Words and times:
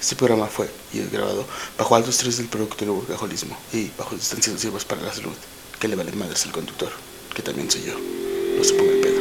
Este 0.00 0.16
programa 0.16 0.46
fue 0.46 0.68
y 0.94 1.00
es 1.00 1.12
grabado 1.12 1.44
bajo 1.76 1.94
alto 1.94 2.08
estrés 2.08 2.38
del 2.38 2.46
producto 2.46 2.76
del 2.78 2.90
workaholismo 2.90 3.56
y 3.72 3.90
bajo 3.98 4.14
distancias 4.14 4.54
nocivas 4.54 4.84
para 4.84 5.02
la 5.02 5.12
salud, 5.12 5.34
que 5.78 5.88
le 5.88 5.94
valen 5.94 6.18
madres 6.18 6.46
al 6.46 6.52
conductor, 6.52 6.90
que 7.34 7.42
también 7.42 7.70
soy 7.70 7.82
yo. 7.82 7.94
No 8.56 8.64
se 8.64 8.74
ponga 8.74 8.92
el 8.92 9.00
pedo. 9.00 9.20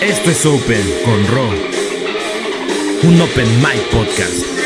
Esto 0.00 0.30
es 0.30 0.46
Open 0.46 1.00
con 1.04 1.26
Ro. 1.28 1.48
Un 3.04 3.20
Open 3.20 3.60
Mic 3.60 3.82
Podcast. 3.90 4.61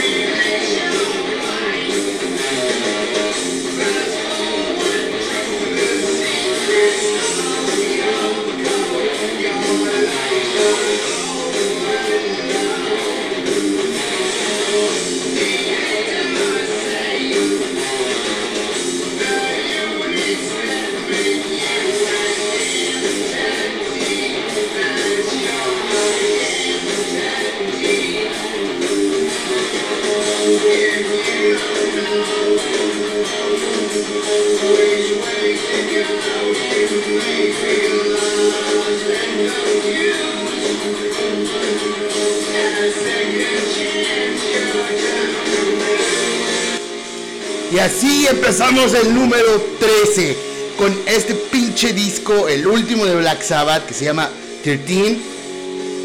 Empezamos 48.76 49.06
el 49.06 49.14
número 49.14 49.60
13 49.80 50.36
con 50.76 50.94
este 51.06 51.34
pinche 51.34 51.92
disco, 51.94 52.46
el 52.48 52.66
último 52.66 53.06
de 53.06 53.16
Black 53.16 53.42
Sabbath 53.42 53.86
que 53.86 53.94
se 53.94 54.04
llama 54.04 54.28
13 54.64 55.16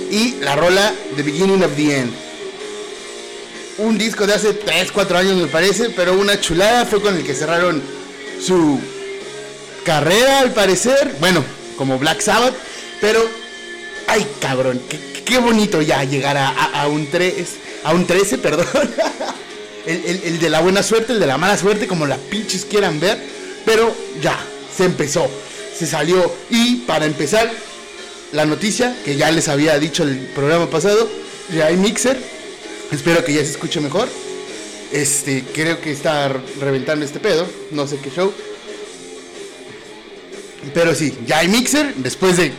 y 0.09 0.35
la 0.41 0.55
rola 0.55 0.93
The 1.17 1.23
Beginning 1.23 1.63
of 1.63 1.75
the 1.75 1.97
End. 1.97 2.13
Un 3.79 3.97
disco 3.97 4.25
de 4.25 4.35
hace 4.35 4.53
3, 4.53 4.91
4 4.91 5.17
años 5.17 5.35
me 5.37 5.47
parece, 5.47 5.89
pero 5.89 6.13
una 6.13 6.39
chulada 6.39 6.85
fue 6.85 7.01
con 7.01 7.15
el 7.17 7.23
que 7.25 7.33
cerraron 7.33 7.81
su 8.41 8.79
carrera 9.83 10.39
al 10.39 10.53
parecer, 10.53 11.15
bueno, 11.19 11.43
como 11.77 11.97
Black 11.99 12.21
Sabbath, 12.21 12.53
pero 13.01 13.21
ay 14.07 14.25
cabrón, 14.39 14.81
qué 15.25 15.37
bonito 15.39 15.81
ya 15.81 16.03
llegar 16.05 16.37
a, 16.37 16.49
a- 16.49 16.83
a 16.83 16.87
un 16.87 17.09
3, 17.09 17.33
a 17.83 17.93
un 17.93 18.05
13, 18.07 18.37
perdón. 18.37 18.65
El, 20.05 20.21
el- 20.23 20.39
de 20.39 20.49
la 20.49 20.61
buena 20.61 20.83
suerte, 20.83 21.13
el 21.13 21.19
de 21.19 21.27
la 21.27 21.37
mala 21.37 21.57
suerte, 21.57 21.87
como 21.87 22.05
la 22.05 22.17
pinches 22.17 22.65
quieran 22.65 22.99
ver. 22.99 23.17
Pero 23.65 23.93
ya, 24.21 24.37
se 24.75 24.85
empezó. 24.85 25.29
Se 25.77 25.85
salió. 25.87 26.31
Y 26.49 26.77
para 26.87 27.05
empezar, 27.05 27.51
la 28.31 28.45
noticia 28.45 28.95
que 29.05 29.15
ya 29.15 29.29
les 29.31 29.47
había 29.47 29.77
dicho 29.79 30.03
el 30.03 30.17
programa 30.35 30.69
pasado, 30.69 31.09
ya 31.55 31.67
hay 31.67 31.77
mixer. 31.77 32.17
Espero 32.91 33.23
que 33.23 33.33
ya 33.33 33.41
se 33.43 33.51
escuche 33.51 33.79
mejor. 33.79 34.07
Este, 34.91 35.43
creo 35.53 35.79
que 35.79 35.91
está 35.91 36.27
reventando 36.59 37.05
este 37.05 37.19
pedo. 37.19 37.47
No 37.71 37.87
sé 37.87 37.97
qué 37.97 38.09
show. 38.11 38.33
Pero 40.73 40.93
sí, 40.95 41.13
ya 41.25 41.39
hay 41.39 41.47
mixer. 41.47 41.95
Después 41.95 42.37
de 42.37 42.51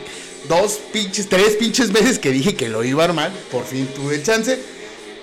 dos 0.48 0.78
pinches, 0.92 1.28
tres 1.28 1.56
pinches 1.56 1.92
veces 1.92 2.18
que 2.18 2.30
dije 2.30 2.54
que 2.54 2.68
lo 2.68 2.82
iba 2.84 3.02
a 3.02 3.06
armar, 3.06 3.30
por 3.50 3.64
fin 3.64 3.86
tuve 3.94 4.16
el 4.16 4.22
chance. 4.24 4.58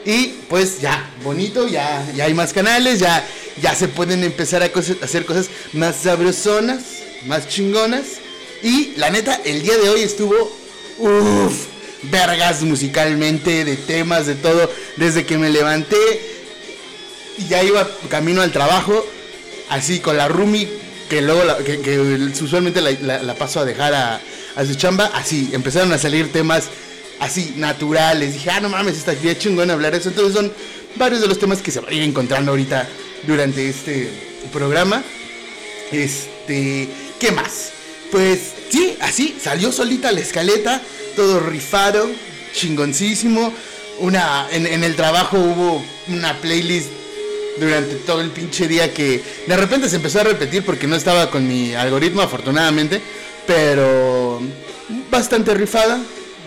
Y 0.06 0.28
pues 0.50 0.80
ya, 0.82 1.10
bonito, 1.24 1.68
ya, 1.68 2.06
ya 2.16 2.26
hay 2.26 2.34
más 2.34 2.54
canales, 2.54 3.00
ya, 3.00 3.26
ya 3.62 3.76
se 3.76 3.88
pueden 3.88 4.24
empezar 4.24 4.64
a 4.64 4.72
hacer 5.04 5.26
cosas 5.26 5.48
más 5.74 5.98
sabrosonas, 5.98 6.84
más 7.26 7.48
chingonas. 7.48 8.06
Y 8.64 8.94
la 8.98 9.10
neta, 9.10 9.40
el 9.46 9.62
día 9.62 9.78
de 9.78 9.90
hoy 9.90 10.02
estuvo, 10.02 10.36
uff, 10.98 11.66
vergas 12.04 12.62
musicalmente, 12.64 13.66
de 13.66 13.76
temas, 13.76 14.26
de 14.26 14.36
todo. 14.36 14.72
Desde 14.98 15.26
que 15.26 15.38
me 15.38 15.50
levanté 15.50 15.98
y 17.38 17.48
ya 17.48 17.64
iba 17.64 17.88
camino 18.10 18.42
al 18.42 18.52
trabajo, 18.52 19.06
así 19.70 20.00
con 20.00 20.18
la 20.18 20.28
roomie, 20.28 20.68
que 21.10 21.22
luego 21.22 21.44
la- 21.44 21.58
que, 21.58 22.00
usualmente 22.42 22.82
la, 22.82 22.92
la- 23.02 23.24
la 23.24 23.36
paso 23.36 23.60
a 23.60 23.66
dejar 23.66 23.94
a, 23.94 24.22
a 24.56 24.66
su 24.66 24.76
chamba, 24.76 25.12
así 25.14 25.50
empezaron 25.54 25.92
a 25.94 25.98
salir 25.98 26.32
temas 26.32 26.66
así 27.20 27.54
naturales. 27.58 28.34
Dije, 28.34 28.50
ah, 28.52 28.60
no 28.60 28.70
mames, 28.70 29.04
bien 29.22 29.38
chingón 29.38 29.72
hablar 29.72 29.96
eso. 29.96 30.10
Entonces 30.10 30.34
son 30.34 30.52
varios 30.96 31.22
de 31.22 31.28
los 31.28 31.40
temas 31.40 31.62
que 31.62 31.72
se 31.72 31.80
van 31.80 31.92
a 31.92 31.94
ir 31.94 32.04
encontrando 32.04 32.52
ahorita 32.52 32.88
durante 33.28 33.68
este 33.68 34.10
programa. 34.52 35.04
Este, 35.92 36.88
¿qué 37.20 37.32
más? 37.32 37.72
Pues 38.12 38.40
sí, 38.70 38.98
así 39.02 39.36
salió 39.42 39.72
solita 39.72 40.12
la 40.12 40.22
escaleta, 40.22 40.82
todo 41.16 41.40
rifado, 41.40 42.10
chingoncísimo. 42.54 43.54
Una, 44.00 44.48
en, 44.52 44.66
en 44.66 44.84
el 44.84 44.96
trabajo 44.96 45.38
hubo 45.38 45.84
una 46.08 46.40
playlist 46.40 46.88
durante 47.60 47.96
todo 47.96 48.22
el 48.22 48.30
pinche 48.30 48.68
día 48.68 48.94
que 48.94 49.22
de 49.46 49.58
repente 49.58 49.90
se 49.90 49.98
empezó 49.98 50.22
a 50.22 50.24
repetir 50.24 50.64
porque 50.64 50.88
no 50.88 50.96
estaba 50.96 51.30
con 51.30 51.46
mi 51.48 51.74
algoritmo 51.74 52.22
afortunadamente, 52.22 53.02
pero 53.46 54.42
bastante 55.12 55.54
rifada, 55.54 56.00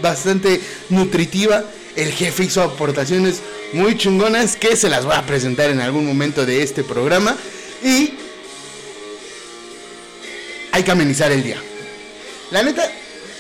bastante 0.03 0.61
nutritiva. 0.91 1.65
El 1.97 2.13
jefe 2.13 2.45
hizo 2.45 2.63
aportaciones 2.63 3.41
muy 3.73 3.97
chingonas 3.97 4.57
que 4.57 4.77
se 4.77 4.89
las 4.89 5.05
voy 5.05 5.15
a 5.15 5.25
presentar 5.25 5.71
en 5.71 5.81
algún 5.81 6.07
momento 6.07 6.45
de 6.45 6.63
este 6.63 6.85
programa 6.85 7.37
y 7.83 8.15
hay 10.73 10.83
que 10.83 10.91
amenizar 10.91 11.31
el 11.33 11.43
día. 11.43 11.59
La 12.51 12.63
neta, 12.63 12.91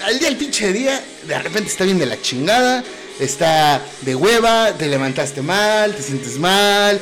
al 0.04 0.18
día 0.18 0.28
el 0.28 0.36
pinche 0.36 0.72
día, 0.72 1.02
de 1.26 1.38
repente 1.38 1.70
está 1.70 1.84
bien 1.84 1.98
de 1.98 2.06
la 2.06 2.20
chingada, 2.20 2.84
está 3.20 3.82
de 4.02 4.14
hueva, 4.14 4.72
te 4.76 4.86
levantaste 4.86 5.42
mal, 5.42 5.94
te 5.94 6.02
sientes 6.02 6.38
mal, 6.38 7.00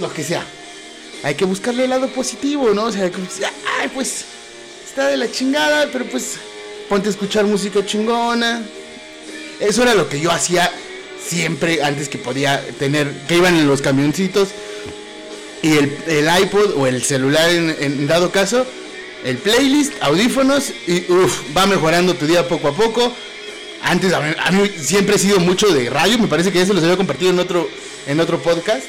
lo 0.00 0.12
que 0.12 0.24
sea. 0.24 0.44
Hay 1.22 1.34
que 1.34 1.44
buscarle 1.44 1.84
el 1.84 1.90
lado 1.90 2.08
positivo, 2.08 2.70
¿no? 2.74 2.84
O 2.84 2.92
sea, 2.92 3.10
que, 3.10 3.20
ay, 3.80 3.90
pues 3.94 4.24
está 4.88 5.08
de 5.08 5.16
la 5.16 5.30
chingada, 5.30 5.88
pero 5.92 6.04
pues 6.06 6.38
ponte 6.88 7.08
a 7.08 7.10
escuchar 7.10 7.44
música 7.44 7.84
chingona. 7.84 8.62
Eso 9.60 9.82
era 9.82 9.94
lo 9.94 10.08
que 10.08 10.20
yo 10.20 10.30
hacía 10.30 10.70
siempre 11.26 11.82
antes 11.82 12.08
que 12.08 12.18
podía 12.18 12.62
tener, 12.78 13.10
que 13.26 13.36
iban 13.36 13.56
en 13.56 13.66
los 13.66 13.82
camioncitos 13.82 14.48
y 15.62 15.72
el, 15.72 15.96
el 16.06 16.42
iPod 16.42 16.76
o 16.76 16.86
el 16.86 17.02
celular 17.02 17.50
en, 17.50 18.06
dado 18.06 18.30
caso, 18.30 18.66
el 19.24 19.38
playlist, 19.38 19.94
audífonos 20.00 20.72
y 20.86 21.10
uff, 21.10 21.56
va 21.56 21.66
mejorando 21.66 22.14
tu 22.14 22.26
día 22.26 22.46
poco 22.46 22.68
a 22.68 22.74
poco. 22.74 23.12
Antes 23.82 24.12
a 24.12 24.20
mí, 24.20 24.34
a 24.38 24.50
mí 24.52 24.70
siempre 24.78 25.16
he 25.16 25.18
sido 25.18 25.40
mucho 25.40 25.68
de 25.68 25.90
radio, 25.90 26.18
me 26.18 26.28
parece 26.28 26.52
que 26.52 26.58
ya 26.58 26.66
se 26.66 26.74
los 26.74 26.82
había 26.82 26.96
compartido 26.96 27.30
en 27.30 27.38
otro, 27.38 27.68
en 28.06 28.20
otro 28.20 28.40
podcast. 28.40 28.84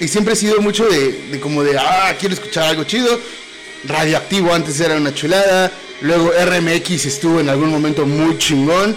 Y 0.00 0.08
siempre 0.08 0.34
he 0.34 0.36
sido 0.36 0.60
mucho 0.60 0.88
de, 0.88 1.12
de 1.30 1.40
como 1.40 1.64
de, 1.64 1.76
ah, 1.76 2.14
quiero 2.18 2.34
escuchar 2.34 2.64
algo 2.64 2.84
chido. 2.84 3.20
Radioactivo 3.84 4.52
antes 4.52 4.78
era 4.80 4.96
una 4.96 5.14
chulada. 5.14 5.70
Luego 6.00 6.30
RMX 6.32 7.06
estuvo 7.06 7.40
en 7.40 7.48
algún 7.48 7.70
momento 7.70 8.06
muy 8.06 8.38
chingón. 8.38 8.96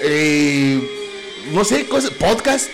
Eh, 0.00 0.80
no 1.52 1.64
sé, 1.64 1.86
cosas, 1.86 2.10
podcast. 2.10 2.70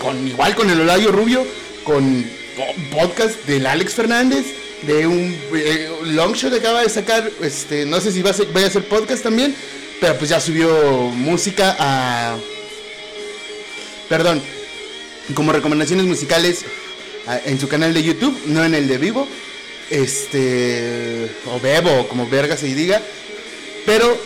Con, 0.00 0.26
igual 0.28 0.54
con 0.54 0.70
el 0.70 0.80
Olayo 0.80 1.12
Rubio. 1.12 1.46
Con 1.84 2.24
po- 2.56 2.96
podcast 2.98 3.44
del 3.46 3.66
Alex 3.66 3.94
Fernández. 3.94 4.44
De 4.82 5.06
un 5.06 5.34
eh, 5.54 5.88
long 6.04 6.34
show 6.34 6.50
que 6.50 6.56
acaba 6.58 6.82
de 6.82 6.90
sacar. 6.90 7.30
Este, 7.42 7.86
no 7.86 8.00
sé 8.00 8.12
si 8.12 8.22
va 8.22 8.30
a 8.30 8.34
ser, 8.34 8.46
vaya 8.52 8.66
a 8.66 8.70
ser 8.70 8.84
podcast 8.84 9.22
también. 9.22 9.54
Pero 10.00 10.16
pues 10.18 10.30
ya 10.30 10.40
subió 10.40 10.68
música 11.10 11.74
a. 11.78 12.36
Perdón, 14.08 14.42
como 15.34 15.52
recomendaciones 15.52 16.04
musicales 16.04 16.64
en 17.46 17.58
su 17.58 17.68
canal 17.68 17.94
de 17.94 18.02
YouTube, 18.02 18.38
no 18.46 18.62
en 18.64 18.74
el 18.74 18.86
de 18.86 18.98
vivo. 18.98 19.26
Este. 19.90 21.30
O 21.46 21.60
Bebo, 21.60 22.08
como 22.08 22.28
verga 22.28 22.56
se 22.56 22.66
diga. 22.66 23.00
Pero 23.86 24.18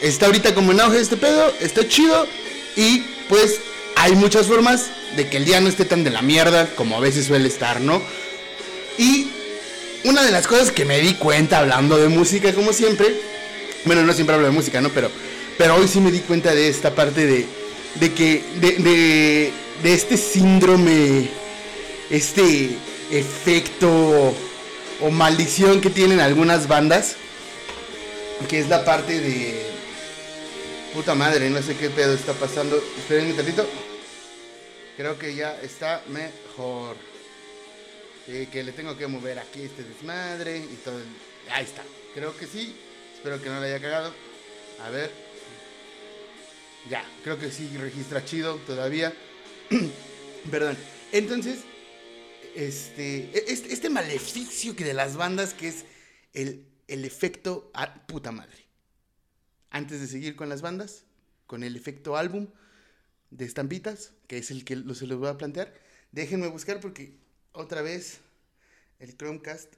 está 0.00 0.26
ahorita 0.26 0.54
como 0.54 0.72
en 0.72 0.80
auge 0.80 1.00
este 1.00 1.16
pedo, 1.16 1.52
está 1.60 1.86
chido. 1.86 2.26
Y 2.76 3.00
pues 3.28 3.60
hay 3.96 4.14
muchas 4.16 4.46
formas 4.46 4.90
de 5.16 5.28
que 5.28 5.36
el 5.36 5.44
día 5.44 5.60
no 5.60 5.68
esté 5.68 5.84
tan 5.84 6.04
de 6.04 6.10
la 6.10 6.22
mierda 6.22 6.68
como 6.74 6.96
a 6.96 7.00
veces 7.00 7.26
suele 7.26 7.48
estar, 7.48 7.80
¿no? 7.80 8.02
Y 8.98 9.28
una 10.04 10.22
de 10.22 10.30
las 10.30 10.46
cosas 10.46 10.70
que 10.70 10.84
me 10.84 11.00
di 11.00 11.14
cuenta 11.14 11.58
hablando 11.58 11.96
de 11.96 12.08
música, 12.08 12.52
como 12.52 12.72
siempre, 12.72 13.14
bueno, 13.84 14.02
no 14.02 14.12
siempre 14.12 14.34
hablo 14.34 14.46
de 14.46 14.52
música, 14.52 14.80
¿no? 14.80 14.90
Pero, 14.90 15.10
pero 15.56 15.76
hoy 15.76 15.88
sí 15.88 16.00
me 16.00 16.10
di 16.10 16.20
cuenta 16.20 16.54
de 16.54 16.68
esta 16.68 16.94
parte 16.94 17.26
de, 17.26 17.46
de 17.94 18.12
que, 18.12 18.42
de, 18.60 18.72
de, 18.72 19.52
de 19.82 19.94
este 19.94 20.16
síndrome, 20.16 21.28
este 22.10 22.70
efecto 23.10 24.34
o 25.00 25.10
maldición 25.10 25.80
que 25.80 25.90
tienen 25.90 26.20
algunas 26.20 26.68
bandas, 26.68 27.16
que 28.48 28.60
es 28.60 28.68
la 28.68 28.84
parte 28.84 29.20
de... 29.20 29.62
Puta 30.92 31.14
madre, 31.14 31.50
no 31.50 31.60
sé 31.60 31.76
qué 31.76 31.90
pedo 31.90 32.14
está 32.14 32.32
pasando. 32.34 32.76
Esperen 32.76 33.26
un 33.26 33.36
tantito. 33.36 33.66
Creo 34.96 35.18
que 35.18 35.34
ya 35.34 35.60
está 35.60 36.02
mejor. 36.08 36.96
Eh, 38.28 38.48
que 38.50 38.62
le 38.62 38.70
tengo 38.72 38.96
que 38.96 39.06
mover 39.08 39.40
aquí 39.40 39.62
este 39.62 39.82
desmadre 39.82 40.58
y 40.58 40.78
todo. 40.84 40.98
el- 40.98 41.52
Ahí 41.52 41.64
está. 41.64 41.82
Creo 42.14 42.36
que 42.36 42.46
sí. 42.46 42.76
Espero 43.16 43.42
que 43.42 43.48
no 43.48 43.60
le 43.60 43.66
haya 43.66 43.80
cagado. 43.80 44.14
A 44.86 44.90
ver. 44.90 45.10
Ya, 46.88 47.04
creo 47.24 47.38
que 47.40 47.50
sí 47.50 47.68
registra 47.76 48.24
chido 48.24 48.56
todavía. 48.66 49.12
Perdón. 50.50 50.76
Entonces, 51.10 51.58
este, 52.54 53.52
este, 53.52 53.72
este 53.72 53.90
maleficio 53.90 54.76
que 54.76 54.84
de 54.84 54.94
las 54.94 55.16
bandas 55.16 55.54
que 55.54 55.68
es 55.68 55.84
el, 56.32 56.66
el 56.88 57.04
efecto 57.04 57.72
puta 58.06 58.32
madre. 58.32 58.64
Antes 59.70 60.00
de 60.00 60.06
seguir 60.06 60.36
con 60.36 60.48
las 60.48 60.62
bandas, 60.62 61.04
con 61.46 61.62
el 61.62 61.76
efecto 61.76 62.16
álbum 62.16 62.48
de 63.30 63.44
estampitas, 63.44 64.12
que 64.28 64.38
es 64.38 64.50
el 64.50 64.64
que 64.64 64.76
se 64.94 65.06
los 65.06 65.18
voy 65.18 65.28
a 65.28 65.36
plantear, 65.36 65.74
déjenme 66.12 66.46
buscar 66.46 66.80
porque 66.80 67.16
otra 67.52 67.82
vez 67.82 68.20
el 68.98 69.16
Chromecast 69.16 69.74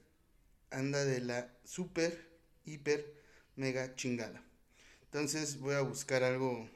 anda 0.69 1.03
de 1.03 1.21
la 1.21 1.51
super, 1.63 2.27
hiper, 2.65 3.13
mega 3.55 3.95
chingada. 3.95 4.43
Entonces 5.05 5.59
voy 5.59 5.75
a 5.75 5.81
buscar 5.81 6.23
algo. 6.23 6.69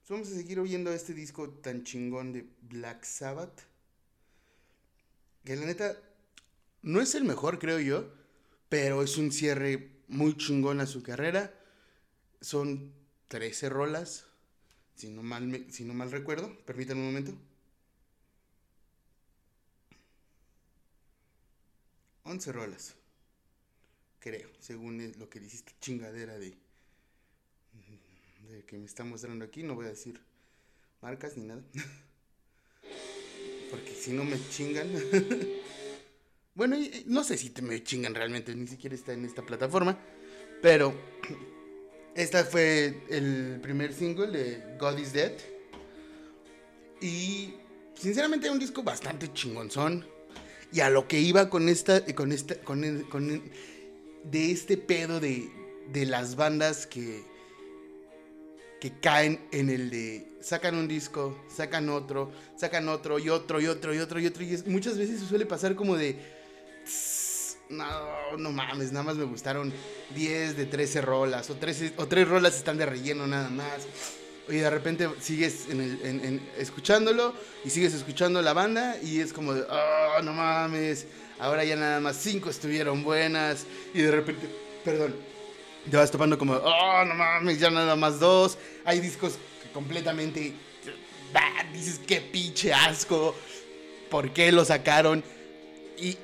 Pues 0.00 0.10
vamos 0.10 0.28
a 0.28 0.34
seguir 0.34 0.60
oyendo 0.60 0.92
este 0.92 1.12
disco 1.12 1.50
tan 1.50 1.84
chingón 1.84 2.32
de 2.32 2.48
Black 2.62 3.04
Sabbath. 3.04 3.67
Que 5.44 5.56
la 5.56 5.66
neta 5.66 5.96
no 6.82 7.00
es 7.00 7.14
el 7.14 7.24
mejor, 7.24 7.58
creo 7.58 7.80
yo, 7.80 8.12
pero 8.68 9.02
es 9.02 9.16
un 9.16 9.32
cierre 9.32 9.90
muy 10.08 10.36
chingón 10.36 10.80
a 10.80 10.86
su 10.86 11.02
carrera. 11.02 11.54
Son 12.40 12.92
13 13.28 13.68
rolas, 13.68 14.26
si 14.94 15.08
no 15.08 15.22
mal, 15.22 15.66
si 15.70 15.84
no 15.84 15.94
mal 15.94 16.10
recuerdo. 16.10 16.56
Permítanme 16.64 17.00
un 17.00 17.06
momento. 17.08 17.32
11 22.24 22.52
rolas, 22.52 22.94
creo, 24.18 24.50
según 24.60 25.14
lo 25.18 25.30
que 25.30 25.40
dice 25.40 25.64
chingadera 25.80 26.38
de, 26.38 26.58
de 28.50 28.64
que 28.66 28.76
me 28.76 28.84
está 28.84 29.02
mostrando 29.02 29.44
aquí. 29.46 29.62
No 29.62 29.74
voy 29.74 29.86
a 29.86 29.90
decir 29.90 30.20
marcas 31.00 31.36
ni 31.36 31.44
nada. 31.44 31.62
Porque 33.70 33.92
si 33.94 34.12
no 34.12 34.24
me 34.24 34.38
chingan. 34.50 34.88
bueno, 36.54 36.76
no 37.06 37.24
sé 37.24 37.36
si 37.36 37.50
te 37.50 37.62
me 37.62 37.82
chingan 37.82 38.14
realmente, 38.14 38.54
ni 38.54 38.66
siquiera 38.66 38.94
está 38.94 39.12
en 39.12 39.24
esta 39.24 39.42
plataforma. 39.42 39.98
Pero 40.62 40.94
esta 42.14 42.44
fue 42.44 43.02
el 43.08 43.58
primer 43.62 43.92
single 43.92 44.28
de 44.28 44.76
God 44.78 44.98
is 44.98 45.12
Dead. 45.12 45.32
Y 47.00 47.54
sinceramente 47.94 48.50
un 48.50 48.58
disco 48.58 48.82
bastante 48.82 49.32
chingonzón. 49.32 50.06
Y 50.72 50.80
a 50.80 50.90
lo 50.90 51.08
que 51.08 51.18
iba 51.18 51.48
con 51.48 51.68
esta, 51.68 52.04
con 52.14 52.32
esta, 52.32 52.56
con, 52.60 53.02
con 53.04 53.42
de 54.24 54.50
este 54.50 54.76
pedo 54.76 55.18
de, 55.20 55.48
de 55.92 56.04
las 56.04 56.36
bandas 56.36 56.86
que, 56.86 57.22
que 58.80 58.92
caen 59.00 59.46
en 59.52 59.70
el 59.70 59.90
de 59.90 60.28
sacan 60.40 60.76
un 60.76 60.86
disco, 60.88 61.36
sacan 61.54 61.88
otro, 61.88 62.30
sacan 62.56 62.88
otro 62.88 63.18
y 63.18 63.28
otro 63.28 63.60
y 63.60 63.66
otro 63.66 63.92
y 63.94 63.98
otro 63.98 64.20
y 64.20 64.26
otro. 64.26 64.42
Y 64.44 64.54
es- 64.54 64.66
muchas 64.66 64.96
veces 64.96 65.20
suele 65.28 65.46
pasar 65.46 65.74
como 65.74 65.96
de, 65.96 66.16
"Tss, 66.84 67.56
no, 67.70 68.36
no 68.38 68.52
mames, 68.52 68.92
nada 68.92 69.04
más 69.04 69.16
me 69.16 69.24
gustaron 69.24 69.72
10 70.14 70.56
de 70.56 70.64
13 70.66 71.00
rolas 71.00 71.50
o, 71.50 71.56
13, 71.56 71.92
o 71.96 72.06
3 72.06 72.26
rolas 72.28 72.56
están 72.56 72.78
de 72.78 72.86
relleno 72.86 73.26
nada 73.26 73.50
más. 73.50 73.86
Y 74.48 74.54
de 74.56 74.70
repente 74.70 75.06
sigues 75.20 75.66
escuchándolo 76.56 77.34
y 77.64 77.70
sigues 77.70 77.92
escuchando 77.92 78.40
la 78.40 78.54
banda 78.54 78.96
y 79.02 79.20
es 79.20 79.32
como 79.34 79.52
de, 79.52 79.62
oh, 79.68 80.22
no 80.22 80.32
mames, 80.32 81.06
ahora 81.38 81.64
ya 81.64 81.76
nada 81.76 82.00
más 82.00 82.16
5 82.16 82.48
estuvieron 82.48 83.02
buenas 83.02 83.66
y 83.92 84.00
de 84.00 84.10
repente, 84.10 84.48
perdón, 84.84 85.14
te 85.88 85.96
vas 85.96 86.10
topando 86.10 86.38
como, 86.38 86.54
oh, 86.54 87.04
no 87.04 87.14
mames, 87.14 87.58
ya 87.58 87.70
nada 87.70 87.96
más 87.96 88.20
dos. 88.20 88.58
Hay 88.84 89.00
discos 89.00 89.38
completamente, 89.72 90.52
bah, 91.32 91.64
dices, 91.72 92.00
qué 92.06 92.20
pinche 92.20 92.72
asco, 92.72 93.34
¿por 94.10 94.32
qué 94.32 94.52
lo 94.52 94.64
sacaron? 94.64 95.22
Y, 95.98 96.16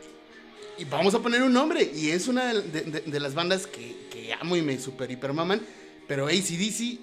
y 0.78 0.84
vamos 0.84 1.14
a 1.14 1.20
poner 1.20 1.42
un 1.42 1.52
nombre, 1.52 1.82
y 1.94 2.10
es 2.10 2.28
una 2.28 2.52
de, 2.52 3.20
las 3.20 3.34
bandas 3.34 3.66
que, 3.66 3.96
que 4.10 4.32
amo 4.34 4.56
y 4.56 4.62
me 4.62 4.78
super 4.78 5.10
hiper 5.10 5.32
maman, 5.32 5.60
pero 6.06 6.26
ACDC 6.26 6.98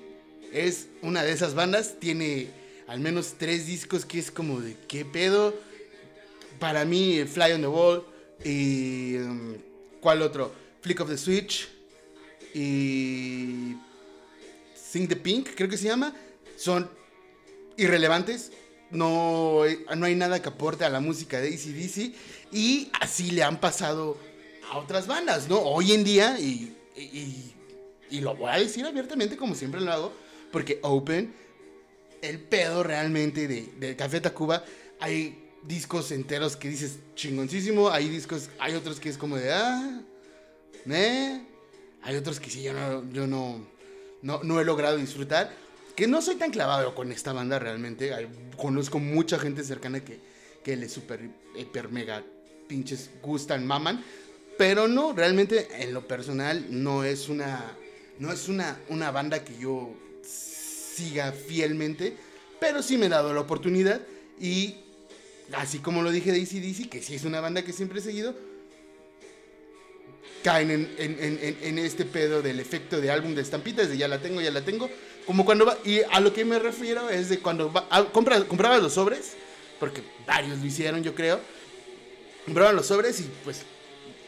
es 0.52 0.88
una 1.02 1.24
de 1.24 1.32
esas 1.32 1.56
bandas, 1.56 2.00
tiene 2.00 2.50
al 2.88 3.00
menos 3.00 3.36
tres 3.38 3.68
discos 3.68 4.06
que 4.06 4.20
es 4.20 4.32
como 4.32 4.60
de, 4.60 4.76
¿qué 4.88 5.06
pedo? 5.06 5.56
Para 6.60 6.86
mí, 6.86 7.24
Fly 7.26 7.54
on 7.54 7.62
the 7.62 7.68
Wall 7.68 8.06
y... 8.44 9.16
um, 9.18 9.56
¿Cuál 10.02 10.24
otro? 10.24 10.52
Flick 10.82 11.00
of 11.00 11.10
the 11.10 11.18
Switch 11.18 11.70
y 12.54 13.76
Sing 14.76 15.08
the 15.08 15.16
Pink, 15.16 15.50
creo 15.56 15.70
que 15.70 15.78
se 15.78 15.88
llama, 15.88 16.14
son 16.58 16.90
irrelevantes. 17.78 18.52
No, 18.90 19.62
no 19.96 20.06
hay 20.06 20.16
nada 20.16 20.42
que 20.42 20.50
aporte 20.50 20.84
a 20.84 20.90
la 20.90 21.00
música 21.00 21.40
de 21.40 21.48
ACDC. 21.48 22.14
Y 22.52 22.90
así 23.00 23.32
le 23.32 23.44
han 23.44 23.60
pasado 23.60 24.18
a 24.70 24.78
otras 24.78 25.08
bandas, 25.08 25.48
¿no? 25.48 25.60
Hoy 25.60 25.94
en 25.94 26.04
día, 26.04 26.38
y, 26.40 26.76
y, 26.98 27.54
y 28.10 28.20
lo 28.20 28.36
voy 28.36 28.52
a 28.52 28.60
decir 28.60 28.86
abiertamente 28.86 29.38
como 29.38 29.56
siempre 29.56 29.80
lo 29.80 29.92
hago, 29.92 30.14
porque 30.52 30.80
Open, 30.82 31.34
el 32.22 32.40
pedo 32.40 32.84
realmente 32.84 33.48
de, 33.48 33.72
de 33.80 33.96
Café 33.96 34.20
Tacuba, 34.20 34.66
hay 35.00 35.42
discos 35.64 36.12
enteros 36.12 36.58
que 36.58 36.68
dices 36.68 37.00
chingoncísimo, 37.16 37.90
hay 37.90 38.10
discos, 38.10 38.50
hay 38.60 38.76
otros 38.76 39.00
que 39.00 39.10
es 39.10 39.18
como 39.18 39.38
de, 39.38 39.54
ah, 39.54 40.02
¿eh? 40.90 41.42
Hay 42.04 42.16
otros 42.16 42.40
que 42.40 42.50
sí, 42.50 42.64
yo 42.64 42.74
no, 42.74 43.12
yo 43.12 43.28
no, 43.28 43.66
no, 44.22 44.42
no 44.44 44.60
he 44.60 44.66
logrado 44.66 44.98
disfrutar. 44.98 45.52
Que 45.96 46.08
no 46.08 46.22
soy 46.22 46.36
tan 46.36 46.52
clavado 46.52 46.96
con 46.96 47.12
esta 47.12 47.34
banda 47.34 47.60
realmente. 47.60 48.12
Conozco 48.58 49.00
mucha 49.00 49.38
gente 49.38 49.64
cercana 49.64 50.00
que, 50.04 50.20
que 50.64 50.76
le 50.76 50.90
super, 50.90 51.30
hiper, 51.56 51.90
mega 51.90 52.24
pinches 52.68 53.10
gustan, 53.22 53.68
maman. 53.68 54.04
Pero 54.58 54.88
no, 54.88 55.14
realmente 55.14 55.68
en 55.80 55.94
lo 55.94 56.08
personal 56.08 56.66
no 56.70 57.04
es 57.04 57.30
una, 57.30 57.78
no 58.20 58.32
es 58.32 58.48
una, 58.48 58.80
una 58.90 59.12
banda 59.12 59.44
que 59.44 59.58
yo 59.58 59.94
siga 60.24 61.32
fielmente. 61.32 62.16
Pero 62.60 62.82
sí 62.82 62.98
me 62.98 63.08
he 63.08 63.10
dado 63.10 63.34
la 63.34 63.42
oportunidad. 63.42 64.02
Y 64.40 64.78
así 65.54 65.80
como 65.80 66.02
lo 66.02 66.12
dije 66.12 66.32
de 66.32 66.42
ACDC, 66.42 66.90
que 66.90 67.02
sí 67.02 67.16
es 67.16 67.26
una 67.26 67.42
banda 67.42 67.64
que 67.64 67.74
siempre 67.74 68.00
he 68.00 68.02
seguido, 68.02 68.36
caen 70.44 70.72
en, 70.72 70.96
en- 70.98 71.18
en- 71.42 71.58
en- 71.62 71.78
este 71.80 72.06
pedo 72.06 72.42
del 72.42 72.60
efecto 72.60 73.00
de 73.02 73.12
álbum 73.12 73.34
de 73.36 73.42
estampitas, 73.42 73.90
de 73.90 73.98
ya 73.98 74.08
la 74.08 74.20
tengo, 74.20 74.42
ya 74.42 74.52
la 74.52 74.62
tengo. 74.62 74.90
Como 75.26 75.46
cuando 75.46 75.66
va, 75.66 75.78
y 75.86 76.02
a 76.10 76.20
lo 76.20 76.34
que 76.34 76.44
me 76.46 76.60
refiero 76.60 77.10
es 77.10 77.30
de 77.30 77.40
cuando 77.40 77.72
va, 77.72 77.88
a- 77.90 78.06
compra, 78.06 78.40
compraba 78.46 78.78
los 78.80 78.94
sobres, 78.94 79.34
porque 79.80 80.02
varios 80.26 80.60
lo 80.60 80.66
hicieron, 80.66 81.04
yo 81.04 81.14
creo. 81.16 81.40
Compraban 82.46 82.76
los 82.76 82.88
sobres 82.88 83.20
y 83.20 83.30
pues 83.44 83.62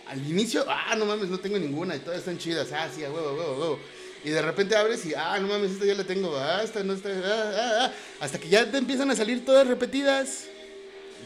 al 0.08 0.20
inicio, 0.29 0.65
ah, 0.67 0.96
no 0.96 1.05
mames, 1.05 1.29
no 1.29 1.39
tengo 1.39 1.58
ninguna, 1.58 1.96
y 1.96 2.00
todas 2.00 2.20
están 2.20 2.38
chidas, 2.38 2.72
ah, 2.74 2.88
sí, 2.93 3.03
a 3.03 3.10
huevo, 3.12 3.34
huevo, 3.34 3.53
huevo. 3.60 3.79
Y 4.24 4.29
de 4.29 4.41
repente 4.41 4.75
abres 4.75 5.05
y, 5.05 5.13
ah, 5.15 5.38
no 5.39 5.48
mames, 5.48 5.72
esta 5.72 5.86
ya 5.86 5.96
la 5.96 6.03
tengo, 6.03 6.36
ah, 6.38 6.62
esta 6.63 6.84
no 6.84 6.93
está, 6.93 7.10
ah, 7.10 7.24
ah, 7.25 7.77
ah, 7.86 7.91
hasta 8.20 8.39
que 8.39 8.48
ya 8.50 8.70
te 8.70 8.77
empiezan 8.77 9.10
a 9.10 9.15
salir 9.15 9.43
todas 9.43 9.65
repetidas. 9.67 10.46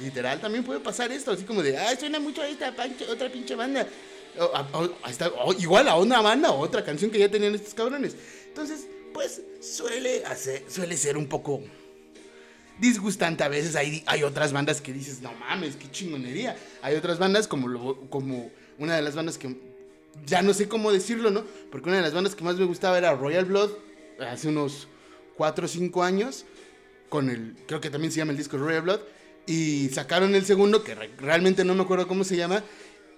Literal, 0.02 0.40
también 0.40 0.64
puede 0.64 0.80
pasar 0.80 1.12
esto, 1.12 1.32
así 1.32 1.44
como 1.44 1.62
de, 1.64 1.76
ah, 1.78 1.96
suena 2.00 2.20
mucho 2.20 2.42
a 2.42 2.48
esta 2.48 2.74
otra 3.10 3.30
pinche 3.30 3.56
banda. 3.56 3.86
O, 4.40 4.56
a- 4.56 4.68
o- 4.74 4.94
a 5.04 5.10
esta- 5.10 5.30
o 5.30 5.54
igual 5.54 5.88
a 5.88 5.96
una 5.98 6.22
banda 6.22 6.52
o 6.52 6.60
otra 6.60 6.84
canción 6.84 7.10
que 7.12 7.20
ya 7.20 7.30
tenían 7.30 7.56
estos 7.56 7.74
cabrones. 7.74 8.16
Entonces, 8.48 8.88
pues 9.14 9.42
suele, 9.62 10.24
hacer, 10.26 10.64
suele 10.70 10.96
ser 10.98 11.18
un 11.18 11.28
poco 11.28 11.62
disgustante 12.80 13.44
a 13.44 13.48
veces. 13.48 13.76
Hay, 13.76 14.04
hay 14.06 14.24
otras 14.24 14.54
bandas 14.54 14.82
que 14.82 14.94
dices, 14.94 15.22
no 15.22 15.34
mames, 15.34 15.76
qué 15.76 15.90
chingonería. 15.92 16.56
Hay 16.82 16.96
otras 16.96 17.20
bandas 17.20 17.48
como, 17.48 17.68
lo- 17.68 18.10
como 18.10 18.52
una 18.78 18.96
de 18.96 19.02
las 19.02 19.16
bandas 19.16 19.38
que 19.38 19.56
ya 20.26 20.42
no 20.42 20.54
sé 20.54 20.68
cómo 20.68 20.92
decirlo, 20.92 21.30
¿no? 21.32 21.44
Porque 21.72 21.90
una 21.90 21.98
de 21.98 22.04
las 22.04 22.14
bandas 22.14 22.36
que 22.36 22.44
más 22.44 22.56
me 22.58 22.66
gustaba 22.66 22.98
era 22.98 23.14
Royal 23.16 23.46
Blood 23.46 23.72
hace 24.20 24.48
unos 24.50 24.88
4 25.36 25.66
o 25.66 25.68
5 25.68 26.04
años. 26.04 26.46
Con 27.10 27.30
el, 27.30 27.56
creo 27.68 27.80
que 27.80 27.90
también 27.90 28.12
se 28.12 28.18
llama 28.18 28.32
el 28.34 28.38
disco 28.38 28.58
Royal 28.58 28.82
Blood. 28.82 29.00
Y 29.46 29.88
sacaron 29.94 30.36
el 30.36 30.46
segundo, 30.46 30.84
que 30.84 30.94
re- 30.94 31.10
realmente 31.18 31.64
no 31.64 31.74
me 31.74 31.84
acuerdo 31.84 32.08
cómo 32.08 32.24
se 32.26 32.36
llama. 32.36 32.64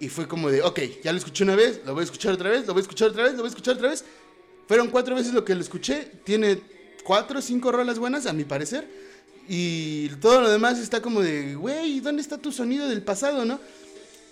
Y 0.00 0.08
fue 0.08 0.26
como 0.26 0.50
de, 0.50 0.62
ok, 0.62 0.80
ya 1.04 1.12
lo 1.12 1.18
escuché 1.18 1.44
una 1.44 1.54
vez, 1.54 1.80
lo 1.84 1.92
voy 1.92 2.00
a 2.00 2.04
escuchar 2.04 2.32
otra 2.32 2.50
vez, 2.50 2.66
lo 2.66 2.72
voy 2.72 2.80
a 2.80 2.82
escuchar 2.82 3.10
otra 3.10 3.22
vez, 3.22 3.32
lo 3.32 3.38
voy 3.38 3.46
a 3.46 3.50
escuchar 3.50 3.76
otra 3.76 3.90
vez. 3.90 4.04
Fueron 4.66 4.88
cuatro 4.88 5.14
veces 5.14 5.32
lo 5.34 5.44
que 5.44 5.54
lo 5.54 5.60
escuché. 5.60 6.10
Tiene 6.24 6.60
cuatro 7.04 7.38
o 7.38 7.42
cinco 7.42 7.70
rolas 7.70 7.98
buenas, 7.98 8.26
a 8.26 8.32
mi 8.32 8.44
parecer. 8.44 8.88
Y 9.48 10.08
todo 10.16 10.40
lo 10.40 10.50
demás 10.50 10.78
está 10.78 11.02
como 11.02 11.20
de, 11.20 11.54
güey, 11.54 12.00
¿dónde 12.00 12.22
está 12.22 12.38
tu 12.38 12.50
sonido 12.50 12.88
del 12.88 13.02
pasado, 13.02 13.44
no? 13.44 13.60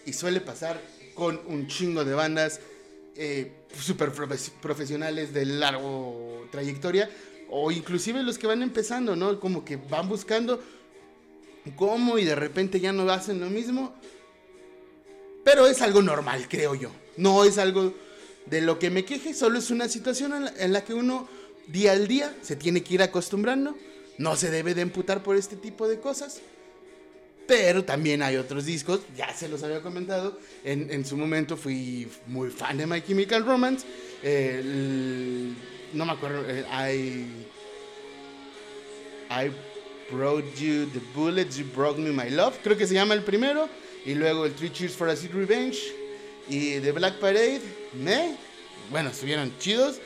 y 0.09 0.15
suele 0.15 0.41
pasar 0.41 0.81
con 1.15 1.39
un 1.47 1.67
chingo 1.67 2.03
de 2.03 2.15
bandas 2.15 2.61
eh, 3.15 3.53
super 3.79 4.11
profesionales 4.11 5.35
de 5.35 5.45
largo 5.45 6.47
trayectoria 6.51 7.11
o 7.51 7.71
inclusive 7.71 8.23
los 8.23 8.39
que 8.39 8.47
van 8.47 8.63
empezando, 8.63 9.17
¿no? 9.17 9.39
Como 9.39 9.67
que 9.67 9.77
van 9.77 10.09
buscando 10.09 10.63
cómo 11.77 12.19
y 12.19 12.25
de 12.25 12.35
repente 12.35 12.81
ya 12.81 12.93
no 12.93 13.11
hacen 13.11 13.39
lo 13.39 13.51
mismo. 13.51 13.95
Pero 15.49 15.67
es 15.67 15.81
algo 15.81 16.03
normal, 16.03 16.47
creo 16.47 16.75
yo. 16.75 16.91
No 17.17 17.43
es 17.43 17.57
algo 17.57 17.95
de 18.45 18.61
lo 18.61 18.79
que 18.79 18.91
me 18.91 19.07
queje, 19.07 19.33
solo 19.33 19.59
es 19.59 19.71
una 19.71 19.89
situación 19.89 20.47
en 20.59 20.73
la, 20.75 20.85
que 20.85 20.93
uno 20.93 21.27
día 21.69 21.93
al 21.93 22.07
día 22.07 22.37
se 22.43 22.55
tiene 22.55 22.83
que 22.83 22.93
ir 22.93 23.03
acostumbrando. 23.03 23.75
No 24.19 24.37
se 24.37 24.51
debe 24.51 24.75
de 24.75 24.83
emputar 24.83 25.23
por 25.23 25.37
este 25.37 25.57
tipo 25.57 25.89
de 25.89 26.01
cosas. 26.01 26.43
Pero 27.47 27.83
también 27.83 28.23
hay 28.23 28.37
otros 28.37 28.67
discos, 28.67 29.01
ya 29.17 29.33
se 29.33 29.49
los 29.49 29.63
había 29.63 29.81
comentado. 29.81 30.39
En, 30.65 30.91
en 30.91 31.07
su 31.07 31.17
momento 31.17 31.57
fui 31.57 32.07
muy 32.27 32.51
fan 32.51 32.77
de 32.77 32.87
My 32.87 33.01
Chemical 33.01 33.47
Romance. 33.47 33.87
no 35.95 36.05
me 36.05 36.13
acuerdo, 36.13 36.45
eh, 36.47 36.67
I. 36.91 37.27
I 39.31 39.51
Brought 40.11 40.45
You 40.57 40.91
the 40.93 41.01
Bullets, 41.15 41.57
You 41.57 41.65
Broke 41.75 41.99
Me 41.99 42.13
My 42.13 42.29
Love. 42.29 42.59
Creo 42.63 42.77
que 42.77 42.87
se 42.87 42.93
llama 42.93 43.15
el 43.15 43.23
primero. 43.23 43.67
Y 44.05 44.15
luego 44.15 44.47
el 44.47 44.55
Three 44.55 44.73
Cheers 44.73 44.95
for 44.95 45.09
a 45.09 45.17
Sweet 45.17 45.33
Revenge. 45.33 45.79
Y 46.49 46.81
The 46.81 46.93
Black 46.93 47.19
Parade. 47.19 47.61
Me. 47.95 48.37
Bueno, 48.91 49.11
estuvieron 49.11 49.53
chidos. 49.59 49.97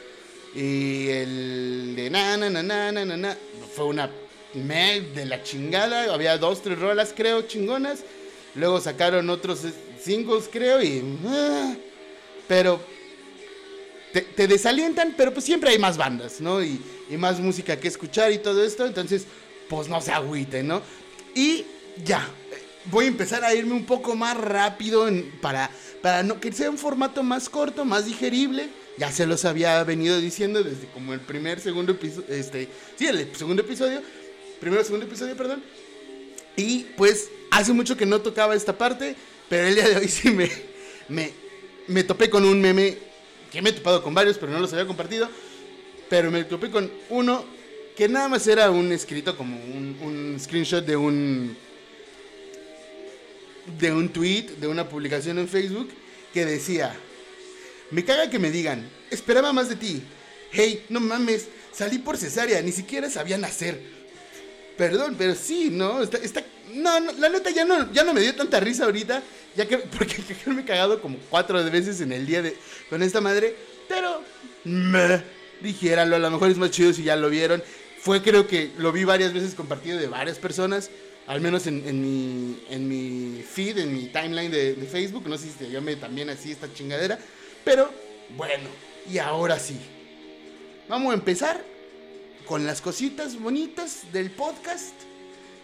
Y 0.54 1.08
el 1.08 1.94
de 1.96 2.11
na 2.11 2.37
na 2.37 2.50
na 2.50 2.62
na 2.62 2.92
na 2.92 3.16
na. 3.16 3.37
Fue 3.75 3.87
una 3.87 4.11
me 4.54 5.00
de 5.00 5.25
la 5.26 5.42
chingada. 5.42 6.12
Había 6.12 6.38
dos, 6.38 6.62
tres 6.62 6.78
rolas, 6.78 7.12
creo, 7.16 7.42
chingonas. 7.42 8.00
Luego 8.54 8.80
sacaron 8.80 9.30
otros 9.30 9.61
singles, 10.00 10.49
creo, 10.50 10.82
y. 10.82 11.02
Ah, 11.26 11.75
pero. 12.49 12.80
Te, 14.12 14.46
desalientan, 14.46 15.14
pero 15.16 15.32
pues 15.32 15.46
siempre 15.46 15.70
hay 15.70 15.78
más 15.78 15.96
bandas, 15.96 16.38
¿no? 16.38 16.62
Y, 16.62 16.78
y, 17.08 17.16
más 17.16 17.40
música 17.40 17.80
que 17.80 17.88
escuchar 17.88 18.30
y 18.30 18.37
todo 18.37 18.62
esto. 18.62 18.84
Entonces, 18.87 19.25
pues 19.70 19.88
no 19.88 20.02
se 20.02 20.12
agüiten, 20.12 20.68
¿no? 20.68 20.82
Y 21.34 21.64
ya. 22.04 22.28
Voy 22.86 23.04
a 23.04 23.08
empezar 23.08 23.44
a 23.44 23.54
irme 23.54 23.72
un 23.72 23.84
poco 23.84 24.16
más 24.16 24.36
rápido 24.36 25.08
para, 25.40 25.70
para 26.00 26.22
no, 26.22 26.40
que 26.40 26.52
sea 26.52 26.70
un 26.70 26.78
formato 26.78 27.22
más 27.22 27.48
corto, 27.48 27.84
más 27.84 28.06
digerible. 28.06 28.68
Ya 28.98 29.10
se 29.10 29.26
los 29.26 29.44
había 29.44 29.82
venido 29.84 30.20
diciendo 30.20 30.62
desde 30.62 30.86
como 30.88 31.14
el 31.14 31.20
primer, 31.20 31.60
segundo 31.60 31.92
episodio. 31.92 32.26
Este, 32.28 32.68
sí, 32.96 33.06
el 33.06 33.34
segundo 33.36 33.62
episodio 33.62 34.02
primero 34.62 34.84
segundo 34.84 35.06
episodio, 35.06 35.36
perdón. 35.36 35.60
Y 36.56 36.84
pues 36.96 37.30
hace 37.50 37.72
mucho 37.72 37.96
que 37.96 38.06
no 38.06 38.20
tocaba 38.20 38.54
esta 38.54 38.78
parte, 38.78 39.16
pero 39.48 39.66
el 39.66 39.74
día 39.74 39.88
de 39.88 39.96
hoy 39.96 40.08
sí 40.08 40.30
me, 40.30 40.48
me, 41.08 41.32
me 41.88 42.04
topé 42.04 42.30
con 42.30 42.44
un 42.44 42.60
meme, 42.60 42.96
que 43.50 43.60
me 43.60 43.70
he 43.70 43.72
topado 43.72 44.04
con 44.04 44.14
varios, 44.14 44.38
pero 44.38 44.52
no 44.52 44.60
los 44.60 44.72
había 44.72 44.86
compartido. 44.86 45.28
Pero 46.08 46.30
me 46.30 46.44
topé 46.44 46.70
con 46.70 46.92
uno 47.10 47.44
que 47.96 48.08
nada 48.08 48.28
más 48.28 48.46
era 48.46 48.70
un 48.70 48.92
escrito, 48.92 49.36
como 49.36 49.56
un, 49.56 49.98
un 50.00 50.36
screenshot 50.38 50.86
de 50.86 50.96
un, 50.96 51.56
de 53.78 53.92
un 53.92 54.09
tweet, 54.09 54.57
de 54.61 54.66
una 54.66 54.88
publicación 54.88 55.38
en 55.38 55.49
Facebook, 55.49 55.90
que 56.33 56.45
decía, 56.45 56.95
me 57.90 58.04
caga 58.04 58.31
que 58.31 58.38
me 58.38 58.50
digan, 58.50 58.88
esperaba 59.11 59.52
más 59.52 59.69
de 59.69 59.76
ti. 59.76 60.02
Hey, 60.50 60.85
no 60.88 61.00
mames, 61.00 61.49
salí 61.73 61.99
por 61.99 62.16
cesárea, 62.16 62.61
ni 62.62 62.73
siquiera 62.73 63.09
sabía 63.11 63.38
nacer. 63.38 63.81
Perdón, 64.76 65.14
pero 65.19 65.35
sí, 65.35 65.69
¿no? 65.71 66.02
Está, 66.02 66.42
no, 66.73 66.99
la 67.12 67.28
neta 67.28 67.50
ya 67.50 67.64
no, 67.64 67.92
ya 67.92 68.04
no 68.04 68.14
me 68.14 68.21
dio 68.21 68.35
tanta 68.35 68.61
risa 68.61 68.85
ahorita, 68.85 69.23
ya 69.57 69.66
que, 69.66 69.78
porque 69.99 70.16
me 70.47 70.62
he 70.62 70.64
cagado 70.64 71.00
como 71.00 71.19
cuatro 71.31 71.62
veces 71.71 72.00
en 72.00 72.12
el 72.12 72.26
día 72.26 72.42
de, 72.42 72.57
con 72.88 73.02
esta 73.02 73.21
madre, 73.21 73.54
pero, 73.88 74.23
me, 74.64 75.23
dijéralo, 75.61 76.16
a 76.16 76.19
lo 76.19 76.31
mejor 76.31 76.50
es 76.50 76.59
más 76.59 76.71
chido 76.71 76.92
si 76.92 77.04
ya 77.04 77.16
lo 77.16 77.31
vieron. 77.31 77.62
Fue 78.00 78.23
creo 78.23 78.49
que 78.49 78.73
lo 78.78 78.90
vi 78.90 79.04
varias 79.04 79.33
veces 79.33 79.54
compartido 79.54 79.99
de 79.99 80.09
varias 80.09 80.38
personas, 80.38 80.90
al 81.26 81.40
menos 81.40 81.66
en, 81.66 81.82
mi, 82.00 82.62
en 82.68 82.88
mi 82.88 83.42
feed, 83.42 83.78
en 83.78 83.94
mi 83.94 84.06
timeline 84.06 84.50
de, 84.50 84.74
de 84.74 84.86
Facebook, 84.86 85.28
no 85.28 85.38
sé 85.38 85.46
si 85.46 85.64
se 85.64 85.70
llame 85.70 85.96
también 85.96 86.30
así 86.30 86.52
esta 86.52 86.72
chingadera, 86.72 87.18
pero 87.64 87.90
bueno, 88.36 88.68
y 89.10 89.18
ahora 89.18 89.58
sí, 89.58 89.76
vamos 90.88 91.12
a 91.12 91.14
empezar 91.14 91.64
con 92.46 92.66
las 92.66 92.80
cositas 92.80 93.38
bonitas 93.38 94.12
del 94.12 94.30
podcast 94.30 94.94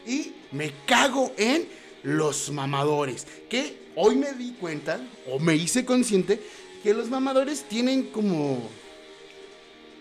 y 0.07 0.33
me 0.53 0.73
cago 0.87 1.33
en 1.37 1.69
los 2.03 2.51
mamadores. 2.51 3.27
Que 3.49 3.77
hoy 3.95 4.17
me 4.17 4.33
di 4.33 4.53
cuenta, 4.53 5.01
o 5.27 5.39
me 5.39 5.55
hice 5.55 5.85
consciente, 5.85 6.41
que 6.83 6.95
los 6.95 7.09
mamadores 7.09 7.65
tienen 7.65 8.05
como. 8.05 8.69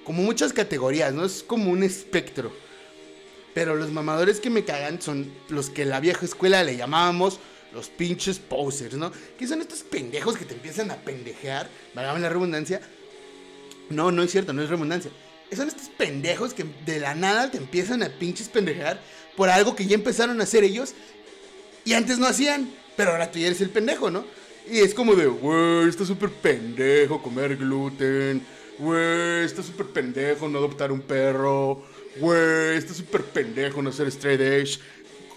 como 0.04 0.24
muchas 0.24 0.54
categorías, 0.54 1.14
¿no? 1.14 1.26
Es 1.26 1.44
como 1.44 1.72
un 1.72 1.84
espectro. 1.84 2.52
Pero 3.58 3.76
los 3.76 3.92
mamadores 3.92 4.40
que 4.40 4.52
me 4.52 4.64
cagan 4.64 5.02
son 5.02 5.34
los 5.50 5.72
que 5.72 5.82
en 5.82 5.90
la 5.90 6.00
vieja 6.00 6.24
escuela 6.24 6.64
le 6.64 6.78
llamábamos 6.78 7.40
los 7.74 7.90
pinches 7.90 8.38
posers, 8.38 8.94
¿no? 8.94 9.12
Que 9.40 9.48
son 9.48 9.62
estos 9.62 9.82
pendejos 9.82 10.38
que 10.38 10.46
te 10.46 10.54
empiezan 10.54 10.92
a 10.92 10.98
pendejear, 10.98 11.68
valga 11.96 12.20
la 12.20 12.30
redundancia. 12.30 12.82
No, 13.90 14.12
no 14.12 14.22
es 14.22 14.30
cierto, 14.30 14.54
no 14.54 14.62
es 14.62 14.70
redundancia 14.70 15.10
son 15.56 15.68
estos 15.70 15.90
pendejos 15.90 16.54
que 16.54 16.66
de 16.86 17.00
la 17.00 17.16
nada 17.16 17.50
te 17.50 17.58
empiezan 17.58 18.04
a 18.04 18.10
pinches 18.10 18.50
pendejear 18.50 19.00
por 19.36 19.50
algo 19.50 19.76
que 19.76 19.88
ya 19.88 19.96
empezaron 19.96 20.40
a 20.40 20.44
hacer 20.44 20.64
ellos 20.64 20.94
y 21.86 21.94
antes 21.94 22.20
no 22.20 22.28
hacían, 22.28 22.70
pero 22.98 23.12
ahora 23.12 23.32
tú 23.32 23.40
ya 23.40 23.48
eres 23.48 23.62
el 23.62 23.70
pendejo, 23.70 24.12
¿no? 24.12 24.26
Y 24.70 24.80
es 24.80 24.94
como 24.94 25.16
de, 25.16 25.26
güey, 25.26 25.88
está 25.88 26.06
súper 26.06 26.30
pendejo 26.30 27.24
comer 27.24 27.56
gluten, 27.56 28.46
güey, 28.78 29.46
está 29.46 29.64
súper 29.64 29.88
pendejo 29.88 30.50
no 30.50 30.58
adoptar 30.58 30.92
un 30.92 31.02
perro, 31.02 31.84
güey, 32.20 32.78
está 32.78 32.94
súper 32.94 33.24
pendejo 33.24 33.82
no 33.82 33.92
ser 33.92 34.08
straight 34.08 34.42
edge, 34.42 34.80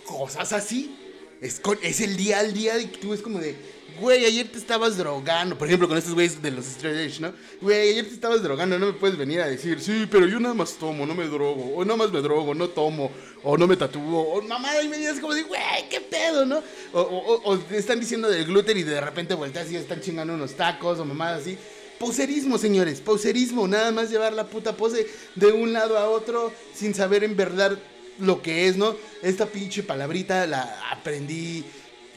cosas 0.04 0.52
así. 0.52 0.96
Es, 1.40 1.60
es 1.82 2.00
el 2.00 2.16
día 2.16 2.40
al 2.40 2.52
día 2.52 2.78
y 2.78 2.87
tú 2.87 3.14
es 3.14 3.22
como 3.22 3.38
de, 3.38 3.56
güey, 3.99 4.25
ayer 4.25 4.46
te 4.49 4.58
estabas 4.58 4.96
drogando. 4.96 5.56
Por 5.56 5.68
ejemplo, 5.68 5.88
con 5.88 5.96
estos 5.96 6.14
güeyes 6.14 6.42
de 6.42 6.50
los 6.50 6.66
straight 6.66 6.99
edge, 6.99 7.20
¿no? 7.20 7.32
Güey, 7.60 7.90
ayer 7.90 8.06
te 8.06 8.14
estabas 8.14 8.42
drogando, 8.42 8.78
no 8.78 8.87
me 8.87 8.92
puedes 8.92 9.16
venir 9.16 9.40
a 9.40 9.46
decir, 9.46 9.80
sí, 9.80 10.06
pero 10.10 10.26
yo 10.26 10.38
nada 10.38 10.54
más 10.54 10.75
tomo, 10.75 11.06
no 11.06 11.14
me 11.14 11.26
drogo. 11.26 11.76
O 11.76 11.84
nada 11.84 11.96
más 11.96 12.12
me 12.12 12.20
drogo, 12.20 12.54
no 12.54 12.68
tomo. 12.68 13.10
O 13.42 13.56
no 13.56 13.66
me 13.66 13.76
tatúo. 13.76 14.20
O 14.34 14.42
mamá, 14.42 14.68
y 14.82 14.88
me 14.88 14.99
dices 14.99 15.20
como 15.20 15.34
de, 15.34 15.42
güey, 15.42 15.88
qué 15.88 16.00
pedo, 16.00 16.44
¿no? 16.44 16.62
O, 16.92 17.00
o, 17.00 17.52
o, 17.52 17.58
están 17.70 18.00
diciendo 18.00 18.28
del 18.28 18.44
gluten 18.44 18.76
y 18.76 18.82
de 18.82 19.00
repente 19.00 19.34
volteas 19.34 19.70
y 19.70 19.76
están 19.76 20.00
chingando 20.00 20.34
unos 20.34 20.54
tacos 20.54 20.99
o 20.99 21.04
mamadas 21.04 21.42
así. 21.42 21.56
Poserismo, 22.00 22.57
señores, 22.57 23.02
poserismo. 23.02 23.69
Nada 23.69 23.92
más 23.92 24.09
llevar 24.09 24.33
la 24.33 24.47
puta 24.47 24.75
pose 24.75 25.07
de 25.35 25.52
un 25.52 25.75
lado 25.75 25.99
a 25.99 26.09
otro 26.09 26.50
sin 26.75 26.95
saber 26.95 27.25
en 27.25 27.37
verdad 27.37 27.78
lo 28.19 28.40
que 28.40 28.69
es, 28.69 28.78
¿no? 28.78 28.97
Esta 29.23 29.45
pinche 29.45 29.83
palabrita 29.83 30.47
la 30.47 30.90
aprendí 30.90 31.62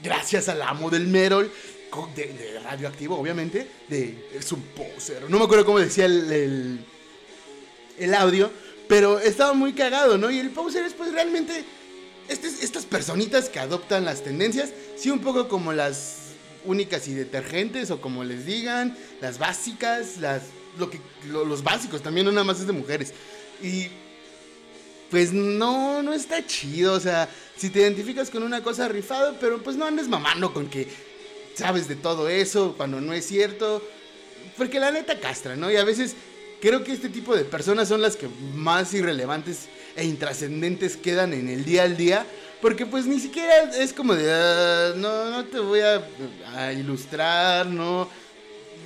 gracias 0.02 0.48
al 0.48 0.62
amo 0.62 0.90
del 0.90 1.08
Merol, 1.08 1.52
de, 2.16 2.62
radioactivo, 2.64 3.20
obviamente, 3.20 3.68
de 3.90 4.30
es 4.34 4.50
un 4.54 4.62
poser. 4.62 5.30
No 5.30 5.38
me 5.38 5.44
acuerdo 5.44 5.66
cómo 5.66 5.80
decía 5.80 6.06
el, 6.06 6.80
el, 8.00 8.14
audio, 8.14 8.50
pero 8.88 9.20
estaba 9.20 9.52
muy 9.52 9.74
cagado, 9.74 10.18
¿no? 10.18 10.32
Y 10.32 10.40
el 10.40 10.52
poser 10.52 10.86
es 10.86 10.94
pues 10.94 11.12
realmente 11.12 11.66
este, 12.30 12.48
estas 12.48 12.86
personitas 12.86 13.50
que 13.50 13.60
adoptan 13.60 14.06
las 14.06 14.24
tendencias, 14.24 14.70
sí, 14.96 15.10
un 15.10 15.20
poco 15.20 15.50
como 15.50 15.74
las 15.74 16.23
únicas 16.66 17.08
y 17.08 17.14
detergentes, 17.14 17.92
o 17.92 18.02
como 18.02 18.24
les 18.24 18.46
digan, 18.46 18.98
las 19.22 19.40
básicas, 19.40 20.18
las, 20.18 20.44
lo 20.78 20.90
que, 20.90 21.00
los 21.30 21.64
básicos 21.64 22.02
también, 22.02 22.26
no 22.26 22.32
nada 22.32 22.44
más 22.44 22.60
es 22.60 22.68
de 22.68 22.74
mujeres. 22.74 23.14
Y 23.62 23.88
pues 25.14 25.32
no, 25.32 26.02
no 26.02 26.12
está 26.12 26.44
chido. 26.46 26.94
O 26.94 27.00
sea, 27.00 27.30
si 27.56 27.70
te 27.70 27.82
identificas 27.82 28.32
con 28.32 28.42
una 28.42 28.64
cosa 28.64 28.88
rifado, 28.88 29.38
pero 29.40 29.62
pues 29.62 29.76
no 29.76 29.86
andes 29.86 30.08
mamando 30.08 30.52
con 30.52 30.68
que 30.68 30.88
sabes 31.54 31.88
de 31.88 31.96
todo 31.96 32.30
eso 32.30 32.74
cuando 32.76 33.00
no 33.00 33.14
es 33.14 33.26
cierto. 33.28 33.88
Porque 34.58 34.80
la 34.80 34.90
neta 34.90 35.20
castra, 35.20 35.56
¿no? 35.56 35.72
Y 35.72 35.76
a 35.76 35.84
veces 35.84 36.16
creo 36.62 36.84
que 36.84 36.94
este 36.94 37.10
tipo 37.10 37.36
de 37.36 37.44
personas 37.46 37.90
son 37.90 38.02
las 38.02 38.16
que 38.16 38.28
más 38.56 38.92
irrelevantes 38.96 39.68
e 39.96 40.04
intrascendentes 40.04 40.98
quedan 40.98 41.34
en 41.34 41.48
el 41.48 41.64
día 41.64 41.84
al 41.84 41.96
día. 41.96 42.26
Porque 42.64 42.86
pues 42.86 43.06
ni 43.06 43.20
siquiera 43.20 43.76
es 43.78 43.92
como 43.92 44.16
de, 44.16 44.32
ah, 44.32 44.94
no, 44.96 45.32
no 45.32 45.44
te 45.44 45.60
voy 45.60 45.82
a, 45.82 46.02
a, 46.56 46.72
ilustrar, 46.72 47.66
no, 47.66 48.10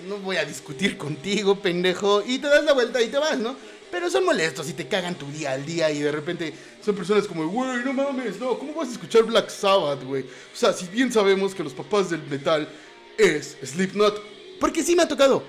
no 0.07 0.17
voy 0.17 0.37
a 0.37 0.45
discutir 0.45 0.97
contigo, 0.97 1.61
pendejo. 1.61 2.23
Y 2.25 2.39
te 2.39 2.47
das 2.47 2.63
la 2.63 2.73
vuelta 2.73 2.99
y 2.99 3.09
te 3.09 3.19
vas, 3.19 3.37
¿no? 3.37 3.55
Pero 3.91 4.09
son 4.09 4.25
molestos 4.25 4.67
y 4.67 4.73
te 4.73 4.87
cagan 4.87 5.13
tu 5.13 5.27
día 5.27 5.51
al 5.51 5.63
día 5.63 5.91
y 5.91 5.99
de 5.99 6.11
repente 6.11 6.55
son 6.83 6.95
personas 6.95 7.27
como, 7.27 7.47
güey, 7.47 7.83
no 7.85 7.93
mames, 7.93 8.39
no, 8.39 8.57
¿cómo 8.57 8.73
vas 8.73 8.89
a 8.89 8.93
escuchar 8.93 9.21
Black 9.25 9.51
Sabbath, 9.51 10.03
güey? 10.03 10.23
O 10.23 10.55
sea, 10.55 10.73
si 10.73 10.87
bien 10.87 11.13
sabemos 11.13 11.53
que 11.53 11.63
los 11.63 11.73
papás 11.73 12.09
del 12.09 12.23
metal 12.23 12.67
es 13.15 13.57
Slipknot, 13.63 14.59
porque 14.59 14.81
sí 14.81 14.95
me 14.95 15.03
ha 15.03 15.07
tocado. 15.07 15.43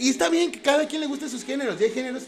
Y 0.00 0.10
está 0.10 0.28
bien 0.28 0.50
que 0.50 0.60
cada 0.60 0.84
quien 0.88 1.00
le 1.00 1.06
guste 1.06 1.28
sus 1.28 1.44
géneros, 1.44 1.80
y 1.80 1.84
hay 1.84 1.90
géneros 1.92 2.24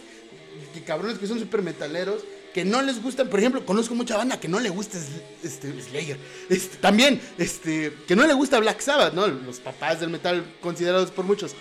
que 0.72 0.80
cabrones 0.84 1.18
que 1.18 1.26
son 1.26 1.40
súper 1.40 1.60
metaleros 1.60 2.22
que 2.52 2.64
no 2.64 2.82
les 2.82 3.02
gustan. 3.02 3.28
Por 3.28 3.40
ejemplo, 3.40 3.64
conozco 3.64 3.94
mucha 3.94 4.16
banda 4.16 4.38
que 4.38 4.48
no 4.48 4.60
le 4.60 4.68
gusta 4.68 4.98
este, 5.42 5.80
Slayer. 5.82 6.18
Este, 6.48 6.76
también, 6.78 7.20
este, 7.38 7.92
que 8.06 8.16
no 8.16 8.26
le 8.26 8.34
gusta 8.34 8.60
Black 8.60 8.80
Sabbath, 8.80 9.14
¿no? 9.14 9.26
Los 9.26 9.60
papás 9.60 10.00
del 10.00 10.10
metal 10.10 10.44
considerados 10.60 11.10
por 11.10 11.24
muchos. 11.24 11.54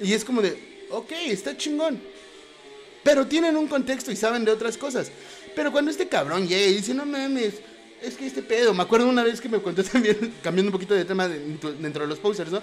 Y 0.00 0.12
es 0.12 0.24
como 0.24 0.42
de, 0.42 0.86
ok, 0.90 1.12
está 1.26 1.56
chingón. 1.56 2.00
Pero 3.02 3.26
tienen 3.26 3.56
un 3.56 3.68
contexto 3.68 4.10
y 4.10 4.16
saben 4.16 4.44
de 4.44 4.50
otras 4.50 4.76
cosas. 4.76 5.10
Pero 5.54 5.70
cuando 5.70 5.90
este 5.90 6.08
cabrón 6.08 6.48
llega 6.48 6.66
y 6.66 6.74
dice, 6.76 6.94
no 6.94 7.06
mames, 7.06 7.54
es 8.02 8.16
que 8.16 8.26
este 8.26 8.42
pedo. 8.42 8.74
Me 8.74 8.82
acuerdo 8.82 9.08
una 9.08 9.22
vez 9.22 9.40
que 9.40 9.48
me 9.48 9.60
contó 9.60 9.84
también, 9.92 10.34
cambiando 10.42 10.70
un 10.70 10.72
poquito 10.72 10.94
de 10.94 11.04
tema 11.04 11.28
dentro 11.28 12.02
de 12.02 12.08
los 12.08 12.18
posters, 12.18 12.50
¿no? 12.50 12.62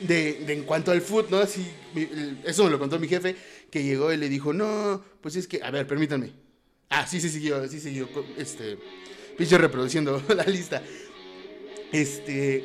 De, 0.00 0.44
en 0.52 0.64
cuanto 0.64 0.90
al 0.90 1.02
foot, 1.02 1.30
¿no? 1.30 1.38
Así, 1.38 1.64
eso 2.44 2.64
me 2.64 2.70
lo 2.70 2.78
contó 2.78 2.98
mi 2.98 3.06
jefe, 3.06 3.36
que 3.70 3.82
llegó 3.82 4.12
y 4.12 4.16
le 4.16 4.28
dijo, 4.28 4.52
no, 4.52 5.02
pues 5.20 5.36
es 5.36 5.46
que, 5.46 5.62
a 5.62 5.70
ver, 5.70 5.86
permítanme. 5.86 6.32
Ah, 6.92 7.06
sí, 7.06 7.20
sí 7.20 7.28
siguió, 7.28 7.68
sí 7.68 7.78
siguió, 7.78 8.08
este, 8.36 8.76
pinche 9.38 9.56
reproduciendo 9.56 10.20
la 10.34 10.42
lista. 10.42 10.82
Este, 11.92 12.64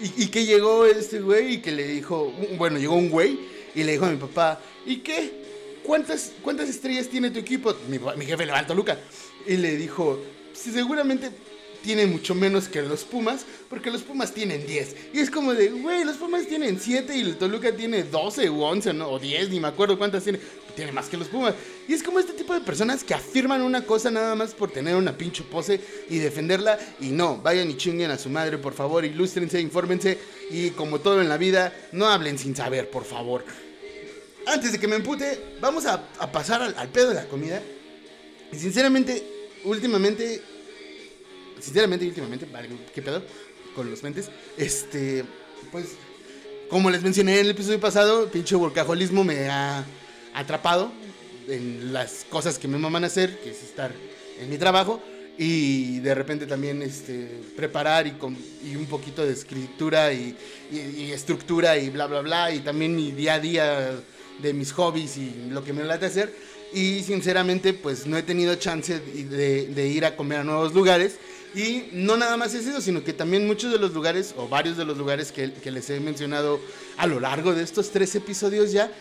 y, 0.00 0.24
y, 0.24 0.26
que 0.28 0.46
llegó 0.46 0.86
este 0.86 1.20
güey 1.20 1.54
y 1.54 1.58
que 1.58 1.70
le 1.70 1.86
dijo, 1.86 2.32
bueno, 2.56 2.78
llegó 2.78 2.94
un 2.94 3.10
güey 3.10 3.38
y 3.74 3.82
le 3.82 3.92
dijo 3.92 4.06
a 4.06 4.10
mi 4.10 4.16
papá, 4.16 4.58
¿y 4.86 4.98
qué? 5.00 5.80
¿Cuántas, 5.82 6.32
cuántas 6.40 6.70
estrellas 6.70 7.08
tiene 7.08 7.30
tu 7.30 7.38
equipo? 7.38 7.74
Mi, 7.88 7.98
mi 8.16 8.24
jefe 8.24 8.46
levantó 8.46 8.74
Luca 8.74 8.98
y 9.46 9.58
le 9.58 9.76
dijo, 9.76 10.18
seguramente 10.54 11.30
tiene 11.86 12.04
mucho 12.04 12.34
menos 12.34 12.66
que 12.66 12.82
los 12.82 13.04
Pumas, 13.04 13.46
porque 13.70 13.92
los 13.92 14.02
Pumas 14.02 14.34
tienen 14.34 14.66
10. 14.66 14.96
Y 15.14 15.20
es 15.20 15.30
como 15.30 15.54
de, 15.54 15.68
güey, 15.68 16.02
los 16.02 16.16
Pumas 16.16 16.44
tienen 16.48 16.80
7 16.80 17.16
y 17.16 17.20
el 17.20 17.36
Toluca 17.36 17.70
tiene 17.76 18.02
12 18.02 18.50
u 18.50 18.64
11, 18.64 18.92
¿no? 18.92 19.08
O 19.08 19.20
10, 19.20 19.50
ni 19.50 19.60
me 19.60 19.68
acuerdo 19.68 19.96
cuántas 19.96 20.24
tiene. 20.24 20.40
Tiene 20.74 20.90
más 20.90 21.06
que 21.06 21.16
los 21.16 21.28
Pumas. 21.28 21.54
Y 21.86 21.94
es 21.94 22.02
como 22.02 22.18
este 22.18 22.32
tipo 22.32 22.52
de 22.54 22.60
personas 22.60 23.04
que 23.04 23.14
afirman 23.14 23.62
una 23.62 23.82
cosa 23.82 24.10
nada 24.10 24.34
más 24.34 24.52
por 24.52 24.72
tener 24.72 24.96
una 24.96 25.16
pinche 25.16 25.44
pose 25.44 25.80
y 26.10 26.18
defenderla. 26.18 26.76
Y 27.00 27.10
no, 27.10 27.36
vayan 27.36 27.70
y 27.70 27.76
chinguen 27.76 28.10
a 28.10 28.18
su 28.18 28.30
madre, 28.30 28.58
por 28.58 28.74
favor, 28.74 29.04
ilústrense, 29.04 29.60
infórmense. 29.60 30.18
Y 30.50 30.70
como 30.70 30.98
todo 30.98 31.22
en 31.22 31.28
la 31.28 31.36
vida, 31.36 31.72
no 31.92 32.08
hablen 32.08 32.36
sin 32.36 32.56
saber, 32.56 32.90
por 32.90 33.04
favor. 33.04 33.44
Antes 34.44 34.72
de 34.72 34.80
que 34.80 34.88
me 34.88 34.96
empute, 34.96 35.38
vamos 35.60 35.86
a, 35.86 36.04
pasar 36.32 36.62
al, 36.62 36.74
al 36.76 36.88
pedo 36.88 37.10
de 37.10 37.14
la 37.14 37.28
comida. 37.28 37.62
Y 38.52 38.56
sinceramente, 38.56 39.22
últimamente 39.62 40.42
sinceramente, 41.60 42.06
últimamente, 42.06 42.46
¿qué 42.94 43.02
pedo? 43.02 43.22
Con 43.74 43.90
los 43.90 44.02
mentes. 44.02 44.30
Este, 44.56 45.24
pues, 45.70 45.96
como 46.68 46.90
les 46.90 47.02
mencioné 47.02 47.34
en 47.34 47.46
el 47.46 47.50
episodio 47.50 47.80
pasado, 47.80 48.28
pinche 48.28 48.56
workaholismo 48.56 49.24
me 49.24 49.48
ha 49.48 49.84
atrapado 50.34 50.90
en 51.48 51.92
las 51.92 52.26
cosas 52.28 52.58
que 52.58 52.68
me 52.68 52.78
maman 52.78 53.04
hacer, 53.04 53.38
que 53.40 53.50
es 53.50 53.62
estar 53.62 53.92
en 54.40 54.50
mi 54.50 54.58
trabajo 54.58 55.00
y 55.38 56.00
de 56.00 56.14
repente 56.14 56.46
también 56.46 56.82
este, 56.82 57.28
preparar 57.56 58.06
y, 58.06 58.12
con, 58.12 58.36
y 58.64 58.74
un 58.74 58.86
poquito 58.86 59.24
de 59.24 59.32
escritura 59.32 60.12
y, 60.12 60.36
estructura 61.12 61.76
y 61.76 61.90
bla, 61.90 62.06
bla, 62.06 62.20
bla, 62.20 62.52
y 62.52 62.60
también 62.60 62.96
mi 62.96 63.12
día 63.12 63.34
a 63.34 63.40
día 63.40 63.90
de 64.40 64.52
mis 64.52 64.72
hobbies 64.72 65.16
y 65.18 65.48
lo 65.50 65.62
que 65.62 65.72
me 65.72 65.84
late 65.84 66.06
hacer. 66.06 66.34
Y 66.72 67.02
sinceramente, 67.02 67.74
pues 67.74 68.06
no 68.06 68.16
he 68.16 68.22
tenido 68.22 68.54
chance 68.56 68.98
de 68.98 69.88
ir 69.88 70.04
a 70.04 70.16
comer 70.16 70.40
a 70.40 70.44
nuevos 70.44 70.74
lugares. 70.74 71.18
Y 71.56 71.88
no 71.92 72.18
nada 72.18 72.36
más 72.36 72.52
es 72.52 72.66
eso, 72.66 72.82
sino 72.82 73.02
que 73.02 73.14
también 73.14 73.46
muchos 73.46 73.72
de 73.72 73.78
los 73.78 73.94
lugares, 73.94 74.34
o 74.36 74.46
varios 74.46 74.76
de 74.76 74.84
los 74.84 74.98
lugares 74.98 75.32
que, 75.32 75.50
les 75.70 75.88
he 75.88 75.98
mencionado 76.00 76.60
a 76.98 77.06
lo 77.06 77.18
largo 77.18 77.54
de 77.54 77.62
estos 77.62 77.90
tres 77.90 78.14
episodios 78.14 78.72
ya, 78.72 78.92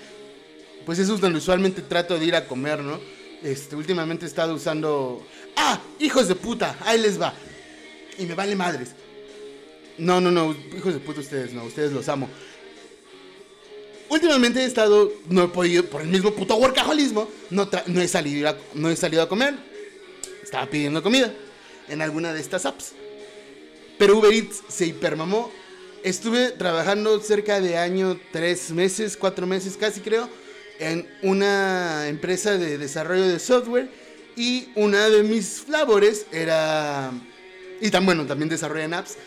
pues 0.85 0.97
eso 0.97 1.15
es 1.15 1.19
donde 1.19 1.39
usualmente 1.39 1.81
trato 1.81 2.17
de 2.17 2.25
ir 2.25 2.33
a 2.33 2.47
comer, 2.47 2.79
¿no? 2.79 2.97
Este, 3.43 3.75
últimamente 3.75 4.23
he 4.23 4.29
estado 4.29 4.53
usando... 4.53 5.27
¡Ah! 5.57 5.81
¡Hijos 5.99 6.29
de 6.29 6.35
puta! 6.35 6.77
Ahí 6.85 6.97
les 6.97 7.19
va. 7.19 7.33
Y 8.17 8.25
me 8.25 8.35
vale 8.35 8.55
madres. 8.55 8.91
No, 9.97 10.21
no, 10.21 10.31
no, 10.31 10.55
hijos 10.77 10.93
de 10.93 11.01
puta 11.01 11.19
ustedes, 11.19 11.51
no, 11.51 11.65
ustedes 11.65 11.91
los 11.91 12.07
amo. 12.07 12.29
Últimamente 14.07 14.61
he 14.61 14.65
estado, 14.65 15.11
no 15.27 15.43
he 15.43 15.47
podido, 15.49 15.83
por 15.87 16.01
el 16.01 16.07
mismo 16.07 16.31
puto 16.31 16.55
workaholismo, 16.55 17.27
no, 17.49 17.69
no, 17.87 18.01
he, 18.01 18.07
salido 18.07 18.55
no 18.75 18.89
he 18.89 18.95
salido 18.95 19.23
a 19.23 19.27
comer. 19.27 19.55
Estaba 20.41 20.67
pidiendo 20.67 21.03
comida 21.03 21.33
en 21.89 22.01
alguna 22.01 22.33
de 22.33 22.41
estas 22.41 22.65
apps. 22.65 22.93
Pero 23.97 24.17
Uber 24.17 24.33
Eats 24.33 24.63
se 24.67 24.87
hipermamó. 24.87 25.51
Estuve 26.03 26.51
trabajando 26.51 27.19
cerca 27.19 27.61
de 27.61 27.77
año, 27.77 28.19
tres 28.31 28.71
meses, 28.71 29.17
cuatro 29.17 29.47
meses 29.47 29.77
casi 29.77 30.01
creo, 30.01 30.29
en 30.79 31.07
una 31.23 32.07
empresa 32.07 32.57
de 32.57 32.77
desarrollo 32.77 33.27
de 33.27 33.39
software. 33.39 33.89
Y 34.35 34.69
una 34.75 35.09
de 35.09 35.23
mis 35.23 35.67
labores 35.69 36.25
era... 36.31 37.11
Y 37.81 37.89
tan 37.89 38.05
bueno, 38.05 38.25
también 38.25 38.49
desarrollan 38.49 38.93
apps. 38.93 39.17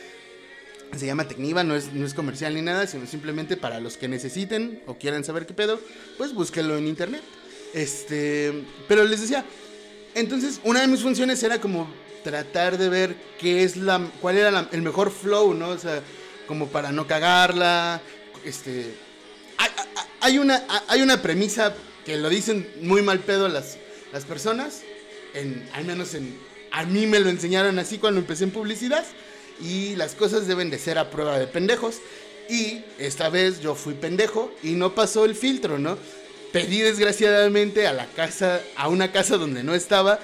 Se 0.96 1.06
llama 1.06 1.28
Tecniva, 1.28 1.64
no 1.64 1.76
es, 1.76 1.92
no 1.92 2.06
es 2.06 2.14
comercial 2.14 2.54
ni 2.54 2.62
nada, 2.62 2.86
sino 2.86 3.06
simplemente 3.06 3.56
para 3.56 3.80
los 3.80 3.96
que 3.96 4.08
necesiten 4.08 4.82
o 4.86 4.96
quieran 4.96 5.24
saber 5.24 5.46
qué 5.46 5.52
pedo, 5.52 5.80
pues 6.16 6.32
búsquenlo 6.32 6.78
en 6.78 6.86
internet. 6.86 7.22
Este, 7.74 8.64
pero 8.86 9.04
les 9.04 9.20
decía, 9.20 9.44
entonces 10.14 10.60
una 10.64 10.80
de 10.80 10.86
mis 10.86 11.02
funciones 11.02 11.42
era 11.42 11.60
como 11.60 11.88
tratar 12.22 12.78
de 12.78 12.88
ver 12.88 13.16
qué 13.38 13.62
es 13.62 13.76
la, 13.76 14.10
cuál 14.20 14.36
era 14.36 14.68
el 14.72 14.82
mejor 14.82 15.10
flow, 15.10 15.54
¿no? 15.54 15.70
O 15.70 15.78
sea, 15.78 16.02
como 16.46 16.68
para 16.68 16.92
no 16.92 17.06
cagarla, 17.06 18.00
este, 18.44 18.94
hay, 20.20 20.38
una, 20.38 20.64
hay 20.88 21.02
una 21.02 21.20
premisa 21.22 21.74
que 22.04 22.16
lo 22.16 22.28
dicen 22.28 22.68
muy 22.80 23.02
mal 23.02 23.20
pedo 23.20 23.48
las, 23.48 23.78
las 24.12 24.24
personas, 24.24 24.82
en, 25.34 25.68
al 25.72 25.84
menos 25.84 26.14
en, 26.14 26.38
a 26.70 26.84
mí 26.84 27.06
me 27.06 27.20
lo 27.20 27.28
enseñaron 27.28 27.78
así 27.78 27.98
cuando 27.98 28.20
empecé 28.20 28.44
en 28.44 28.50
publicidad, 28.50 29.04
y 29.60 29.96
las 29.96 30.14
cosas 30.14 30.46
deben 30.46 30.70
de 30.70 30.78
ser 30.78 30.98
a 30.98 31.10
prueba 31.10 31.38
de 31.38 31.46
pendejos, 31.46 31.96
y 32.48 32.82
esta 32.98 33.28
vez 33.28 33.60
yo 33.60 33.74
fui 33.74 33.94
pendejo 33.94 34.52
y 34.62 34.70
no 34.70 34.94
pasó 34.94 35.24
el 35.24 35.34
filtro, 35.34 35.78
¿no? 35.78 35.98
Pedí 36.52 36.80
desgraciadamente 36.80 37.86
a 37.86 37.92
la 37.92 38.06
casa, 38.06 38.62
a 38.74 38.88
una 38.88 39.12
casa 39.12 39.36
donde 39.36 39.62
no 39.62 39.74
estaba, 39.74 40.18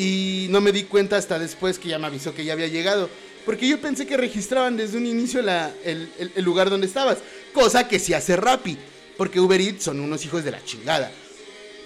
y 0.00 0.46
no 0.48 0.62
me 0.62 0.72
di 0.72 0.84
cuenta 0.84 1.18
hasta 1.18 1.38
después 1.38 1.78
que 1.78 1.90
ya 1.90 1.98
me 1.98 2.06
avisó 2.06 2.34
que 2.34 2.42
ya 2.42 2.54
había 2.54 2.68
llegado. 2.68 3.10
Porque 3.44 3.68
yo 3.68 3.78
pensé 3.82 4.06
que 4.06 4.16
registraban 4.16 4.74
desde 4.74 4.96
un 4.96 5.04
inicio 5.04 5.40
el, 5.84 6.32
lugar 6.36 6.70
donde 6.70 6.86
estabas. 6.86 7.18
Cosa 7.52 7.86
que 7.86 7.98
se 7.98 8.14
hace 8.14 8.34
Rappi. 8.34 8.78
Porque 9.18 9.38
Uber 9.38 9.60
Eats 9.60 9.84
son 9.84 10.00
unos 10.00 10.24
hijos 10.24 10.42
de 10.42 10.52
la 10.52 10.64
chingada. 10.64 11.12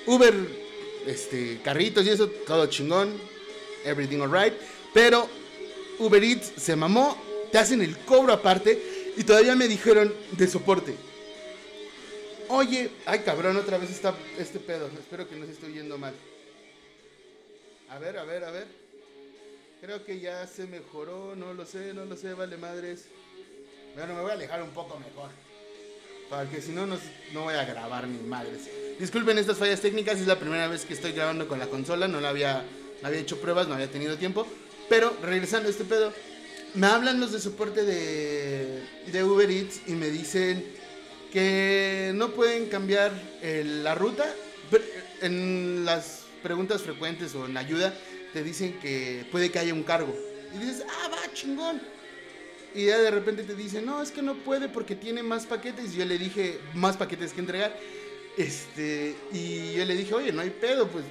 Uber, 0.06 0.32
este, 1.08 1.58
carritos 1.64 2.06
y 2.06 2.10
eso, 2.10 2.28
todo 2.28 2.66
chingón. 2.66 3.12
Everything 3.84 4.20
alright. 4.20 4.54
Pero 4.92 5.28
Uber 5.98 6.22
Eats 6.22 6.52
se 6.56 6.76
mamó. 6.76 7.20
Te 7.50 7.58
hacen 7.58 7.82
el 7.82 7.98
cobro 7.98 8.32
aparte. 8.32 9.12
Y 9.16 9.24
todavía 9.24 9.56
me 9.56 9.66
dijeron 9.66 10.14
de 10.30 10.46
soporte. 10.46 10.94
Oye, 12.46 12.90
ay 13.06 13.22
cabrón, 13.24 13.56
otra 13.56 13.76
vez 13.76 13.90
está 13.90 14.14
este 14.38 14.60
pedo. 14.60 14.88
Espero 14.96 15.28
que 15.28 15.34
no 15.34 15.46
se 15.46 15.52
esté 15.52 15.72
yendo 15.72 15.98
mal. 15.98 16.14
A 17.94 17.98
ver, 18.00 18.18
a 18.18 18.24
ver, 18.24 18.42
a 18.42 18.50
ver. 18.50 18.66
Creo 19.80 20.04
que 20.04 20.18
ya 20.18 20.48
se 20.48 20.66
mejoró, 20.66 21.36
no 21.36 21.54
lo 21.54 21.64
sé, 21.64 21.94
no 21.94 22.04
lo 22.04 22.16
sé, 22.16 22.34
vale 22.34 22.56
madres. 22.56 23.04
Bueno, 23.94 24.14
me 24.14 24.22
voy 24.22 24.32
a 24.32 24.34
alejar 24.34 24.60
un 24.64 24.70
poco 24.70 24.98
mejor. 24.98 25.30
Para 26.28 26.50
si 26.60 26.72
no, 26.72 26.86
no, 26.86 26.98
voy 27.34 27.54
a 27.54 27.64
grabar 27.64 28.08
ni 28.08 28.18
madres. 28.26 28.68
Disculpen 28.98 29.38
estas 29.38 29.58
fallas 29.58 29.80
técnicas, 29.80 30.18
es 30.18 30.26
la 30.26 30.40
primera 30.40 30.66
vez 30.66 30.84
que 30.84 30.94
estoy 30.94 31.12
grabando 31.12 31.46
con 31.46 31.60
la 31.60 31.68
consola, 31.68 32.08
no 32.08 32.20
la 32.20 32.30
había, 32.30 32.64
no 33.00 33.06
había 33.06 33.20
hecho 33.20 33.40
pruebas, 33.40 33.68
no 33.68 33.74
había 33.74 33.90
tenido 33.90 34.16
tiempo. 34.16 34.44
Pero 34.88 35.16
regresando 35.22 35.68
a 35.68 35.70
este 35.70 35.84
pedo, 35.84 36.12
me 36.74 36.88
hablan 36.88 37.20
los 37.20 37.30
de 37.30 37.38
soporte 37.38 37.84
de, 37.84 38.82
de 39.06 39.22
Uber 39.22 39.48
Eats 39.48 39.82
y 39.86 39.92
me 39.92 40.08
dicen 40.08 40.64
que 41.32 42.10
no 42.16 42.30
pueden 42.32 42.66
cambiar 42.66 43.12
la 43.40 43.94
ruta. 43.94 44.26
En 45.20 45.84
las 45.84 46.23
preguntas 46.44 46.82
frecuentes 46.82 47.34
o 47.34 47.46
en 47.46 47.56
ayuda 47.56 47.94
te 48.34 48.44
dicen 48.44 48.78
que 48.80 49.26
puede 49.32 49.50
que 49.50 49.58
haya 49.58 49.72
un 49.72 49.82
cargo. 49.82 50.14
Y 50.54 50.58
dices, 50.58 50.84
ah, 50.88 51.08
va, 51.08 51.32
chingón. 51.32 51.80
Y 52.74 52.86
ya 52.86 52.98
de 52.98 53.10
repente 53.10 53.44
te 53.44 53.54
dicen, 53.54 53.86
no, 53.86 54.02
es 54.02 54.10
que 54.10 54.22
no 54.22 54.34
puede 54.34 54.68
porque 54.68 54.94
tiene 54.94 55.22
más 55.22 55.46
paquetes. 55.46 55.94
Y 55.94 55.98
yo 55.98 56.04
le 56.04 56.18
dije, 56.18 56.60
más 56.74 56.96
paquetes 56.96 57.32
que 57.32 57.40
entregar. 57.40 57.74
Este, 58.36 59.16
y 59.32 59.72
yo 59.72 59.84
le 59.84 59.96
dije, 59.96 60.14
oye, 60.14 60.32
no 60.32 60.42
hay 60.42 60.50
pedo, 60.50 60.88
pues 60.88 61.04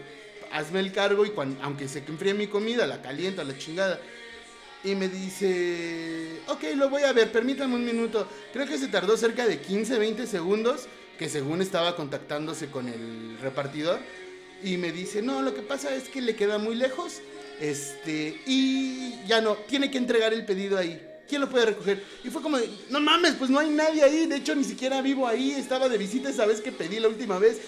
hazme 0.51 0.81
el 0.81 0.91
cargo 0.91 1.25
y 1.25 1.29
cuando, 1.29 1.61
aunque 1.63 1.87
se 1.87 1.99
enfríe 1.99 2.33
mi 2.33 2.47
comida, 2.47 2.85
la 2.85 3.01
caliento 3.01 3.43
la 3.43 3.57
chingada. 3.57 3.99
Y 4.83 4.95
me 4.95 5.07
dice, 5.07 6.41
ok, 6.47 6.63
lo 6.75 6.89
voy 6.89 7.03
a 7.03 7.13
ver, 7.13 7.31
permítame 7.31 7.75
un 7.75 7.85
minuto. 7.85 8.27
Creo 8.51 8.67
que 8.67 8.77
se 8.77 8.89
tardó 8.89 9.17
cerca 9.17 9.47
de 9.47 9.59
15, 9.59 9.97
20 9.97 10.27
segundos, 10.27 10.87
que 11.17 11.29
según 11.29 11.61
estaba 11.61 11.95
contactándose 11.95 12.67
con 12.67 12.89
el 12.89 13.37
repartidor 13.41 13.99
y 14.63 14.77
me 14.77 14.91
dice, 14.91 15.21
no, 15.21 15.41
lo 15.41 15.53
que 15.53 15.61
pasa 15.61 15.93
es 15.93 16.09
que 16.09 16.21
le 16.21 16.35
queda 16.35 16.57
muy 16.57 16.75
lejos, 16.75 17.21
este, 17.59 18.41
y 18.45 19.15
ya 19.27 19.41
no, 19.41 19.55
tiene 19.55 19.91
que 19.91 19.97
entregar 19.97 20.33
el 20.33 20.45
pedido 20.45 20.77
ahí. 20.77 21.01
¿Quién 21.27 21.41
lo 21.41 21.49
puede 21.49 21.67
recoger? 21.67 22.03
Y 22.23 22.29
fue 22.29 22.41
como, 22.41 22.57
no 22.89 22.99
mames, 22.99 23.33
pues 23.33 23.49
no 23.49 23.59
hay 23.59 23.69
nadie 23.69 24.03
ahí, 24.03 24.25
de 24.27 24.37
hecho 24.37 24.55
ni 24.55 24.63
siquiera 24.63 25.01
vivo 25.01 25.27
ahí, 25.27 25.51
estaba 25.51 25.89
de 25.89 25.97
visita 25.97 26.29
esa 26.29 26.45
vez 26.45 26.61
que 26.61 26.71
pedí 26.71 26.99
la 26.99 27.07
última 27.07 27.39
vez. 27.39 27.59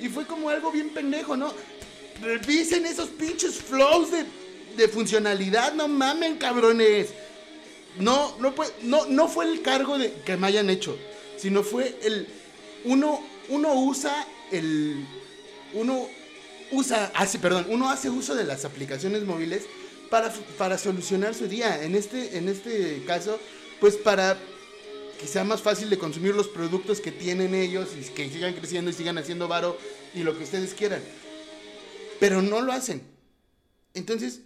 Y 0.00 0.08
fue 0.08 0.26
como 0.26 0.50
algo 0.50 0.70
bien 0.70 0.90
pendejo, 0.90 1.36
¿no? 1.36 1.52
Revisen 2.20 2.86
esos 2.86 3.08
pinches 3.10 3.54
flows 3.54 4.10
de, 4.10 4.24
de 4.76 4.88
funcionalidad, 4.88 5.74
no 5.74 5.88
mamen, 5.88 6.36
cabrones. 6.36 7.08
No, 7.98 8.36
no, 8.40 8.52
fue, 8.52 8.66
no, 8.82 9.06
no 9.06 9.28
fue 9.28 9.44
el 9.46 9.62
cargo 9.62 9.96
que 10.24 10.36
me 10.36 10.48
hayan 10.48 10.68
hecho, 10.68 10.98
sino 11.36 11.62
fue 11.62 11.96
el. 12.02 12.26
Uno, 12.84 13.24
uno 13.48 13.74
usa 13.74 14.26
el. 14.50 15.06
Uno 15.74 16.08
usa, 16.70 17.12
hace, 17.14 17.38
perdón, 17.38 17.66
uno 17.68 17.90
hace 17.90 18.10
uso 18.10 18.34
de 18.34 18.44
las 18.44 18.64
aplicaciones 18.64 19.24
móviles 19.24 19.64
para, 20.10 20.32
para 20.58 20.78
solucionar 20.78 21.34
su 21.34 21.48
día. 21.48 21.82
En 21.82 21.94
este, 21.94 22.38
en 22.38 22.48
este 22.48 23.02
caso, 23.06 23.38
pues 23.80 23.96
para 23.96 24.38
que 25.18 25.26
sea 25.26 25.44
más 25.44 25.62
fácil 25.62 25.90
de 25.90 25.98
consumir 25.98 26.34
los 26.34 26.48
productos 26.48 27.00
que 27.00 27.12
tienen 27.12 27.54
ellos 27.54 27.90
y 27.98 28.04
que 28.10 28.28
sigan 28.28 28.54
creciendo 28.54 28.90
y 28.90 28.94
sigan 28.94 29.18
haciendo 29.18 29.48
varo 29.48 29.78
y 30.14 30.22
lo 30.22 30.36
que 30.36 30.44
ustedes 30.44 30.74
quieran. 30.74 31.02
Pero 32.20 32.42
no 32.42 32.60
lo 32.60 32.72
hacen. 32.72 33.02
Entonces, 33.94 34.40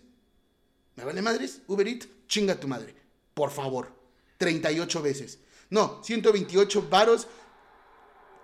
me 0.96 1.04
vale 1.04 1.22
madres, 1.22 1.62
Uber 1.66 1.86
Eats, 1.86 2.08
chinga 2.26 2.58
tu 2.58 2.68
madre. 2.68 2.94
Por 3.34 3.50
favor. 3.50 3.96
38 4.38 5.02
veces. 5.02 5.38
No, 5.70 6.02
128 6.02 6.88
varos. 6.88 7.26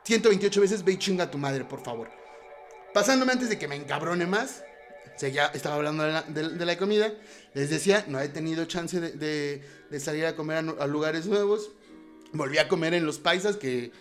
128 0.05 0.61
veces 0.61 0.85
ve 0.85 0.93
y 0.93 0.99
chinga 0.99 1.31
tu 1.31 1.39
madre, 1.39 1.65
por 1.65 1.83
favor. 1.83 2.24
Pasándome 2.95 3.33
antes 3.33 3.49
de 3.49 3.59
que 3.59 3.69
me 3.69 3.75
encabrone 3.75 4.25
más. 4.25 4.63
Ya 5.21 5.47
estaba 5.47 5.77
hablando 5.77 6.05
de 6.05 6.67
la, 6.67 6.79
comida. 6.79 7.13
Les 7.53 7.69
decía, 7.69 8.05
no 8.09 8.21
he 8.21 8.29
tenido 8.29 8.65
chance 8.67 9.01
de, 9.01 9.63
salir 9.99 10.27
a 10.27 10.37
comer 10.37 10.59
a, 10.59 10.83
a 10.83 10.87
lugares 10.87 11.27
nuevos. 11.27 11.71
Volví 12.33 12.59
a 12.59 12.69
comer 12.69 12.95
en 12.95 13.05
Los 13.05 13.19
Paisas, 13.19 13.57
que, 13.57 13.93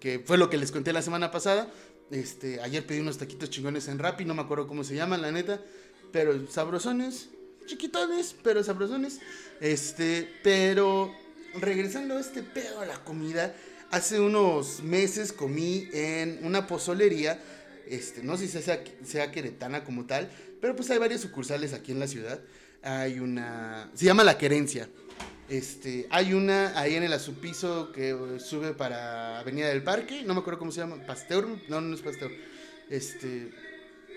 que 0.00 0.18
fue 0.18 0.36
lo 0.36 0.50
que 0.50 0.58
les 0.58 0.70
conté 0.70 0.92
la 0.92 1.02
semana 1.02 1.30
pasada. 1.30 1.68
Este, 2.10 2.60
ayer 2.60 2.84
pedí 2.84 3.00
unos 3.00 3.16
taquitos 3.16 3.48
chingones 3.48 3.88
en 3.88 3.98
Rappi, 3.98 4.26
no 4.26 4.34
me 4.34 4.42
acuerdo 4.42 4.66
cómo 4.66 4.84
se 4.84 4.94
llaman, 4.94 5.22
la 5.22 5.32
neta. 5.32 5.60
Pero 6.10 6.46
sabrosones, 6.50 7.30
chiquitones, 7.66 8.34
pero 8.42 8.62
sabrosones. 8.62 9.20
Este, 9.60 10.30
pero 10.42 11.14
regresando 11.54 12.16
a 12.16 12.20
este 12.20 12.42
pedo 12.42 12.80
a 12.80 12.86
la 12.86 13.02
comida, 13.02 13.54
hace 13.90 14.20
unos 14.20 14.82
meses 14.82 15.32
comí 15.32 15.88
en 15.92 16.40
una 16.42 16.66
pozolería. 16.66 17.40
Este, 17.86 18.22
no 18.22 18.36
sé 18.36 18.48
si 18.48 18.62
sea, 18.62 19.30
queretana 19.30 19.84
como 19.84 20.06
tal, 20.06 20.30
pero 20.60 20.74
pues 20.76 20.90
hay 20.90 20.98
varias 20.98 21.20
sucursales 21.20 21.72
aquí 21.72 21.92
en 21.92 21.98
la 21.98 22.06
ciudad. 22.06 22.40
Hay 22.82 23.20
una, 23.20 23.90
se 23.94 24.06
llama 24.06 24.24
La 24.24 24.38
Querencia. 24.38 24.88
Este, 25.48 26.06
hay 26.10 26.32
una 26.32 26.78
ahí 26.78 26.94
en 26.94 27.02
el 27.02 27.12
azupiso 27.12 27.92
que 27.92 28.10
eh, 28.10 28.40
sube 28.40 28.72
para 28.72 29.40
Avenida 29.40 29.68
del 29.68 29.82
Parque, 29.82 30.22
no 30.22 30.34
me 30.34 30.40
acuerdo 30.40 30.58
cómo 30.58 30.72
se 30.72 30.80
llama, 30.80 31.04
Pasteur, 31.06 31.46
no, 31.68 31.80
no 31.80 31.94
es 31.94 32.00
Pasteur. 32.00 32.30
Este, 32.88 33.50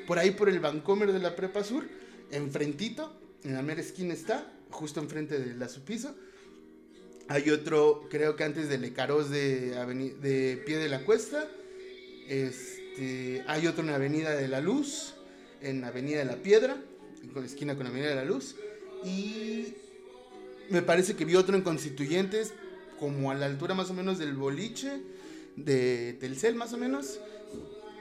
por 0.08 0.20
ahí 0.20 0.32
por 0.32 0.48
el 0.50 0.60
Vancomer 0.60 1.12
de 1.12 1.20
la 1.20 1.36
Prepa 1.36 1.64
Sur, 1.64 1.90
enfrentito, 2.32 3.20
en 3.44 3.54
la 3.54 3.62
mera 3.62 3.82
esquina 3.82 4.14
está, 4.14 4.52
justo 4.70 5.00
enfrente 5.00 5.40
del 5.40 5.62
azupiso. 5.62 6.16
Hay 7.28 7.50
otro, 7.50 8.08
creo 8.10 8.36
que 8.36 8.44
antes 8.44 8.70
de 8.70 8.78
Lecaros 8.78 9.30
de, 9.30 9.72
de 10.22 10.64
Pie 10.66 10.78
de 10.78 10.90
la 10.90 11.04
Cuesta. 11.04 11.48
Este, 12.96 13.44
hay 13.48 13.68
otro 13.68 13.84
en 13.84 13.90
Avenida 13.90 14.34
de 14.36 14.48
la 14.48 14.62
Luz, 14.62 15.16
en 15.62 15.84
Avenida 15.84 16.20
de 16.20 16.26
la 16.26 16.38
Piedra, 16.38 16.78
con 17.34 17.44
esquina 17.44 17.76
con 17.76 17.88
Avenida 17.88 18.10
de 18.10 18.16
la 18.16 18.24
Luz. 18.24 18.56
Y 19.04 19.74
me 20.70 20.82
parece 20.82 21.16
que 21.16 21.26
vi 21.26 21.36
otro 21.36 21.58
en 21.58 21.62
Constituyentes, 21.62 22.54
como 22.98 23.32
a 23.32 23.36
la 23.36 23.48
altura 23.48 23.74
más 23.74 23.90
o 23.90 23.94
menos 23.94 24.18
del 24.18 24.34
boliche, 24.36 25.02
de 25.58 26.16
Telcel 26.22 26.56
más 26.56 26.72
o 26.72 26.78
menos. 26.78 27.20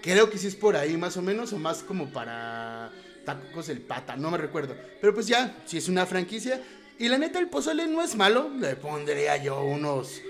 Creo 0.00 0.30
que 0.30 0.38
sí 0.38 0.46
es 0.46 0.54
por 0.54 0.76
ahí 0.76 0.96
más 0.96 1.16
o 1.16 1.22
menos, 1.22 1.52
o 1.52 1.58
más 1.58 1.82
como 1.82 2.12
para 2.12 2.92
tacos 3.24 3.68
el 3.70 3.80
pata, 3.80 4.16
no 4.16 4.30
me 4.30 4.38
recuerdo. 4.38 4.76
Pero 5.00 5.12
pues 5.12 5.26
ya, 5.26 5.60
si 5.66 5.76
es 5.76 5.88
una 5.88 6.06
franquicia. 6.06 6.62
Y 7.00 7.08
la 7.08 7.18
neta, 7.18 7.40
el 7.40 7.48
pozole 7.48 7.88
no 7.88 8.00
es 8.00 8.14
malo. 8.14 8.48
Le 8.60 8.76
pondría 8.76 9.42
yo 9.42 9.64
unos. 9.64 10.22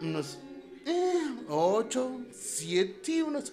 Unos. 0.00 0.38
Eh, 0.84 1.36
ocho, 1.48 2.22
siete, 2.32 2.98
sí, 3.02 3.22
unos. 3.22 3.52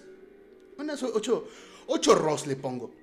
Unas 0.78 1.02
ocho. 1.02 1.48
Ocho 1.86 2.14
ros 2.14 2.46
le 2.46 2.56
pongo. 2.56 2.94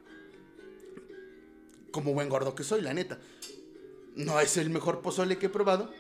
Como 1.91 2.13
buen 2.13 2.29
gordo 2.29 2.55
que 2.55 2.63
soy, 2.63 2.81
la 2.81 2.93
neta. 2.93 3.19
No 4.15 4.39
es 4.39 4.57
el 4.57 4.69
mejor 4.69 5.01
pozole 5.01 5.38
que 5.38 5.47
he 5.47 5.49
probado. 5.49 5.91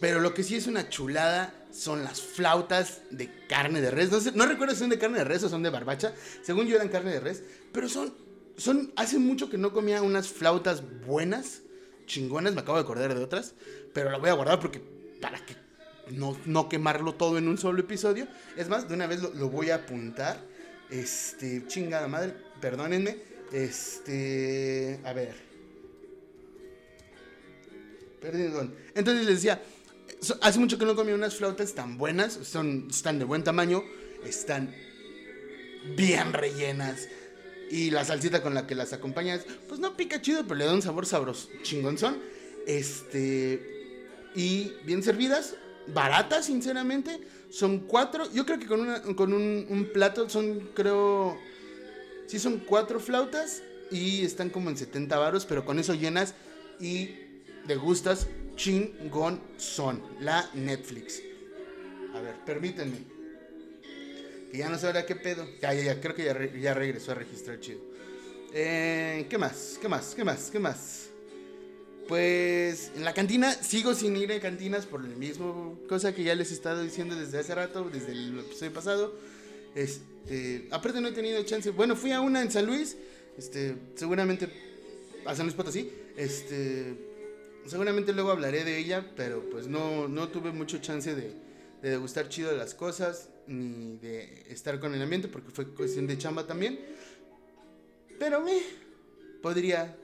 Pero 0.00 0.20
lo 0.20 0.32
que 0.34 0.44
sí 0.44 0.54
es 0.54 0.66
una 0.66 0.88
chulada 0.88 1.66
son 1.72 2.04
las 2.04 2.20
flautas 2.22 3.02
de 3.10 3.46
carne 3.48 3.80
de 3.80 3.90
res. 3.90 4.12
No, 4.12 4.20
sé- 4.20 4.32
no 4.32 4.46
recuerdo 4.46 4.74
si 4.74 4.80
son 4.80 4.90
de 4.90 4.98
carne 4.98 5.18
de 5.18 5.24
res 5.24 5.42
o 5.42 5.48
son 5.48 5.62
de 5.62 5.70
barbacha. 5.70 6.14
Según 6.42 6.66
yo 6.66 6.76
eran 6.76 6.88
carne 6.88 7.10
de 7.12 7.20
res. 7.20 7.42
Pero 7.72 7.88
son, 7.88 8.14
son... 8.56 8.92
Hace 8.96 9.18
mucho 9.18 9.50
que 9.50 9.58
no 9.58 9.72
comía 9.72 10.02
unas 10.02 10.28
flautas 10.28 10.82
buenas, 11.04 11.62
chingonas. 12.06 12.54
Me 12.54 12.60
acabo 12.60 12.78
de 12.78 12.84
acordar 12.84 13.12
de 13.12 13.24
otras. 13.24 13.54
Pero 13.92 14.10
las 14.10 14.20
voy 14.20 14.30
a 14.30 14.34
guardar 14.34 14.60
porque... 14.60 14.80
Para 15.20 15.44
que 15.44 15.56
no, 16.12 16.36
no 16.46 16.68
quemarlo 16.68 17.14
todo 17.14 17.38
en 17.38 17.48
un 17.48 17.58
solo 17.58 17.80
episodio. 17.80 18.26
Es 18.56 18.68
más, 18.68 18.88
de 18.88 18.94
una 18.94 19.06
vez 19.06 19.22
lo, 19.22 19.48
voy 19.48 19.70
a 19.70 19.76
apuntar. 19.76 20.42
Este... 20.90 21.66
Chingada 21.66 22.08
madre. 22.08 22.34
Perdónenme. 22.60 23.18
Este... 23.52 25.00
A 25.04 25.12
ver. 25.12 25.34
Perdón. 28.20 28.74
Entonces 28.94 29.26
les 29.26 29.36
decía, 29.36 29.62
hace 30.40 30.58
mucho 30.58 30.78
que 30.78 30.84
no 30.84 30.96
comí 30.96 31.12
unas 31.12 31.36
flautas 31.36 31.74
tan 31.74 31.98
buenas, 31.98 32.32
son, 32.32 32.88
están 32.90 33.18
de 33.18 33.24
buen 33.24 33.44
tamaño, 33.44 33.84
están 34.24 34.74
bien 35.96 36.32
rellenas. 36.32 37.08
Y 37.70 37.90
la 37.90 38.04
salsita 38.04 38.42
con 38.42 38.54
la 38.54 38.66
que 38.66 38.74
las 38.74 38.92
acompañas, 38.92 39.44
pues 39.68 39.78
no 39.78 39.96
pica 39.96 40.22
chido, 40.22 40.42
pero 40.44 40.54
le 40.54 40.64
da 40.64 40.72
un 40.72 40.82
sabor 40.82 41.06
sabroso, 41.06 41.48
chingonzón. 41.62 42.18
Este, 42.66 44.30
y 44.34 44.72
bien 44.84 45.02
servidas, 45.02 45.54
baratas, 45.92 46.46
sinceramente. 46.46 47.20
Son 47.50 47.80
cuatro, 47.80 48.30
yo 48.32 48.44
creo 48.44 48.58
que 48.58 48.66
con, 48.66 48.80
una, 48.80 49.02
con 49.02 49.32
un, 49.32 49.90
plato 49.92 50.28
son, 50.28 50.70
creo, 50.74 51.38
Sí, 52.26 52.38
son 52.38 52.58
cuatro 52.58 53.00
flautas 53.00 53.62
y 53.90 54.22
están 54.22 54.50
como 54.50 54.68
en 54.68 54.76
70 54.76 55.18
varos, 55.18 55.46
pero 55.46 55.64
con 55.64 55.78
eso 55.78 55.94
llenas 55.94 56.34
y 56.78 57.14
degustas 57.66 58.26
chingón 58.54 59.40
son 59.56 60.02
la 60.20 60.50
Netflix. 60.52 61.22
A 62.14 62.20
ver, 62.20 62.34
permítanme. 62.44 62.98
Que 64.50 64.58
ya 64.58 64.68
no 64.68 64.78
sabrá 64.78 65.06
qué 65.06 65.16
pedo. 65.16 65.46
Ya, 65.62 65.72
ya, 65.72 65.82
ya, 65.84 66.00
creo 66.00 66.14
que 66.14 66.24
ya, 66.24 66.60
ya 66.60 66.74
regresó 66.74 67.12
a 67.12 67.14
registrar 67.14 67.60
chido. 67.60 67.80
Eh, 68.52 69.26
¿Qué 69.28 69.38
más? 69.38 69.78
¿Qué 69.80 69.88
más? 69.88 70.14
¿Qué 70.14 70.24
más? 70.24 70.50
¿Qué 70.50 70.58
más? 70.58 71.07
Pues 72.08 72.90
en 72.96 73.04
la 73.04 73.12
cantina 73.12 73.52
sigo 73.52 73.92
sin 73.94 74.16
ir 74.16 74.32
a 74.32 74.40
cantinas 74.40 74.86
por 74.86 75.04
la 75.04 75.14
misma 75.14 75.52
cosa 75.90 76.14
que 76.14 76.24
ya 76.24 76.34
les 76.34 76.50
he 76.50 76.54
estado 76.54 76.82
diciendo 76.82 77.14
desde 77.14 77.38
hace 77.38 77.54
rato, 77.54 77.86
desde 77.92 78.12
el 78.12 78.38
episodio 78.38 78.72
pasado. 78.72 79.14
Este, 79.74 80.68
aparte 80.70 81.02
no 81.02 81.08
he 81.08 81.12
tenido 81.12 81.42
chance. 81.42 81.68
Bueno, 81.68 81.96
fui 81.96 82.12
a 82.12 82.22
una 82.22 82.40
en 82.40 82.50
San 82.50 82.64
Luis, 82.64 82.96
este, 83.36 83.76
seguramente 83.94 84.48
a 85.26 85.34
San 85.34 85.44
Luis 85.44 85.54
Potosí, 85.54 85.92
este, 86.16 86.94
seguramente 87.66 88.14
luego 88.14 88.30
hablaré 88.30 88.64
de 88.64 88.78
ella, 88.78 89.12
pero 89.14 89.42
pues 89.50 89.66
no, 89.66 90.08
no 90.08 90.28
tuve 90.28 90.50
mucho 90.50 90.78
chance 90.78 91.14
de, 91.14 91.34
de 91.82 91.90
degustar 91.90 92.30
chido 92.30 92.56
las 92.56 92.72
cosas 92.72 93.28
ni 93.46 93.98
de 93.98 94.46
estar 94.48 94.80
con 94.80 94.94
el 94.94 95.02
ambiente 95.02 95.28
porque 95.28 95.50
fue 95.50 95.66
cuestión 95.74 96.06
de 96.06 96.16
chamba 96.16 96.46
también. 96.46 96.80
Pero 98.18 98.48
eh, 98.48 98.62
podría 99.42 99.94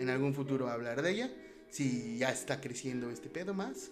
en 0.00 0.08
algún 0.08 0.34
futuro 0.34 0.68
hablar 0.68 1.02
de 1.02 1.10
ella. 1.10 1.30
Si 1.70 2.18
ya 2.18 2.30
está 2.30 2.60
creciendo 2.60 3.10
este 3.10 3.28
pedo 3.28 3.54
más. 3.54 3.90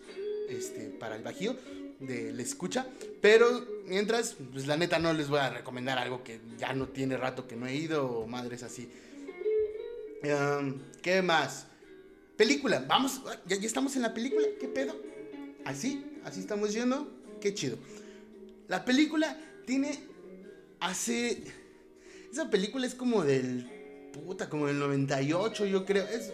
Este, 0.48 0.86
para 0.88 1.16
el 1.16 1.22
bajío 1.22 1.54
de 2.00 2.32
la 2.32 2.42
escucha. 2.42 2.86
Pero 3.20 3.66
mientras, 3.86 4.36
pues 4.52 4.66
la 4.66 4.76
neta 4.76 4.98
no 4.98 5.12
les 5.12 5.28
voy 5.28 5.40
a 5.40 5.50
recomendar 5.50 5.98
algo 5.98 6.24
que 6.24 6.40
ya 6.56 6.72
no 6.72 6.88
tiene 6.88 7.16
rato 7.18 7.46
que 7.46 7.56
no 7.56 7.66
he 7.66 7.74
ido. 7.74 8.10
O 8.10 8.26
madres 8.26 8.62
así. 8.62 8.90
¿Qué 11.02 11.22
más? 11.22 11.66
Película. 12.36 12.84
Vamos, 12.88 13.20
ya 13.46 13.56
estamos 13.56 13.94
en 13.96 14.02
la 14.02 14.14
película. 14.14 14.46
¿Qué 14.58 14.68
pedo? 14.68 14.96
Así, 15.64 16.04
así 16.24 16.40
estamos 16.40 16.72
yendo. 16.72 17.12
Qué 17.40 17.52
chido. 17.52 17.76
La 18.66 18.84
película 18.84 19.38
tiene. 19.66 19.98
Hace. 20.80 21.42
Esa 22.32 22.50
película 22.50 22.86
es 22.86 22.94
como 22.94 23.22
del. 23.24 23.77
Puta, 24.12 24.48
como 24.48 24.66
del 24.66 24.78
98, 24.78 25.66
yo 25.66 25.84
creo. 25.84 26.06
Es, 26.08 26.32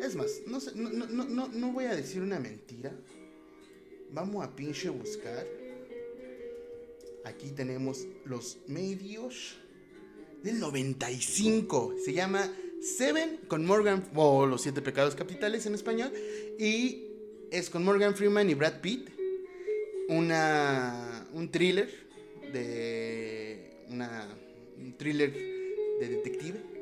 es 0.00 0.14
más, 0.14 0.42
no, 0.46 0.60
sé, 0.60 0.72
no, 0.74 0.90
no, 0.90 1.24
no, 1.24 1.48
no 1.48 1.72
voy 1.72 1.86
a 1.86 1.96
decir 1.96 2.22
una 2.22 2.38
mentira. 2.38 2.92
Vamos 4.12 4.44
a 4.44 4.54
pinche 4.54 4.88
buscar. 4.88 5.46
Aquí 7.24 7.50
tenemos 7.50 8.06
los 8.24 8.58
medios 8.68 9.56
del 10.42 10.60
95. 10.60 11.96
Se 12.04 12.12
llama 12.12 12.48
Seven 12.80 13.40
con 13.48 13.64
Morgan, 13.64 14.08
o 14.14 14.46
Los 14.46 14.62
Siete 14.62 14.80
Pecados 14.80 15.16
Capitales 15.16 15.66
en 15.66 15.74
español. 15.74 16.12
Y 16.58 17.02
es 17.50 17.68
con 17.68 17.84
Morgan 17.84 18.14
Freeman 18.14 18.48
y 18.48 18.54
Brad 18.54 18.80
Pitt. 18.80 19.10
Una, 20.08 21.26
un 21.32 21.50
thriller 21.50 21.90
de. 22.52 23.84
Una, 23.88 24.28
un 24.78 24.96
thriller 24.96 25.32
de 25.32 26.08
detective, 26.08 26.58
de, 26.58 26.58
de 26.58 26.75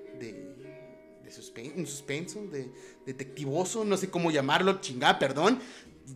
un 1.77 1.87
suspenso, 1.87 2.47
de 2.47 2.69
detectivoso, 3.07 3.85
no 3.85 3.97
sé 3.97 4.11
cómo 4.11 4.31
llamarlo, 4.31 4.81
chingada, 4.81 5.19
perdón. 5.19 5.61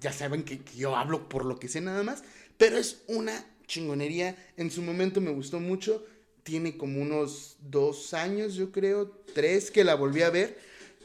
Ya 0.00 0.12
saben 0.12 0.44
que, 0.44 0.60
yo 0.76 0.96
hablo 0.96 1.28
por 1.28 1.44
lo 1.44 1.58
que 1.58 1.68
sé 1.68 1.80
nada 1.80 2.02
más, 2.02 2.22
pero 2.56 2.76
es 2.76 3.02
una 3.06 3.44
chingonería. 3.66 4.36
En 4.56 4.70
su 4.70 4.82
momento 4.82 5.20
me 5.20 5.30
gustó 5.30 5.60
mucho. 5.60 6.04
Tiene 6.42 6.76
como 6.76 7.00
unos 7.00 7.56
dos 7.60 8.14
años, 8.14 8.54
yo 8.54 8.72
creo, 8.72 9.10
tres 9.34 9.70
que 9.70 9.84
la 9.84 9.94
volví 9.94 10.22
a 10.22 10.30
ver, 10.30 10.58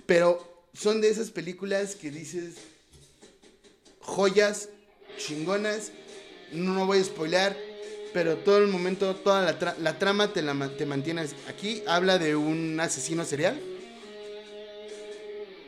pero 0.06 0.68
son 0.74 1.02
de 1.02 1.10
esas 1.10 1.32
películas 1.32 1.96
que 1.96 2.12
dices 2.12 2.56
joyas 4.00 4.70
chingonas. 5.18 5.92
No 6.54 6.86
voy 6.86 7.00
a 7.00 7.04
spoilar, 7.04 7.58
pero 8.14 8.38
todo 8.38 8.60
el 8.60 8.68
momento, 8.68 9.16
toda 9.16 9.42
la, 9.42 9.76
la 9.80 10.00
trama 10.00 10.32
te, 10.32 10.42
la, 10.42 10.78
te 10.78 10.86
mantienes 10.86 11.36
aquí. 11.50 11.84
Habla 11.88 12.20
de 12.20 12.36
un 12.36 12.80
asesino 12.80 13.26
serial. 13.26 13.60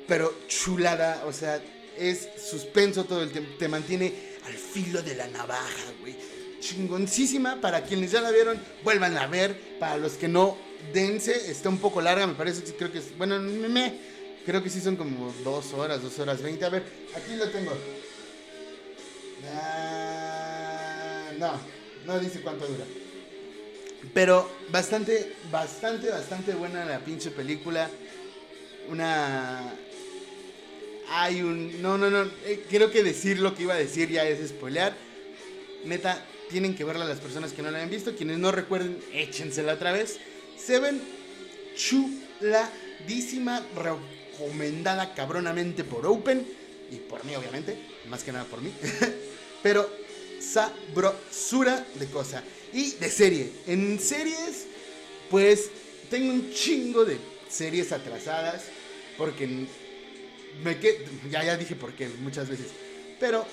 Pero 0.08 0.34
chulada, 0.48 1.24
o 1.26 1.34
sea, 1.34 1.62
es 1.98 2.28
suspenso 2.38 3.06
todo 3.06 3.24
el 3.24 3.32
tiempo. 3.32 3.52
Te 3.58 3.68
mantiene 3.68 4.14
al 4.46 4.54
filo 4.54 5.02
de 5.02 5.16
la 5.16 5.28
navaja, 5.28 5.84
güey. 6.02 6.16
Chingoncísima. 6.60 7.60
Para 7.62 7.84
quienes 7.84 8.12
ya 8.12 8.22
la 8.22 8.32
vieron, 8.32 8.60
vuelvan 8.84 9.18
a 9.18 9.28
ver. 9.28 9.78
Para 9.80 9.98
los 9.98 10.14
que 10.14 10.28
no, 10.28 10.58
dense. 10.94 11.50
Está 11.50 11.70
un 11.70 11.80
poco 11.80 12.02
larga, 12.02 12.28
me 12.28 12.36
parece. 12.36 12.62
Creo 12.76 12.92
que 12.92 13.00
es. 13.00 13.18
Bueno, 13.18 13.40
me- 13.40 13.94
creo 14.46 14.62
que 14.62 14.70
sí 14.70 14.80
son 14.82 14.96
como 14.96 15.34
dos 15.44 15.74
horas, 15.74 16.02
dos 16.04 16.18
horas 16.20 16.42
veinte. 16.42 16.66
A 16.66 16.70
ver, 16.70 16.84
aquí 17.16 17.36
lo 17.36 17.50
tengo. 17.50 17.72
Ah, 19.52 21.32
no, 21.38 21.54
no 22.06 22.20
dice 22.20 22.42
cuánto 22.42 22.66
dura. 22.68 22.86
Pero 24.14 24.50
bastante, 24.70 25.34
bastante, 25.52 26.10
bastante 26.10 26.54
buena 26.54 26.86
la 26.86 27.00
pinche 27.00 27.32
película. 27.32 27.90
Una. 28.88 29.74
Hay 31.10 31.42
un. 31.42 31.82
No, 31.82 31.98
no, 31.98 32.10
no. 32.10 32.24
eh, 32.46 32.66
creo 32.70 32.92
que 32.92 33.04
decir 33.04 33.40
lo 33.40 33.56
que 33.56 33.64
iba 33.64 33.74
a 33.74 33.78
decir 33.78 34.10
ya 34.10 34.28
es 34.28 34.48
spoilear. 34.50 34.96
Neta, 35.86 36.26
tienen 36.50 36.76
que 36.76 36.84
verla 36.84 37.06
las 37.06 37.20
personas 37.20 37.54
que 37.54 37.62
no 37.62 37.72
la 37.72 37.82
han 37.82 37.90
visto. 37.90 38.16
Quienes 38.16 38.38
no 38.40 38.52
recuerden, 38.52 39.00
échensela 39.14 39.74
otra 39.74 39.92
vez. 39.92 40.18
Seven, 40.58 41.02
chuladísima, 41.76 43.66
recomendada 43.76 45.14
cabronamente 45.14 45.84
por 45.84 46.06
Open. 46.06 46.46
Y 46.92 46.96
por 46.98 47.24
mí, 47.26 47.36
obviamente. 47.36 47.78
Más 48.10 48.24
que 48.24 48.32
nada 48.32 48.46
por 48.46 48.62
mí. 48.62 48.72
Pero 49.64 49.90
sabrosura 50.40 51.86
de 51.96 52.06
cosa. 52.08 52.44
Y 52.74 52.92
de 52.92 53.10
serie. 53.10 53.52
En 53.68 54.00
series, 54.00 54.66
pues 55.30 55.70
tengo 56.10 56.34
un 56.34 56.52
chingo 56.52 57.06
de 57.06 57.18
series 57.50 57.92
atrasadas. 57.92 58.66
Porque 59.18 59.68
me 60.64 60.78
que 60.78 61.06
ya, 61.30 61.44
ya 61.44 61.58
dije 61.58 61.76
por 61.76 61.94
qué 61.94 62.08
muchas 62.22 62.50
veces. 62.50 62.68
Pero 63.20 63.46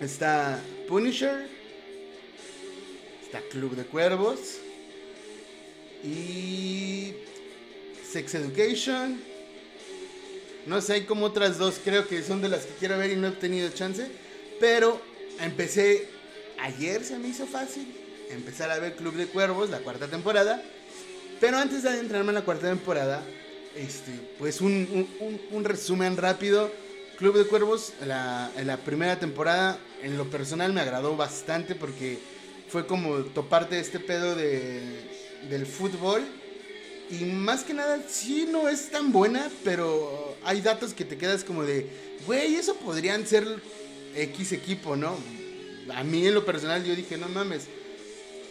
está 0.00 0.60
Punisher. 0.86 1.48
Está 3.22 3.40
Club 3.50 3.76
de 3.76 3.84
Cuervos. 3.84 4.58
Y 6.04 7.14
Sex 8.10 8.34
Education. 8.34 9.20
No 10.66 10.80
sé, 10.80 10.94
hay 10.94 11.04
como 11.04 11.26
otras 11.26 11.56
dos, 11.56 11.80
creo 11.82 12.06
que 12.06 12.22
son 12.22 12.42
de 12.42 12.48
las 12.48 12.66
que 12.66 12.74
quiero 12.74 12.98
ver 12.98 13.10
y 13.10 13.16
no 13.16 13.28
he 13.28 13.32
tenido 13.32 13.70
chance. 13.70 14.06
Pero 14.60 15.00
empecé 15.40 16.08
ayer, 16.58 17.04
se 17.04 17.18
me 17.18 17.28
hizo 17.28 17.46
fácil 17.46 17.86
empezar 18.30 18.70
a 18.70 18.78
ver 18.78 18.94
Club 18.94 19.14
de 19.14 19.26
Cuervos, 19.26 19.70
la 19.70 19.78
cuarta 19.78 20.08
temporada. 20.08 20.62
Pero 21.40 21.56
antes 21.56 21.82
de 21.82 21.90
adentrarme 21.90 22.30
en 22.30 22.34
la 22.34 22.44
cuarta 22.44 22.68
temporada, 22.68 23.22
este, 23.78 24.12
pues 24.38 24.60
un, 24.60 25.06
un- 25.52 25.64
resumen 25.64 26.16
rápido. 26.16 26.70
Club 27.18 27.36
de 27.36 27.44
Cuervos, 27.46 27.92
la, 28.06 28.50
la 28.64 28.76
primera 28.76 29.18
temporada, 29.18 29.78
en 30.02 30.16
lo 30.16 30.30
personal 30.30 30.72
me 30.72 30.80
agradó 30.80 31.16
bastante 31.16 31.74
porque 31.74 32.18
fue 32.68 32.86
como 32.86 33.16
toparte 33.24 33.80
este 33.80 33.98
pedo 33.98 34.36
de, 34.36 34.80
del 35.50 35.66
fútbol. 35.66 36.22
Y 37.10 37.24
más 37.24 37.64
que 37.64 37.74
nada, 37.74 38.00
sí 38.08 38.46
no 38.50 38.68
es 38.68 38.90
tan 38.90 39.10
buena, 39.10 39.50
pero 39.64 40.36
hay 40.44 40.60
datos 40.60 40.94
que 40.94 41.04
te 41.04 41.16
quedas 41.16 41.42
como 41.42 41.64
de, 41.64 41.86
güey, 42.26 42.54
eso 42.54 42.76
podrían 42.76 43.26
ser 43.26 43.46
X 44.14 44.52
equipo, 44.52 44.94
¿no? 44.94 45.16
A 45.94 46.04
mí 46.04 46.26
en 46.26 46.34
lo 46.34 46.44
personal 46.44 46.84
yo 46.84 46.94
dije, 46.94 47.16
no 47.16 47.28
mames, 47.28 47.62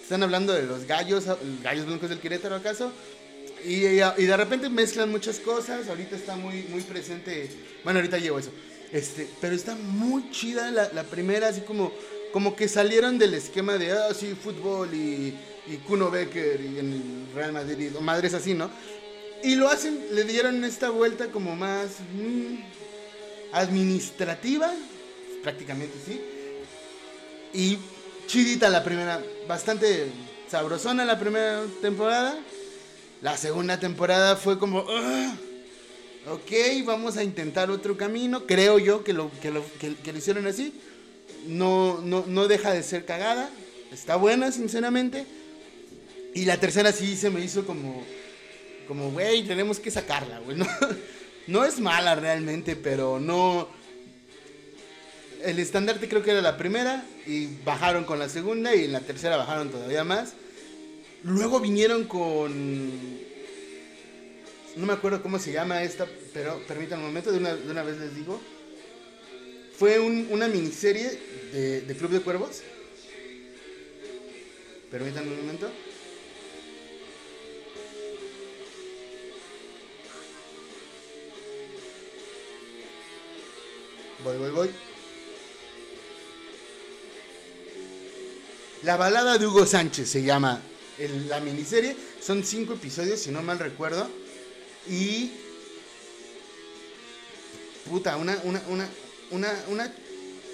están 0.02 0.24
hablando 0.24 0.54
de 0.54 0.64
los 0.64 0.86
gallos, 0.86 1.26
gallos 1.64 1.86
blancos 1.86 2.10
del 2.10 2.20
Querétaro 2.20 2.56
acaso. 2.56 2.92
Y, 3.64 3.80
de 3.80 4.38
repente 4.38 4.70
mezclan 4.70 5.10
muchas 5.10 5.40
cosas, 5.40 5.88
ahorita 5.88 6.16
está 6.16 6.36
muy, 6.36 6.64
muy 6.70 6.82
presente, 6.82 7.50
bueno, 7.84 8.00
ahorita 8.00 8.18
llevo 8.18 8.40
eso. 8.40 8.52
Este, 8.92 9.28
pero 9.42 9.54
está 9.56 9.76
muy 9.76 10.32
chida 10.32 10.72
la, 10.72 11.04
primera, 11.04 11.50
así 11.50 11.62
como, 11.62 11.92
como 12.32 12.56
que 12.56 12.68
salieron 12.68 13.18
del 13.18 13.34
esquema 13.34 13.78
de, 13.78 13.92
ah, 13.92 14.14
sí, 14.14 14.34
fútbol 14.42 14.94
y, 14.94 15.34
y 15.68 15.78
Kuno 15.86 16.10
Becker 16.10 16.62
y 16.62 16.80
en 16.80 16.94
el 16.94 17.36
Real 17.36 17.52
Madrid, 17.52 17.92
o 17.98 18.02
madres 18.02 18.34
así, 18.34 18.54
¿no? 18.54 18.70
Y 19.44 19.56
lo 19.56 19.68
hacen, 19.70 20.00
le 20.14 20.24
dieron 20.24 20.64
esta 20.64 20.90
vuelta 20.90 21.28
como 21.28 21.56
más 21.56 22.00
mm, 22.14 22.56
administrativa, 23.54 24.74
prácticamente 25.44 25.96
sí. 26.06 26.22
Y 27.54 27.78
chidita 28.28 28.70
la 28.70 28.84
primera, 28.84 29.22
bastante 29.48 30.08
sabrosona 30.50 31.06
la 31.06 31.20
primera 31.20 31.64
temporada. 31.82 32.38
La 33.22 33.36
segunda 33.38 33.80
temporada 33.80 34.36
fue 34.36 34.60
como, 34.60 34.86
"Ah, 34.88 35.34
ok, 36.30 36.52
vamos 36.86 37.18
a 37.18 37.24
intentar 37.24 37.72
otro 37.72 37.98
camino. 37.98 38.46
Creo 38.46 38.80
yo 38.80 39.04
que 39.04 39.14
lo, 39.14 39.32
que 39.42 39.52
lo, 39.52 39.64
que 39.80 40.12
lo 40.12 40.18
hicieron 40.18 40.46
así. 40.48 40.74
No, 41.48 42.00
no, 42.02 42.26
no 42.28 42.48
deja 42.48 42.74
de 42.74 42.84
ser 42.84 43.06
cagada. 43.06 43.50
Está 43.92 44.16
buena, 44.18 44.52
sinceramente. 44.52 45.26
Y 46.34 46.46
la 46.46 46.60
tercera 46.60 46.92
sí 46.92 47.16
se 47.16 47.30
me 47.30 47.42
hizo 47.42 47.66
como, 47.66 48.04
como, 48.88 49.12
güey, 49.12 49.44
tenemos 49.48 49.80
que 49.80 49.92
sacarla, 49.92 50.40
güey. 50.40 50.58
No, 51.48 51.62
no 51.62 51.66
es 51.66 51.80
mala 51.80 52.16
realmente, 52.16 52.76
pero 52.76 53.20
no... 53.20 53.70
El 55.44 55.60
estandarte 55.60 56.10
creo 56.10 56.22
que 56.22 56.32
era 56.32 56.42
la 56.42 56.58
primera 56.58 57.06
y 57.26 57.48
bajaron 57.64 58.04
con 58.04 58.20
la 58.20 58.28
segunda 58.28 58.76
y 58.76 58.84
en 58.86 58.92
la 58.92 59.00
tercera 59.00 59.38
bajaron 59.38 59.70
todavía 59.70 60.04
más. 60.04 60.34
Luego 61.24 61.60
vinieron 61.60 62.06
con... 62.06 63.18
No 64.76 64.86
me 64.86 64.94
acuerdo 64.94 65.22
cómo 65.24 65.40
se 65.40 65.52
llama 65.52 65.82
esta, 65.84 66.08
pero 66.34 66.62
permítanme 66.68 67.04
un 67.04 67.10
momento, 67.10 67.32
de 67.32 67.40
una, 67.40 67.56
de 67.56 67.72
una 67.72 67.84
vez 67.84 67.98
les 67.98 68.16
digo. 68.16 68.40
Fue 69.78 70.00
un- 70.00 70.28
una 70.32 70.48
miniserie 70.48 71.20
de, 71.52 71.82
de 71.82 71.96
Club 71.96 72.12
de 72.12 72.22
Cuervos. 72.22 72.62
Permítanme 74.92 75.32
un 75.32 75.38
momento. 75.38 75.70
Voy, 84.24 84.38
voy, 84.38 84.52
voy. 84.52 84.70
La 88.84 88.96
balada 88.98 89.38
de 89.38 89.48
Hugo 89.48 89.66
Sánchez 89.66 90.10
se 90.10 90.24
llama 90.24 90.62
el- 91.00 91.30
la 91.30 91.40
miniserie. 91.40 91.96
Son 92.22 92.44
cinco 92.44 92.74
episodios, 92.74 93.20
si 93.20 93.32
no 93.32 93.42
mal 93.42 93.60
recuerdo. 93.60 94.08
Y. 94.90 95.32
Puta, 97.90 98.18
una, 98.18 98.38
una, 98.44 98.62
una, 98.70 98.88
una, 99.32 99.54
una 99.70 99.94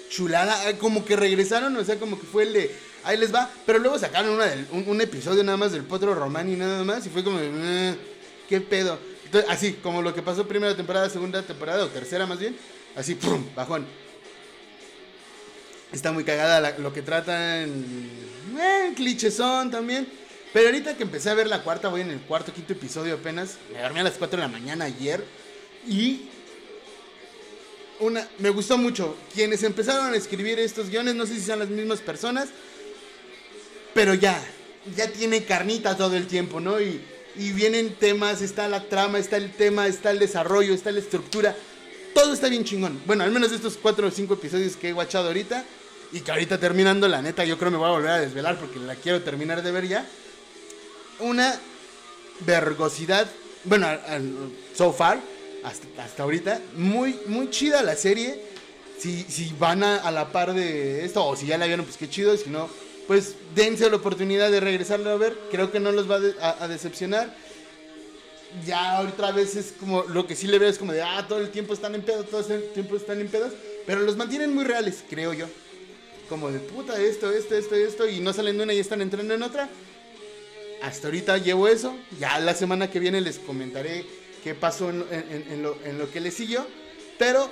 chulada. 0.08 0.76
Como 0.78 1.04
que 1.04 1.16
regresaron, 1.16 1.76
o 1.76 1.84
sea, 1.84 1.98
como 1.98 2.18
que 2.18 2.26
fue 2.26 2.44
el 2.44 2.52
de. 2.52 2.74
Ahí 3.04 3.16
les 3.18 3.34
va. 3.34 3.50
Pero 3.66 3.78
luego 3.78 3.98
sacaron 3.98 4.30
una 4.30 4.46
del- 4.46 4.66
un, 4.72 4.88
un 4.88 5.00
episodio 5.00 5.42
nada 5.44 5.58
más 5.58 5.72
del 5.72 5.82
Potro 5.84 6.14
Román 6.14 6.48
y 6.50 6.56
nada 6.56 6.84
más. 6.84 7.04
Y 7.06 7.10
fue 7.10 7.24
como. 7.24 7.38
de, 7.38 7.50
"Eh, 7.52 7.94
¿Qué 8.48 8.60
pedo? 8.60 8.98
Entonces, 9.24 9.50
así, 9.50 9.72
como 9.82 10.00
lo 10.02 10.14
que 10.14 10.22
pasó 10.22 10.46
primera 10.46 10.76
temporada, 10.76 11.08
segunda 11.10 11.42
temporada, 11.42 11.84
o 11.84 11.88
tercera 11.88 12.26
más 12.26 12.38
bien. 12.38 12.56
Así, 12.94 13.14
¡pum! 13.16 13.44
Bajón. 13.56 13.84
Está 15.92 16.12
muy 16.12 16.24
cagada 16.24 16.76
lo 16.78 16.92
que 16.92 17.02
tratan. 17.02 17.68
Eh, 18.58 18.92
clichésón 18.94 19.70
también. 19.70 20.06
Pero 20.54 20.66
ahorita 20.66 20.96
que 20.96 21.02
empecé 21.02 21.30
a 21.30 21.34
ver 21.34 21.48
la 21.48 21.64
cuarta, 21.64 21.88
voy 21.88 22.02
en 22.02 22.12
el 22.12 22.20
cuarto, 22.20 22.52
quinto 22.52 22.74
episodio 22.74 23.14
apenas. 23.14 23.58
Me 23.72 23.82
dormí 23.82 23.98
a 23.98 24.04
las 24.04 24.14
4 24.14 24.36
de 24.36 24.46
la 24.46 24.48
mañana 24.48 24.84
ayer. 24.84 25.24
Y. 25.84 26.28
Una, 27.98 28.28
me 28.38 28.50
gustó 28.50 28.78
mucho. 28.78 29.16
Quienes 29.34 29.64
empezaron 29.64 30.14
a 30.14 30.16
escribir 30.16 30.60
estos 30.60 30.90
guiones, 30.90 31.16
no 31.16 31.26
sé 31.26 31.34
si 31.34 31.40
sean 31.40 31.58
las 31.58 31.70
mismas 31.70 31.98
personas. 31.98 32.50
Pero 33.94 34.14
ya. 34.14 34.40
Ya 34.94 35.10
tiene 35.10 35.42
carnita 35.42 35.96
todo 35.96 36.14
el 36.16 36.28
tiempo, 36.28 36.60
¿no? 36.60 36.80
Y, 36.80 37.00
y 37.34 37.50
vienen 37.50 37.92
temas, 37.96 38.40
está 38.40 38.68
la 38.68 38.84
trama, 38.84 39.18
está 39.18 39.36
el 39.36 39.50
tema, 39.50 39.88
está 39.88 40.12
el 40.12 40.20
desarrollo, 40.20 40.72
está 40.72 40.92
la 40.92 41.00
estructura. 41.00 41.56
Todo 42.14 42.32
está 42.32 42.48
bien 42.48 42.62
chingón. 42.62 43.02
Bueno, 43.06 43.24
al 43.24 43.32
menos 43.32 43.50
estos 43.50 43.76
cuatro 43.76 44.06
o 44.06 44.10
cinco 44.12 44.34
episodios 44.34 44.76
que 44.76 44.90
he 44.90 44.92
guachado 44.92 45.26
ahorita. 45.26 45.64
Y 46.12 46.20
que 46.20 46.30
ahorita 46.30 46.60
terminando, 46.60 47.08
la 47.08 47.22
neta, 47.22 47.44
yo 47.44 47.58
creo 47.58 47.72
me 47.72 47.76
voy 47.76 47.88
a 47.88 47.92
volver 47.92 48.10
a 48.10 48.20
desvelar 48.20 48.56
porque 48.60 48.78
la 48.78 48.94
quiero 48.94 49.20
terminar 49.22 49.60
de 49.60 49.72
ver 49.72 49.88
ya. 49.88 50.06
Una 51.20 51.58
vergosidad. 52.40 53.30
Bueno, 53.64 53.88
so 54.76 54.92
far, 54.92 55.20
hasta, 55.62 55.86
hasta 56.02 56.22
ahorita, 56.22 56.60
muy, 56.76 57.18
muy 57.26 57.50
chida 57.50 57.82
la 57.82 57.96
serie. 57.96 58.42
Si, 58.98 59.22
si 59.22 59.52
van 59.58 59.82
a, 59.82 59.96
a 59.96 60.10
la 60.10 60.30
par 60.32 60.54
de 60.54 61.04
esto, 61.04 61.24
o 61.24 61.36
si 61.36 61.46
ya 61.46 61.58
la 61.58 61.66
vieron, 61.66 61.84
pues 61.84 61.96
qué 61.96 62.08
chido. 62.08 62.36
Si 62.36 62.50
no, 62.50 62.68
pues 63.06 63.34
dense 63.54 63.88
la 63.90 63.96
oportunidad 63.96 64.50
de 64.50 64.60
regresarla 64.60 65.12
a 65.12 65.16
ver. 65.16 65.38
Creo 65.50 65.70
que 65.72 65.80
no 65.80 65.92
los 65.92 66.10
va 66.10 66.16
a 66.16 66.20
de- 66.20 66.34
a- 66.40 66.64
a 66.64 66.68
decepcionar 66.68 67.34
ya 68.64 69.00
otra 69.00 69.32
vez 69.32 69.56
es 69.56 69.72
como 69.80 70.04
lo 70.04 70.28
que 70.28 70.36
sí 70.36 70.46
le 70.46 70.60
veo 70.60 70.68
es 70.68 70.78
como 70.78 70.92
de 70.92 71.02
ah 71.02 71.26
todo 71.28 71.40
el 71.40 71.50
tiempo 71.50 71.74
están 71.74 71.96
en 71.96 72.02
pedos 72.02 72.30
todo 72.30 72.54
el 72.54 72.68
tiempo 72.72 72.94
están 72.94 73.20
en 73.20 73.26
pedos 73.26 73.52
pero 73.84 73.98
los 74.02 74.16
mantienen 74.16 74.54
muy 74.54 74.62
reales 74.62 75.02
creo 75.10 75.32
yo 75.32 75.46
como 76.28 76.52
de 76.52 76.60
puta 76.60 76.96
esto 77.00 77.32
esto 77.32 77.56
esto 77.56 77.74
esto 77.74 78.08
y 78.08 78.20
no 78.20 78.32
salen 78.32 78.56
de 78.56 78.62
una 78.62 78.72
y 78.72 78.78
están 78.78 79.02
entrando 79.02 79.34
en 79.34 79.42
otra 79.42 79.68
hasta 80.84 81.08
ahorita 81.08 81.38
llevo 81.38 81.66
eso. 81.66 81.96
Ya 82.18 82.38
la 82.38 82.54
semana 82.54 82.90
que 82.90 83.00
viene 83.00 83.20
les 83.20 83.38
comentaré 83.38 84.04
qué 84.42 84.54
pasó 84.54 84.90
en, 84.90 85.62
lo, 85.62 86.10
que 86.10 86.20
le 86.20 86.30
siguió. 86.30 86.66
Pero 87.18 87.50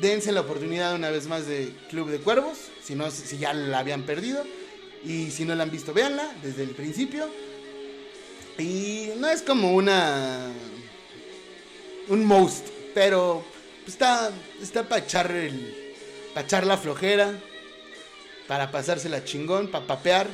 dense 0.00 0.32
la 0.32 0.40
oportunidad 0.40 0.94
una 0.94 1.10
vez 1.10 1.26
más 1.26 1.46
de 1.46 1.72
Club 1.90 2.08
de 2.10 2.18
Cuervos 2.18 2.58
si 2.82 2.94
no 2.94 3.10
si 3.10 3.36
ya 3.36 3.52
la 3.52 3.80
habían 3.80 4.04
perdido. 4.04 4.42
Y 5.04 5.30
si 5.30 5.44
no 5.44 5.54
la 5.54 5.62
han 5.62 5.70
visto 5.70 5.92
véanla 5.92 6.32
desde 6.42 6.62
el 6.62 6.70
principio. 6.70 7.28
Y 8.58 9.10
no 9.18 9.28
es 9.28 9.42
como 9.42 9.74
una. 9.74 10.50
Un 12.08 12.24
most, 12.24 12.66
pero 12.94 13.44
está, 13.86 14.30
está 14.62 14.88
para 14.88 15.04
echar, 15.04 15.30
echar 16.34 16.66
la 16.66 16.78
flojera, 16.78 17.38
para 18.46 18.70
pasársela 18.70 19.24
chingón, 19.24 19.68
para 19.68 19.86
papear, 19.86 20.26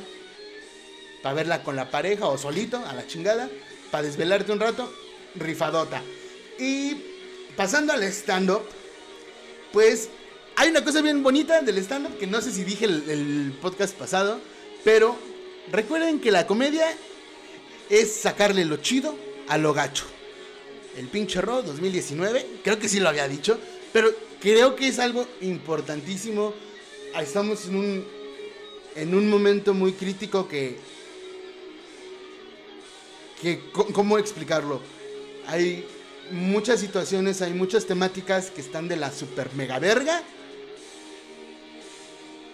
para 1.25 1.37
verla 1.37 1.63
con 1.63 1.75
la 1.75 1.89
pareja 1.89 2.27
o 2.27 2.37
solito, 2.37 2.77
a 2.85 2.93
la 2.93 3.07
chingada, 3.07 3.49
para 3.89 4.03
desvelarte 4.03 4.51
un 4.51 4.59
rato, 4.59 4.93
rifadota. 5.33 6.03
Y 6.59 6.97
pasando 7.57 7.93
al 7.93 8.03
stand-up, 8.03 8.61
pues 9.73 10.09
hay 10.55 10.69
una 10.69 10.83
cosa 10.83 11.01
bien 11.01 11.23
bonita 11.23 11.63
del 11.63 11.79
stand-up 11.79 12.19
que 12.19 12.27
no 12.27 12.41
sé 12.41 12.51
si 12.51 12.63
dije 12.63 12.85
el, 12.85 13.09
el 13.09 13.57
podcast 13.59 13.95
pasado, 13.95 14.39
pero 14.83 15.15
recuerden 15.71 16.19
que 16.19 16.29
la 16.29 16.45
comedia 16.45 16.95
es 17.89 18.13
sacarle 18.13 18.63
lo 18.63 18.77
chido 18.77 19.15
a 19.47 19.57
lo 19.57 19.73
gacho. 19.73 20.05
El 20.95 21.07
pinche 21.07 21.41
Raw 21.41 21.63
2019, 21.63 22.59
creo 22.63 22.77
que 22.77 22.87
sí 22.87 22.99
lo 22.99 23.09
había 23.09 23.27
dicho, 23.27 23.57
pero 23.91 24.11
creo 24.39 24.75
que 24.75 24.89
es 24.89 24.99
algo 24.99 25.25
importantísimo. 25.41 26.53
Estamos 27.19 27.65
en 27.65 27.77
un 27.77 28.15
en 28.95 29.13
un 29.13 29.29
momento 29.29 29.73
muy 29.73 29.93
crítico 29.93 30.47
que 30.47 30.77
que 33.41 33.59
cómo 33.71 34.17
explicarlo. 34.17 34.81
Hay 35.47 35.85
muchas 36.31 36.79
situaciones, 36.79 37.41
hay 37.41 37.53
muchas 37.53 37.85
temáticas 37.85 38.49
que 38.49 38.61
están 38.61 38.87
de 38.87 38.97
la 38.97 39.11
super 39.11 39.53
mega 39.53 39.79
verga. 39.79 40.21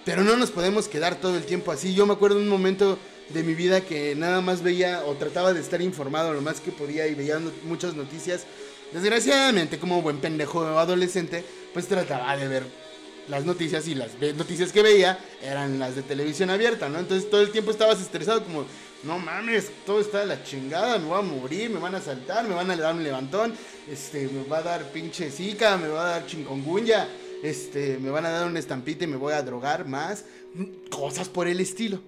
Pero 0.03 0.23
no 0.23 0.35
nos 0.35 0.49
podemos 0.49 0.87
quedar 0.87 1.15
todo 1.15 1.37
el 1.37 1.45
tiempo 1.45 1.71
así. 1.71 1.93
Yo 1.93 2.05
me 2.05 2.13
acuerdo 2.13 2.37
un 2.37 2.47
momento 2.47 2.97
de 3.29 3.43
mi 3.43 3.53
vida 3.53 3.81
que 3.81 4.15
nada 4.15 4.41
más 4.41 4.61
veía 4.61 5.03
o 5.05 5.13
trataba 5.13 5.53
de 5.53 5.61
estar 5.61 5.81
informado 5.81 6.33
lo 6.33 6.41
más 6.41 6.59
que 6.59 6.71
podía 6.71 7.07
y 7.07 7.15
veía 7.15 7.39
muchas 7.63 7.93
noticias. 7.93 8.45
Desgraciadamente, 8.91 9.79
como 9.79 10.01
buen 10.01 10.17
pendejo 10.17 10.65
adolescente, 10.65 11.45
pues 11.73 11.87
trataba 11.87 12.35
de 12.35 12.47
ver 12.47 12.63
las 13.27 13.45
noticias 13.45 13.87
y 13.87 13.95
las 13.95 14.09
noticias 14.35 14.73
que 14.73 14.81
veía 14.81 15.17
eran 15.41 15.79
las 15.79 15.95
de 15.95 16.01
televisión 16.01 16.49
abierta, 16.49 16.89
¿no? 16.89 16.99
Entonces 16.99 17.29
todo 17.29 17.41
el 17.41 17.51
tiempo 17.51 17.71
estabas 17.71 18.01
estresado 18.01 18.43
como, 18.43 18.65
no 19.03 19.17
mames, 19.17 19.71
todo 19.85 19.99
está 19.99 20.19
de 20.19 20.27
la 20.27 20.43
chingada, 20.43 20.99
me 20.99 21.05
voy 21.05 21.19
a 21.19 21.21
morir, 21.21 21.69
me 21.69 21.79
van 21.79 21.95
a 21.95 22.01
saltar, 22.01 22.47
me 22.47 22.53
van 22.53 22.69
a 22.69 22.75
dar 22.75 22.93
un 22.93 23.03
levantón, 23.03 23.53
este, 23.89 24.27
me 24.27 24.43
va 24.43 24.59
a 24.59 24.63
dar 24.63 24.91
pinche 24.91 25.31
zika, 25.31 25.77
me 25.77 25.87
va 25.87 26.05
a 26.05 26.09
dar 26.11 26.27
chingongunya, 26.27 27.07
este, 27.41 27.97
me 27.97 28.11
van 28.11 28.25
a 28.25 28.29
dar 28.29 28.47
un 28.47 28.57
estampite 28.57 29.05
y 29.05 29.07
me 29.07 29.17
voy 29.17 29.33
a 29.33 29.41
drogar 29.41 29.87
más, 29.87 30.25
cosas 30.91 31.29
por 31.29 31.47
el 31.47 31.59
estilo. 31.59 31.99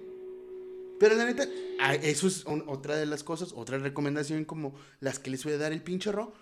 Pero 1.00 1.16
la 1.16 1.24
neta, 1.24 1.48
ah, 1.80 1.94
eso 1.96 2.28
es 2.28 2.44
otra 2.46 2.96
de 2.96 3.06
las 3.06 3.24
cosas, 3.24 3.52
otra 3.54 3.78
recomendación 3.78 4.44
como 4.44 4.74
las 5.00 5.18
que 5.18 5.30
les 5.30 5.42
voy 5.42 5.54
a 5.54 5.58
dar 5.58 5.72
el 5.72 5.82
pinche 5.82 6.12
ro. 6.12 6.32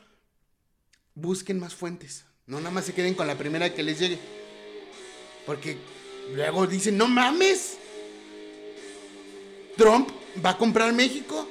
Busquen 1.15 1.59
más 1.59 1.75
fuentes. 1.75 2.27
No 2.47 2.59
nada 2.59 2.71
más 2.71 2.85
se 2.85 2.93
queden 2.93 3.15
con 3.15 3.27
la 3.27 3.39
primera 3.39 3.73
que 3.73 3.83
les 3.83 3.99
llegue. 3.99 4.19
Porque 5.47 5.79
luego 6.35 6.67
dicen, 6.67 6.99
no 6.99 7.09
mames. 7.09 7.79
Trump 9.77 10.11
va 10.45 10.51
a 10.51 10.59
comprar 10.59 10.93
México. 10.93 11.49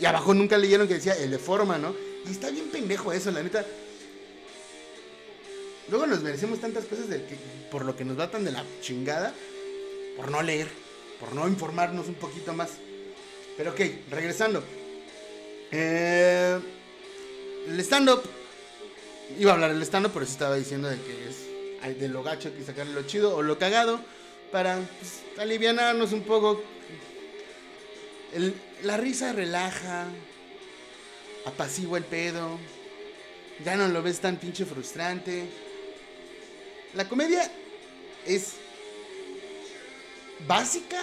Y 0.00 0.04
abajo 0.04 0.34
nunca 0.34 0.58
leyeron 0.58 0.88
que 0.88 0.94
decía 0.94 1.14
el 1.16 1.30
de 1.30 1.38
forma, 1.38 1.78
¿no? 1.78 1.94
Y 2.26 2.30
está 2.30 2.50
bien 2.50 2.70
pendejo 2.70 3.12
eso, 3.12 3.30
la 3.30 3.42
neta. 3.42 3.64
Luego 5.88 6.06
nos 6.06 6.22
merecemos 6.22 6.60
tantas 6.60 6.84
cosas 6.86 7.06
por 7.70 7.84
lo 7.84 7.96
que 7.96 8.04
nos 8.04 8.18
va 8.18 8.30
tan 8.30 8.44
de 8.44 8.52
la 8.52 8.64
chingada. 8.80 9.34
Por 10.16 10.30
no 10.30 10.42
leer. 10.42 10.68
Por 11.20 11.34
no 11.34 11.46
informarnos 11.46 12.08
un 12.08 12.14
poquito 12.14 12.52
más. 12.52 12.70
Pero 13.56 13.72
ok, 13.72 13.80
regresando. 14.10 14.62
Eh, 15.70 16.58
el 17.68 17.80
stand-up. 17.80 18.22
Iba 19.38 19.52
a 19.52 19.54
hablar 19.54 19.72
del 19.72 19.82
stand-up, 19.82 20.12
pero 20.12 20.26
sí 20.26 20.32
estaba 20.32 20.56
diciendo 20.56 20.88
de 20.88 20.96
que 20.96 21.28
es 21.28 21.98
de 21.98 22.08
lo 22.08 22.22
gacho 22.22 22.54
que 22.54 22.62
sacarle 22.62 22.92
lo 22.92 23.02
chido 23.02 23.36
o 23.36 23.42
lo 23.42 23.58
cagado. 23.58 24.00
Para 24.50 24.76
pues, 24.76 25.22
alivianarnos 25.38 26.12
un 26.12 26.22
poco. 26.22 26.62
El- 28.34 28.54
la 28.82 28.96
risa 28.96 29.32
relaja. 29.32 30.06
Apacigua 31.44 31.98
el 31.98 32.04
pedo. 32.04 32.58
Ya 33.64 33.76
no 33.76 33.88
lo 33.88 34.02
ves 34.02 34.20
tan 34.20 34.36
pinche 34.36 34.64
frustrante. 34.64 35.44
La 36.94 37.08
comedia 37.08 37.50
es 38.26 38.52
básica 40.46 40.98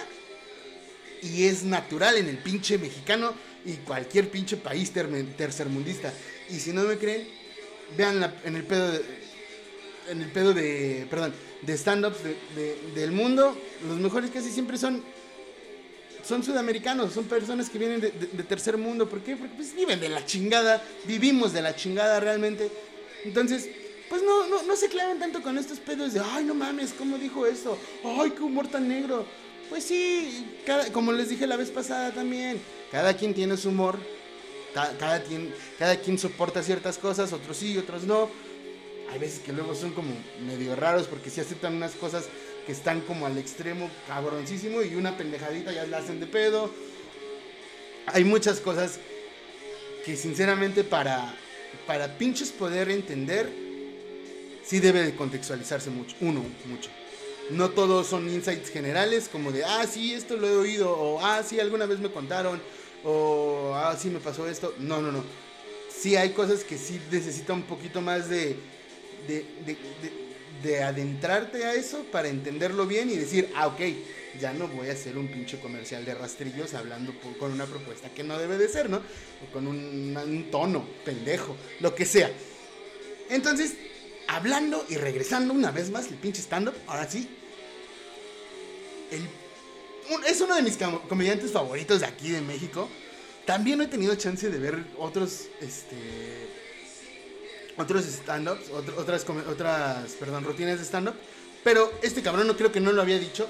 y 1.22 1.44
es 1.44 1.62
natural 1.64 2.16
en 2.16 2.28
el 2.28 2.38
pinche 2.38 2.78
mexicano 2.78 3.34
y 3.64 3.74
cualquier 3.74 4.30
pinche 4.30 4.56
país 4.56 4.92
tercermundista. 5.36 6.12
Y 6.48 6.58
si 6.60 6.72
no 6.72 6.82
me 6.82 6.96
creen, 6.96 7.28
vean 7.96 8.20
la- 8.20 8.34
en 8.44 8.56
el 8.56 8.64
pedo 8.64 8.92
de, 8.92 9.02
en 10.08 10.22
el 10.22 10.30
pedo 10.30 10.54
de, 10.54 11.06
perdón, 11.10 11.34
de 11.62 11.74
stand-ups 11.74 12.22
de- 12.24 12.36
de- 12.54 12.76
del 12.94 13.12
mundo, 13.12 13.56
los 13.86 13.98
mejores 13.98 14.30
casi 14.30 14.50
siempre 14.50 14.78
son 14.78 15.02
son 16.30 16.42
sudamericanos, 16.42 17.12
son 17.12 17.24
personas 17.24 17.68
que 17.68 17.78
vienen 17.78 18.00
de, 18.00 18.10
tercer 18.44 18.78
mundo. 18.78 19.08
¿Por 19.08 19.20
qué? 19.20 19.36
Porque 19.36 19.54
pues 19.56 19.74
viven 19.74 20.00
de 20.00 20.08
la 20.08 20.24
chingada, 20.24 20.82
vivimos 21.04 21.52
de 21.52 21.60
la 21.60 21.76
chingada 21.76 22.18
realmente. 22.20 22.70
Entonces, 23.24 23.68
pues 24.08 24.22
no, 24.22 24.46
no, 24.46 24.62
no 24.62 24.76
se 24.76 24.88
claven 24.88 25.18
tanto 25.18 25.42
con 25.42 25.58
estos 25.58 25.78
pedos 25.78 26.14
de, 26.14 26.20
ay, 26.20 26.44
no 26.44 26.54
mames, 26.54 26.92
¿cómo 26.96 27.18
dijo 27.18 27.46
eso? 27.46 27.76
Ay, 28.04 28.30
qué 28.30 28.42
humor 28.42 28.68
tan 28.68 28.88
negro. 28.88 29.26
Pues 29.68 29.84
sí, 29.84 30.46
cada- 30.64 30.90
como 30.92 31.12
les 31.12 31.28
dije 31.28 31.46
la 31.46 31.56
vez 31.56 31.70
pasada 31.70 32.12
también, 32.12 32.60
cada 32.90 33.14
quien 33.14 33.34
tiene 33.34 33.56
su 33.56 33.68
humor, 33.68 33.98
ca- 34.74 34.96
cada, 34.98 35.22
quien, 35.22 35.52
cada 35.78 35.96
quien 35.96 36.18
soporta 36.18 36.62
ciertas 36.62 36.96
cosas, 36.96 37.32
otros 37.32 37.56
sí, 37.56 37.76
otros 37.76 38.04
no. 38.04 38.30
Hay 39.12 39.18
veces 39.18 39.40
que 39.40 39.52
luego 39.52 39.74
son 39.74 39.90
como 39.92 40.12
medio 40.46 40.76
raros 40.76 41.06
porque 41.08 41.30
sí 41.30 41.40
aceptan 41.40 41.74
unas 41.74 41.92
cosas 41.92 42.24
están 42.70 43.00
como 43.02 43.26
al 43.26 43.38
extremo 43.38 43.90
cabroncísimo 44.06 44.82
y 44.82 44.94
una 44.94 45.16
pendejadita 45.16 45.72
ya 45.72 45.86
la 45.86 45.98
hacen 45.98 46.20
de 46.20 46.26
pedo. 46.26 46.70
Hay 48.06 48.24
muchas 48.24 48.60
cosas 48.60 48.98
que 50.04 50.16
sinceramente 50.16 50.84
para, 50.84 51.34
para 51.86 52.16
pinches 52.18 52.50
poder 52.50 52.90
entender, 52.90 53.48
sí 54.64 54.80
debe 54.80 55.02
de 55.02 55.14
contextualizarse 55.14 55.90
mucho, 55.90 56.16
uno, 56.20 56.44
mucho. 56.66 56.90
No 57.50 57.70
todos 57.70 58.06
son 58.06 58.28
insights 58.30 58.70
generales 58.70 59.28
como 59.30 59.50
de, 59.52 59.64
ah, 59.64 59.86
sí, 59.86 60.14
esto 60.14 60.36
lo 60.36 60.48
he 60.48 60.56
oído, 60.56 60.90
o 60.90 61.24
ah, 61.24 61.42
sí, 61.42 61.58
alguna 61.58 61.86
vez 61.86 61.98
me 61.98 62.10
contaron, 62.10 62.60
o 63.04 63.72
ah, 63.74 63.96
sí, 63.98 64.08
me 64.08 64.20
pasó 64.20 64.48
esto. 64.48 64.74
No, 64.78 65.00
no, 65.02 65.10
no. 65.10 65.24
Sí 65.90 66.16
hay 66.16 66.30
cosas 66.30 66.64
que 66.64 66.78
sí 66.78 67.00
necesita 67.10 67.52
un 67.52 67.62
poquito 67.62 68.00
más 68.00 68.28
de- 68.28 68.56
de 70.62 70.82
adentrarte 70.82 71.64
a 71.64 71.74
eso 71.74 72.04
para 72.10 72.28
entenderlo 72.28 72.86
bien 72.86 73.10
y 73.10 73.16
decir, 73.16 73.50
ah, 73.54 73.66
ok, 73.68 73.80
ya 74.38 74.52
no 74.52 74.68
voy 74.68 74.88
a 74.88 74.92
hacer 74.92 75.18
un 75.18 75.28
pinche 75.28 75.58
comercial 75.58 76.04
de 76.04 76.14
rastrillos 76.14 76.74
hablando 76.74 77.12
con 77.38 77.52
una 77.52 77.66
propuesta 77.66 78.08
que 78.10 78.22
no 78.22 78.38
debe 78.38 78.58
de 78.58 78.68
ser, 78.68 78.88
¿no? 78.90 78.98
O 78.98 79.52
con 79.52 79.66
un, 79.66 80.48
tono 80.50 80.86
pendejo, 81.04 81.56
lo 81.80 81.94
que 81.94 82.04
sea. 82.04 82.30
Entonces, 83.28 83.74
hablando 84.28 84.84
y 84.88 84.96
regresando 84.96 85.54
una 85.54 85.70
vez 85.70 85.90
más 85.90 86.08
el 86.08 86.14
pinche 86.14 86.42
stand-up, 86.42 86.74
ahora 86.86 87.08
sí, 87.08 87.28
es 90.26 90.40
uno 90.40 90.54
de 90.54 90.62
mis 90.62 90.78
comediantes 91.08 91.52
favoritos 91.52 92.00
de 92.00 92.06
aquí 92.06 92.30
de 92.30 92.40
México. 92.40 92.88
También 93.46 93.78
no 93.78 93.84
he 93.84 93.88
tenido 93.88 94.14
chance 94.14 94.48
de 94.48 94.58
ver 94.58 94.84
otros, 94.98 95.46
este, 95.60 96.49
otros 97.80 98.04
stand-ups, 98.04 98.70
otras, 98.70 99.24
otras, 99.48 100.12
perdón, 100.12 100.44
rutinas 100.44 100.78
de 100.78 100.84
stand-up. 100.84 101.14
Pero 101.64 101.92
este 102.02 102.22
cabrón 102.22 102.46
no 102.46 102.56
creo 102.56 102.72
que 102.72 102.80
no 102.80 102.92
lo 102.92 103.02
había 103.02 103.18
dicho. 103.18 103.48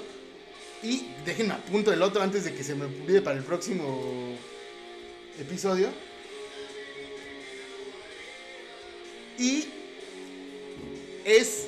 Y 0.83 1.07
déjenme 1.25 1.53
a 1.53 1.57
punto 1.57 1.91
del 1.91 2.01
otro 2.01 2.21
antes 2.21 2.43
de 2.43 2.53
que 2.53 2.63
se 2.63 2.75
me 2.75 2.85
olvide 2.85 3.21
para 3.21 3.37
el 3.37 3.43
próximo 3.43 4.35
episodio. 5.39 5.89
Y 9.37 9.67
es 11.23 11.67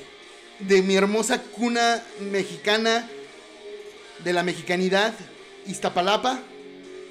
de 0.58 0.82
mi 0.82 0.96
hermosa 0.96 1.42
cuna 1.42 2.02
mexicana, 2.20 3.08
de 4.22 4.32
la 4.32 4.42
mexicanidad, 4.42 5.14
Iztapalapa. 5.66 6.40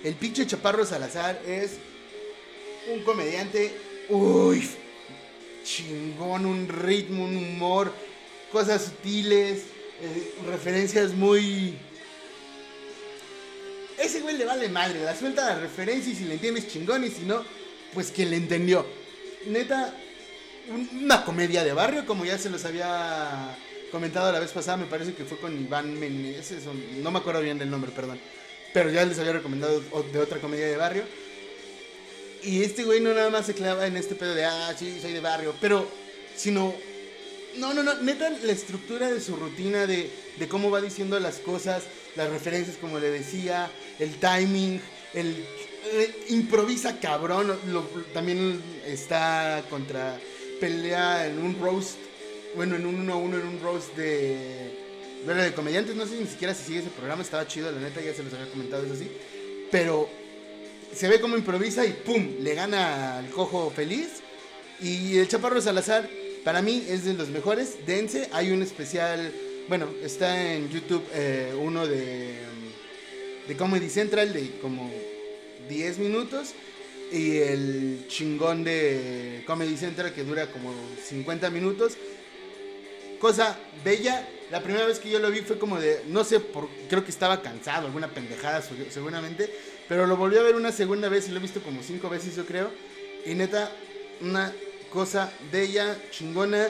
El 0.04 0.16
pinche 0.16 0.45
Chaparro 0.45 0.86
Salazar 0.86 1.41
es 1.47 1.78
un 2.93 3.04
comediante, 3.04 3.72
uy, 4.10 4.70
chingón, 5.64 6.45
un 6.45 6.68
ritmo, 6.68 7.24
un 7.26 7.36
humor, 7.38 7.93
cosas 8.51 8.84
sutiles, 8.86 9.64
eh, 10.01 10.34
referencias 10.47 11.14
muy... 11.14 11.76
Ese 13.97 14.22
güey 14.22 14.38
le 14.38 14.45
vale 14.45 14.70
madre, 14.70 15.01
la 15.03 15.16
suelta 15.16 15.45
la 15.53 15.59
referencia 15.59 16.11
y 16.11 16.16
si 16.16 16.26
le 16.26 16.34
entiendes 16.34 16.68
chingón 16.68 17.03
y 17.03 17.09
si 17.09 17.22
no, 17.22 17.43
pues 17.93 18.11
quien 18.11 18.32
le 18.32 18.38
entendió. 18.38 18.86
Neta, 19.45 19.93
un- 20.70 20.89
una 21.03 21.24
comedia 21.24 21.64
de 21.64 21.74
barrio, 21.74 22.05
como 22.05 22.26
ya 22.26 22.38
se 22.38 22.49
los 22.49 22.66
había 22.66 23.55
comentado 23.91 24.32
la 24.32 24.39
vez 24.39 24.51
pasada, 24.51 24.78
me 24.78 24.86
parece 24.86 25.14
que 25.14 25.24
fue 25.26 25.38
con 25.38 25.59
Iván 25.59 25.97
Meneses, 25.99 26.64
no 27.01 27.11
me 27.11 27.20
acuerdo 27.20 27.41
bien 27.41 27.59
del 27.59 27.70
nombre, 27.70 27.91
perdón. 27.91 28.20
Pero 28.74 28.89
ya 28.89 29.05
les 29.05 29.20
había 29.20 29.34
recomendado 29.34 29.80
de 30.11 30.20
otra 30.20 30.39
comedia 30.39 30.66
de 30.66 30.76
barrio. 30.78 31.03
Y 32.44 32.62
este 32.64 32.84
güey 32.84 33.00
no 33.00 33.14
nada 33.14 33.30
más 33.30 33.46
se 33.46 33.54
clava 33.54 33.88
en 33.88 33.96
este 33.98 34.16
pedo 34.16 34.36
de, 34.36 34.46
ah, 34.46 34.74
sí, 34.78 34.98
soy 35.02 35.14
de 35.14 35.20
barrio, 35.22 35.56
pero, 35.62 35.88
sino, 36.36 36.74
no, 37.58 37.74
no, 37.74 37.84
no, 37.84 37.94
neta, 38.02 38.30
la 38.30 38.52
estructura 38.52 39.10
de 39.12 39.22
su 39.22 39.36
rutina, 39.36 39.88
de, 39.88 40.10
de 40.38 40.48
cómo 40.48 40.70
va 40.70 40.82
diciendo 40.82 41.20
las 41.20 41.38
cosas, 41.38 41.84
las 42.16 42.30
referencias, 42.30 42.76
como 42.78 43.00
le 43.00 43.10
decía, 43.12 43.72
el 44.00 44.20
timing, 44.20 44.82
el... 45.14 45.46
eh, 45.94 46.26
improvisa 46.30 47.00
cabrón, 47.00 47.58
lo- 47.68 47.84
también 48.14 48.62
está 48.86 49.64
contra, 49.70 50.20
pelea 50.60 51.28
en 51.28 51.39
un 51.39 51.58
roast, 51.62 51.96
bueno, 52.56 52.76
en 52.76 52.86
un 52.86 52.96
1 53.00 53.14
a 53.14 53.16
1 53.18 53.38
en 53.38 53.48
un 53.48 53.60
roast 53.62 53.96
de... 53.96 54.82
Duelo 55.26 55.41
de 55.44 55.54
comediantes, 55.54 55.96
no 55.96 56.06
sé 56.06 56.16
ni 56.20 56.28
siquiera 56.28 56.54
si 56.54 56.66
sigue 56.66 56.80
ese 56.80 56.89
programa, 56.89 57.22
estaba 57.24 57.48
chido, 57.48 57.72
la 57.72 57.80
neta, 57.80 58.02
ya 58.02 58.14
se 58.14 58.24
los 58.24 58.34
había 58.34 58.50
comentado 58.52 58.84
eso 58.86 58.96
sí, 58.98 59.08
pero 59.72 60.10
se 60.96 61.08
ve 61.08 61.20
como 61.20 61.38
improvisa 61.38 61.86
y 61.86 61.91
¡pum! 61.94 62.36
Le 62.41 62.54
gana 62.56 63.18
al 63.20 63.30
cojo 63.30 63.72
feliz. 63.76 64.22
Y 64.82 65.18
el 65.18 65.28
Chaparro 65.28 65.62
Salazar, 65.62 66.10
para 66.44 66.62
mí, 66.62 66.84
es 66.88 67.06
de 67.06 67.14
los 67.14 67.30
mejores. 67.30 67.86
Dense, 67.86 68.30
hay 68.34 68.52
un 68.52 68.62
especial, 68.62 69.32
bueno, 69.70 69.88
está 70.04 70.54
en 70.54 70.70
YouTube 70.70 71.04
eh, 71.14 71.54
uno 71.60 71.88
de, 71.88 72.36
de 73.48 73.58
Comedy 73.58 73.89
Central 73.89 74.34
de 74.34 74.52
como 74.62 74.91
10 75.70 75.98
minutos. 76.00 76.50
Y 77.12 77.38
el 77.38 78.06
chingón 78.08 78.64
de 78.64 79.44
Comedy 79.46 79.78
Central 79.78 80.14
que 80.14 80.24
dura 80.24 80.48
como 80.52 80.74
50 81.08 81.50
minutos. 81.52 81.94
Cosa 83.20 83.58
bella. 83.86 84.28
La 84.52 84.62
primera 84.62 84.86
vez 84.86 85.00
que 85.00 85.10
yo 85.10 85.20
lo 85.20 85.32
vi 85.32 85.39
fue 85.41 85.58
como 85.58 85.80
de, 85.80 86.02
no 86.08 86.24
sé, 86.24 86.39
por, 86.39 86.70
creo 86.89 87.04
que 87.04 87.10
estaba 87.12 87.41
cansado, 87.41 87.88
alguna 87.88 88.08
pendejada 88.10 88.62
segu- 88.62 88.89
seguramente. 88.89 89.50
Pero 89.90 90.08
lo 90.08 90.16
volví 90.18 90.38
a 90.38 90.42
ver 90.42 90.56
una 90.56 90.72
segunda 90.72 91.10
vez 91.10 91.28
y 91.28 91.32
lo 91.32 91.38
he 91.38 91.42
visto 91.42 91.62
como 91.62 91.84
cinco 91.84 92.10
veces 92.10 92.36
yo 92.36 92.46
creo. 92.46 92.72
Y 93.26 93.36
neta, 93.36 93.72
una 94.22 94.54
cosa 94.92 95.32
bella, 95.52 95.98
chingona. 96.12 96.68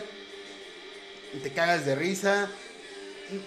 Y 1.33 1.37
te 1.39 1.51
cagas 1.51 1.85
de 1.85 1.95
risa. 1.95 2.49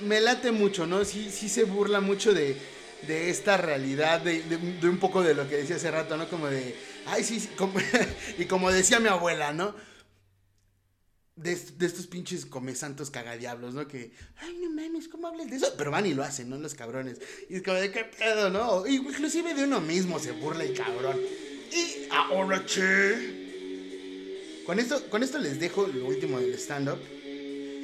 Me 0.01 0.21
late 0.21 0.51
mucho, 0.53 0.87
¿no? 0.87 1.05
Sí, 1.05 1.31
sí 1.31 1.49
se 1.49 1.65
burla 1.65 2.01
mucho 2.01 2.33
de, 2.33 2.57
de 3.07 3.31
esta 3.31 3.57
realidad, 3.57 4.21
de, 4.21 4.43
de- 4.43 4.57
de 4.57 4.89
un 4.89 4.99
poco 4.99 5.23
de 5.23 5.35
lo 5.35 5.49
que 5.49 5.57
decía 5.59 5.77
hace 5.77 5.91
rato, 5.91 6.17
¿no? 6.17 6.29
Como 6.29 6.49
de, 6.49 6.75
ay, 7.07 7.23
sí, 7.23 7.49
y 8.39 8.45
como 8.47 8.73
decía 8.73 8.99
mi 9.01 9.09
abuela, 9.09 9.53
¿no? 9.53 9.75
De, 11.37 11.53
est- 11.53 11.77
de 11.79 11.87
estos 11.87 12.07
pinches 12.07 12.47
comesantos 12.47 13.11
cagadiablos, 13.11 13.75
¿no? 13.75 13.87
Que, 13.87 14.11
ay, 14.39 14.59
no 14.63 14.71
mames, 14.71 15.07
¿cómo 15.09 15.27
hablas 15.29 15.49
de 15.51 15.57
eso? 15.57 15.73
Pero 15.77 15.91
van 15.91 16.07
y 16.07 16.15
lo 16.15 16.23
hacen, 16.25 16.49
¿no? 16.51 16.57
Los 16.59 16.75
cabrones. 16.75 17.19
Y 17.49 17.57
es 17.57 17.63
como 17.63 17.77
de, 17.77 17.91
¿qué 17.93 18.05
pedo, 18.05 18.51
no? 18.51 18.87
Inclusive 18.87 19.55
de 19.55 19.65
uno 19.65 19.81
mismo 19.81 20.19
se 20.19 20.33
burla 20.33 20.65
el 20.65 20.75
cabrón. 20.75 21.19
Y 21.73 22.09
ahora, 22.11 22.65
che. 22.65 23.45
Con 24.65 24.79
esto, 24.81 25.09
con 25.11 25.23
esto 25.23 25.39
les 25.39 25.61
dejo 25.61 25.87
lo 25.87 26.07
último 26.07 26.41
del 26.41 26.55
stand-up. 26.55 26.99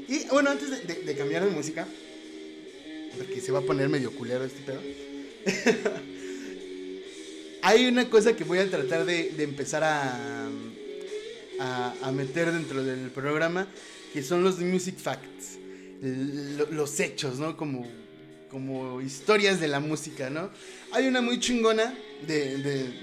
Y 0.09 0.25
bueno, 0.31 0.51
antes 0.51 0.87
de 0.87 1.15
cambiar 1.17 1.45
de 1.45 1.51
música, 1.51 1.87
porque 3.17 3.41
se 3.41 3.53
va 3.53 3.61
a 3.61 3.63
poner 3.63 3.89
medio 3.89 4.11
culero 4.13 4.45
este 4.45 4.61
pedo. 4.63 4.81
Hay 7.63 7.87
una 7.87 8.11
cosa 8.11 8.35
que 8.35 8.43
voy 8.45 8.59
a 8.59 8.69
tratar 8.69 9.05
de, 9.05 9.31
de 9.31 9.45
empezar 9.45 9.85
a, 9.85 10.49
a, 11.63 11.95
a 12.03 12.13
meter 12.13 12.53
dentro 12.53 12.83
del 12.83 13.11
programa, 13.11 13.67
que 14.13 14.23
son 14.23 14.43
los 14.43 14.59
music 14.59 14.99
facts, 14.99 15.59
los 16.03 16.99
hechos, 17.01 17.39
¿no? 17.39 17.57
Como, 17.57 17.87
como 18.51 19.01
historias 19.01 19.61
de 19.61 19.69
la 19.69 19.79
música, 19.79 20.29
¿no? 20.29 20.51
Hay 20.93 21.07
una 21.07 21.21
muy 21.21 21.39
chingona 21.39 21.95
de, 22.27 22.59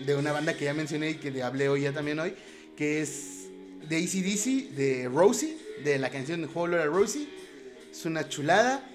de, 0.05 0.15
una 0.15 0.31
banda 0.31 0.55
que 0.55 0.65
ya 0.65 0.73
mencioné 0.73 1.11
y 1.11 1.15
que 1.15 1.31
de 1.31 1.43
hablé 1.43 1.69
hoy 1.69 1.81
ya 1.81 1.93
también 1.93 2.19
hoy, 2.19 2.33
que 2.75 3.01
es 3.01 3.47
de 3.87 3.97
ACDC, 3.97 4.75
de 4.75 5.09
Rosie, 5.09 5.57
de 5.83 5.97
la 5.97 6.09
canción 6.09 6.47
Whole 6.53 6.77
Lotta 6.77 6.85
Rosie. 6.87 7.27
Es 7.91 8.05
una 8.05 8.27
chulada. 8.27 8.85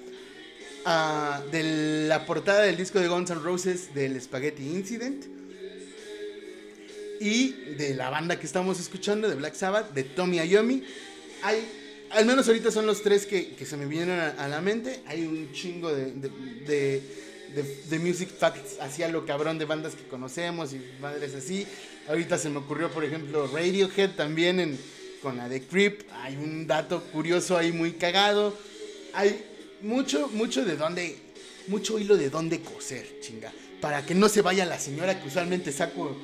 Ah, 0.86 1.42
de 1.50 2.06
la 2.08 2.26
portada 2.26 2.60
del 2.64 2.76
disco 2.76 3.00
de 3.00 3.08
Guns 3.08 3.30
N' 3.30 3.40
Roses 3.40 3.94
del 3.94 4.20
Spaghetti 4.20 4.68
Incident. 4.68 5.34
Y 7.20 7.50
de 7.76 7.94
la 7.94 8.10
banda 8.10 8.38
que 8.38 8.46
estamos 8.46 8.80
escuchando, 8.80 9.28
de 9.28 9.34
Black 9.36 9.54
Sabbath, 9.54 9.92
de 9.92 10.02
Tommy 10.04 10.38
Iommi. 10.40 10.82
Hay, 11.42 11.66
al 12.10 12.26
menos 12.26 12.46
ahorita 12.48 12.70
son 12.70 12.86
los 12.86 13.02
tres 13.02 13.26
que, 13.26 13.54
que 13.54 13.64
se 13.66 13.76
me 13.76 13.86
vienen 13.86 14.18
a, 14.18 14.48
la 14.48 14.60
mente. 14.60 15.00
Hay 15.06 15.24
un 15.26 15.52
chingo 15.52 15.92
de, 15.92 16.12
de- 16.12 17.24
de 17.88 17.98
music 18.00 18.28
facts 18.36 18.80
hacia 18.80 19.08
lo 19.08 19.24
cabrón 19.26 19.58
de 19.58 19.64
bandas 19.64 19.94
que 19.94 20.02
conocemos 20.08 20.72
y 20.72 20.80
madres 21.00 21.34
así. 21.36 21.64
Ahorita 22.08 22.36
se 22.36 22.50
me 22.50 22.58
ocurrió, 22.58 22.90
por 22.90 23.04
ejemplo, 23.04 23.46
Radiohead 23.46 24.10
también 24.16 24.58
en, 24.58 24.78
con 25.22 25.36
la 25.36 25.48
de 25.48 25.62
Creep. 25.62 26.00
Hay 26.22 26.34
un 26.36 26.66
dato 26.66 27.00
curioso 27.12 27.56
ahí 27.56 27.70
muy 27.70 27.92
cagado. 27.92 28.58
Hay 29.12 29.40
mucho, 29.82 30.28
mucho 30.28 30.64
de 30.64 30.76
dónde, 30.76 31.16
mucho 31.68 31.98
hilo 32.00 32.16
de 32.16 32.28
dónde 32.28 32.60
coser, 32.60 33.20
chinga. 33.20 33.52
Para 33.80 34.04
que 34.04 34.14
no 34.16 34.28
se 34.28 34.42
vaya 34.42 34.64
la 34.66 34.80
señora 34.80 35.20
que 35.20 35.28
usualmente 35.28 35.70
saco 35.70 36.16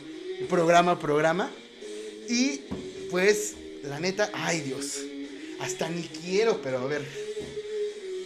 programa 0.49 0.99
programa. 0.99 1.51
Y 2.29 2.61
pues, 3.11 3.55
la 3.83 3.99
neta, 4.01 4.31
ay 4.33 4.61
Dios, 4.61 4.99
hasta 5.61 5.89
ni 5.89 6.03
quiero, 6.03 6.63
pero 6.63 6.79
a 6.79 6.87
ver, 6.87 7.05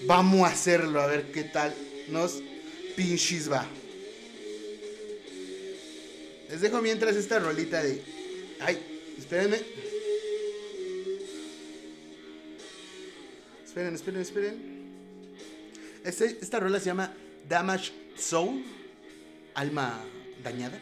vamos 0.06 0.48
a 0.48 0.52
hacerlo, 0.52 1.00
a 1.00 1.06
ver 1.06 1.32
qué 1.32 1.44
tal 1.44 1.74
nos 2.08 2.42
pinches 2.96 3.50
va. 3.50 3.66
Les 6.50 6.60
dejo 6.60 6.80
mientras 6.82 7.16
esta 7.16 7.38
rolita 7.38 7.82
de... 7.82 8.02
Ay, 8.60 8.78
espérenme. 9.18 9.58
Esperen, 13.64 13.94
esperen, 13.94 14.20
esperen. 14.20 14.74
Este- 16.04 16.38
esta 16.40 16.60
rola 16.60 16.78
se 16.78 16.86
llama 16.86 17.12
Damage 17.48 17.92
Soul, 18.16 18.62
alma 19.54 20.04
dañada. 20.44 20.78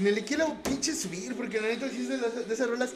No 0.00 0.10
le 0.10 0.24
quiero 0.24 0.54
pinche 0.62 0.94
subir, 0.94 1.34
porque 1.34 1.60
la 1.60 1.68
neta 1.68 1.88
sí 1.88 2.02
es 2.02 2.08
de, 2.08 2.18
las- 2.18 2.48
de 2.48 2.54
esas 2.54 2.68
rolas. 2.68 2.90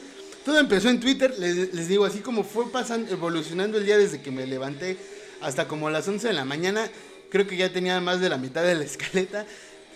Todo 0.45 0.59
empezó 0.59 0.89
en 0.89 0.99
Twitter, 0.99 1.33
les, 1.37 1.73
les 1.73 1.87
digo, 1.87 2.05
así 2.05 2.19
como 2.19 2.43
fue 2.43 2.71
pasando, 2.71 3.11
evolucionando 3.11 3.77
el 3.77 3.85
día 3.85 3.97
desde 3.97 4.21
que 4.21 4.31
me 4.31 4.45
levanté 4.47 4.97
hasta 5.41 5.67
como 5.67 5.89
las 5.89 6.07
11 6.07 6.27
de 6.27 6.33
la 6.33 6.45
mañana. 6.45 6.89
Creo 7.29 7.47
que 7.47 7.57
ya 7.57 7.71
tenía 7.71 7.99
más 8.01 8.19
de 8.21 8.29
la 8.29 8.37
mitad 8.37 8.63
de 8.63 8.75
la 8.75 8.83
escaleta. 8.85 9.45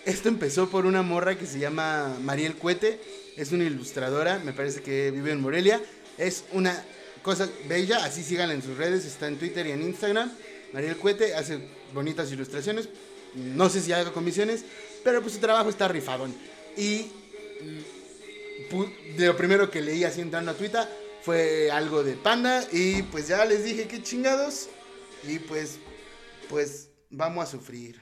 Esto 0.04 0.28
empezó 0.28 0.68
por 0.70 0.86
una 0.86 1.02
morra 1.02 1.36
que 1.36 1.46
se 1.46 1.58
llama 1.58 2.16
Mariel 2.22 2.54
Cuete. 2.54 3.00
Es 3.36 3.52
una 3.52 3.64
ilustradora, 3.64 4.38
me 4.38 4.52
parece 4.52 4.80
que 4.82 5.10
vive 5.10 5.32
en 5.32 5.40
Morelia. 5.40 5.80
Es 6.16 6.44
una 6.52 6.84
cosa 7.22 7.48
bella, 7.68 8.04
así 8.04 8.22
síganla 8.22 8.54
en 8.54 8.62
sus 8.62 8.76
redes, 8.76 9.04
está 9.04 9.26
en 9.26 9.36
Twitter 9.36 9.66
y 9.66 9.72
en 9.72 9.82
Instagram. 9.82 10.30
Mariel 10.72 10.96
Cuete 10.96 11.34
hace 11.34 11.58
bonitas 11.92 12.30
ilustraciones. 12.30 12.88
No 13.34 13.68
sé 13.68 13.82
si 13.82 13.92
haga 13.92 14.12
comisiones, 14.12 14.64
pero 15.04 15.20
pues 15.20 15.34
su 15.34 15.40
trabajo 15.40 15.68
está 15.68 15.88
rifadón. 15.88 16.32
Y 16.76 17.06
pu- 18.70 18.90
de 19.16 19.26
lo 19.26 19.36
primero 19.36 19.70
que 19.70 19.80
leí 19.82 20.04
así 20.04 20.20
entrando 20.20 20.50
a 20.50 20.54
Twitter 20.56 20.86
fue 21.22 21.70
algo 21.70 22.04
de 22.04 22.14
Panda 22.14 22.66
y 22.72 23.02
pues 23.04 23.28
ya 23.28 23.44
les 23.44 23.64
dije 23.64 23.88
que 23.88 24.02
chingados 24.02 24.68
y 25.24 25.38
pues 25.40 25.78
pues 26.48 26.90
vamos 27.10 27.44
a 27.44 27.50
sufrir. 27.50 28.00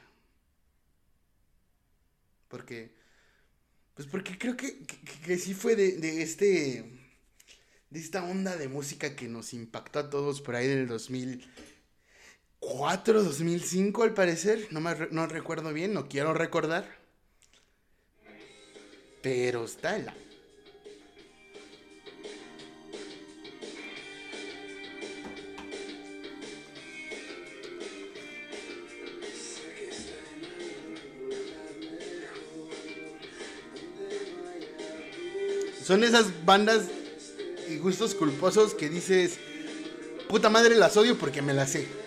Porque 2.48 2.94
pues 3.94 4.08
porque 4.08 4.36
creo 4.38 4.56
que, 4.56 4.82
que, 4.84 4.96
que 5.26 5.38
sí 5.38 5.54
fue 5.54 5.76
de, 5.76 5.92
de 5.92 6.22
este 6.22 6.84
de 7.90 8.00
esta 8.00 8.24
onda 8.24 8.56
de 8.56 8.68
música 8.68 9.14
que 9.16 9.28
nos 9.28 9.52
impactó 9.54 10.00
a 10.00 10.10
todos 10.10 10.40
por 10.40 10.56
ahí 10.56 10.66
del 10.66 10.88
2004, 10.88 13.22
2005 13.22 14.02
al 14.02 14.14
parecer, 14.14 14.66
no 14.70 14.80
me 14.80 14.94
no 15.10 15.26
recuerdo 15.26 15.72
bien, 15.72 15.94
no 15.94 16.08
quiero 16.08 16.34
recordar. 16.34 17.03
Pero 19.24 19.64
está 19.64 19.96
en 19.96 20.04
la 20.04 20.14
Son 35.82 36.04
esas 36.04 36.44
bandas 36.44 36.88
y 37.68 37.76
gustos 37.78 38.14
culposos 38.14 38.74
que 38.74 38.88
dices, 38.88 39.38
puta 40.28 40.48
madre 40.48 40.76
las 40.76 40.96
odio 40.96 41.18
porque 41.18 41.42
me 41.42 41.52
las 41.52 41.70
sé. 41.72 42.03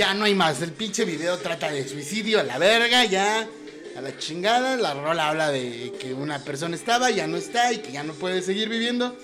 Ya 0.00 0.14
no 0.14 0.24
hay 0.24 0.34
más. 0.34 0.62
El 0.62 0.72
pinche 0.72 1.04
video 1.04 1.36
trata 1.36 1.70
de 1.70 1.86
suicidio 1.86 2.40
a 2.40 2.42
la 2.42 2.56
verga, 2.56 3.04
ya. 3.04 3.46
A 3.94 4.00
la 4.00 4.16
chingada. 4.16 4.78
La 4.78 4.94
rola 4.94 5.28
habla 5.28 5.50
de 5.52 5.92
que 6.00 6.14
una 6.14 6.42
persona 6.42 6.74
estaba, 6.74 7.10
ya 7.10 7.26
no 7.26 7.36
está 7.36 7.70
y 7.70 7.80
que 7.82 7.92
ya 7.92 8.02
no 8.02 8.14
puede 8.14 8.40
seguir 8.40 8.70
viviendo. 8.70 9.14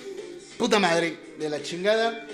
Puta 0.59 0.79
madre 0.79 1.19
de 1.39 1.49
la 1.49 1.63
chingada. 1.63 2.27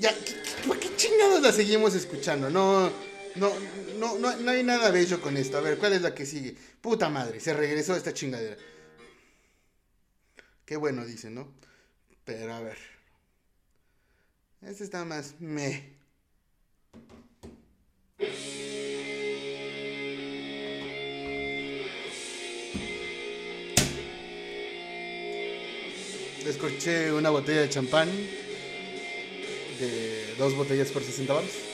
Ya, 0.00 0.12
¿qué- 0.12 0.24
qué- 0.42 0.66
¿por 0.66 0.80
qué 0.80 0.90
chingados 0.96 1.40
la 1.40 1.52
seguimos 1.52 1.94
escuchando? 1.94 2.50
No, 2.50 2.90
no, 3.36 3.52
no, 3.96 4.18
no, 4.18 4.36
no 4.36 4.50
hay 4.50 4.64
nada 4.64 4.90
bello 4.90 5.20
con 5.20 5.36
esto. 5.36 5.56
A 5.56 5.60
ver, 5.60 5.78
¿cuál 5.78 5.92
es 5.92 6.02
la 6.02 6.16
que 6.16 6.26
sigue? 6.26 6.56
Puta 6.80 7.08
madre, 7.10 7.38
se 7.38 7.54
regresó 7.54 7.94
esta 7.94 8.12
chingadera. 8.12 8.56
Qué 10.66 10.76
bueno, 10.76 11.04
dice, 11.04 11.30
¿no? 11.30 11.46
Pero 12.24 12.54
a 12.54 12.60
ver. 12.60 12.78
Este 14.62 14.82
está 14.82 15.04
más 15.04 15.34
me. 15.38 15.93
Descorché 26.44 27.10
una 27.12 27.30
botella 27.30 27.62
de 27.62 27.68
champán 27.70 28.08
de 29.80 30.34
dos 30.38 30.54
botellas 30.54 30.90
por 30.90 31.02
60 31.02 31.32
baros. 31.32 31.73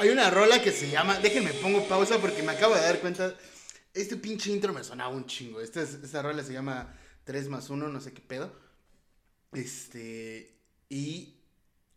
Hay 0.00 0.08
una 0.08 0.30
rola 0.30 0.62
que 0.62 0.72
se 0.72 0.88
llama. 0.90 1.18
Déjenme 1.18 1.52
pongo 1.54 1.86
pausa 1.86 2.18
porque 2.18 2.42
me 2.42 2.52
acabo 2.52 2.74
de 2.74 2.80
dar 2.80 3.00
cuenta. 3.00 3.34
Este 3.92 4.16
pinche 4.16 4.50
intro 4.50 4.72
me 4.72 4.82
sonaba 4.82 5.10
un 5.14 5.26
chingo. 5.26 5.60
Esta, 5.60 5.82
es- 5.82 5.94
esta 6.02 6.22
rola 6.22 6.42
se 6.42 6.52
llama 6.54 6.94
3 7.24 7.48
más 7.48 7.68
1, 7.70 7.88
no 7.88 8.00
sé 8.00 8.12
qué 8.12 8.20
pedo. 8.22 8.50
Este. 9.52 10.56
Y 10.88 11.34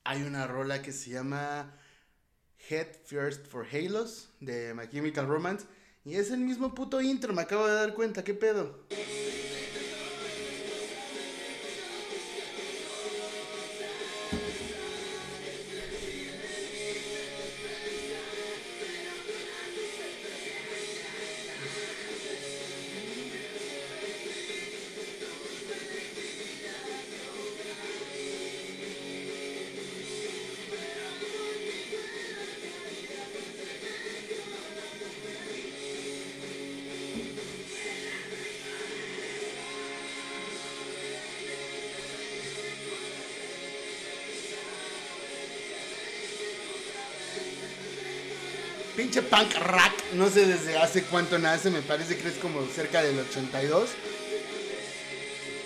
hay 0.04 0.24
una 0.24 0.48
rola 0.48 0.82
que 0.82 0.92
se 0.92 1.12
llama 1.12 1.74
Head 2.70 2.88
First 3.06 3.48
for 3.48 3.66
Halos 3.72 4.30
de 4.40 4.74
My 4.74 4.88
Chemical 4.90 5.28
Romance. 5.28 5.66
Y 6.06 6.16
es 6.16 6.32
el 6.32 6.40
mismo 6.40 6.76
puto 6.76 7.00
intro, 7.02 7.32
me 7.34 7.44
acabo 7.44 7.66
de 7.66 7.76
dar 7.76 7.94
cuenta, 7.94 8.26
¿qué 8.26 8.34
pedo? 8.34 8.86
Rock, 49.52 49.94
no 50.14 50.30
sé 50.30 50.46
desde 50.46 50.78
hace 50.78 51.04
cuánto 51.04 51.38
nace, 51.40 51.70
me 51.70 51.82
parece 51.82 52.18
que 52.18 52.28
es 52.28 52.36
como 52.36 52.66
cerca 52.68 53.02
del 53.04 53.20
82. 53.20 53.90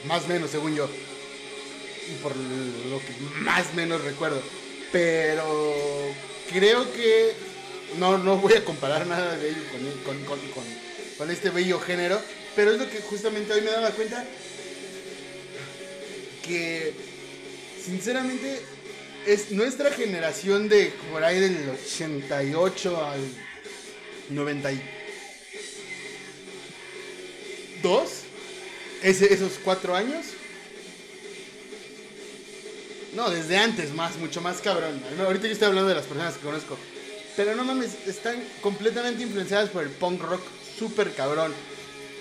Más 0.05 0.23
o 0.23 0.27
menos, 0.27 0.51
según 0.51 0.75
yo. 0.75 0.89
Y 2.09 2.15
por 2.21 2.35
lo 2.35 2.99
que 2.99 3.41
más 3.41 3.67
o 3.71 3.75
menos 3.75 4.03
recuerdo. 4.03 4.41
Pero 4.91 6.13
creo 6.51 6.91
que 6.93 7.33
no, 7.97 8.17
no 8.17 8.37
voy 8.37 8.53
a 8.53 8.63
comparar 8.63 9.05
nada 9.05 9.35
de 9.37 9.49
ello 9.49 9.61
con, 9.71 10.15
con, 10.15 10.25
con, 10.25 10.49
con, 10.51 10.63
con 11.17 11.31
este 11.31 11.49
bello 11.49 11.79
género. 11.79 12.21
Pero 12.55 12.71
es 12.71 12.79
lo 12.79 12.89
que 12.89 12.99
justamente 13.01 13.53
hoy 13.53 13.61
me 13.61 13.71
daba 13.71 13.91
cuenta. 13.91 14.23
Que 16.45 16.93
sinceramente 17.83 18.61
es 19.25 19.51
nuestra 19.51 19.91
generación 19.91 20.69
de 20.69 20.93
por 21.11 21.23
ahí 21.23 21.39
del 21.39 21.69
88 21.69 23.05
al 23.05 23.46
92. 24.29 24.81
Ese, 29.03 29.33
esos 29.33 29.53
cuatro 29.63 29.95
años. 29.95 30.25
No, 33.15 33.29
desde 33.29 33.57
antes, 33.57 33.93
más, 33.93 34.17
mucho 34.17 34.41
más 34.41 34.61
cabrón. 34.61 35.01
Ahorita 35.19 35.47
yo 35.47 35.53
estoy 35.53 35.67
hablando 35.69 35.89
de 35.89 35.95
las 35.95 36.05
personas 36.05 36.35
que 36.35 36.41
conozco. 36.45 36.77
Pero 37.35 37.55
no 37.55 37.63
mames, 37.63 37.91
están 38.07 38.41
completamente 38.61 39.23
influenciadas 39.23 39.69
por 39.69 39.83
el 39.83 39.89
punk 39.89 40.21
rock 40.21 40.41
súper 40.77 41.13
cabrón. 41.13 41.53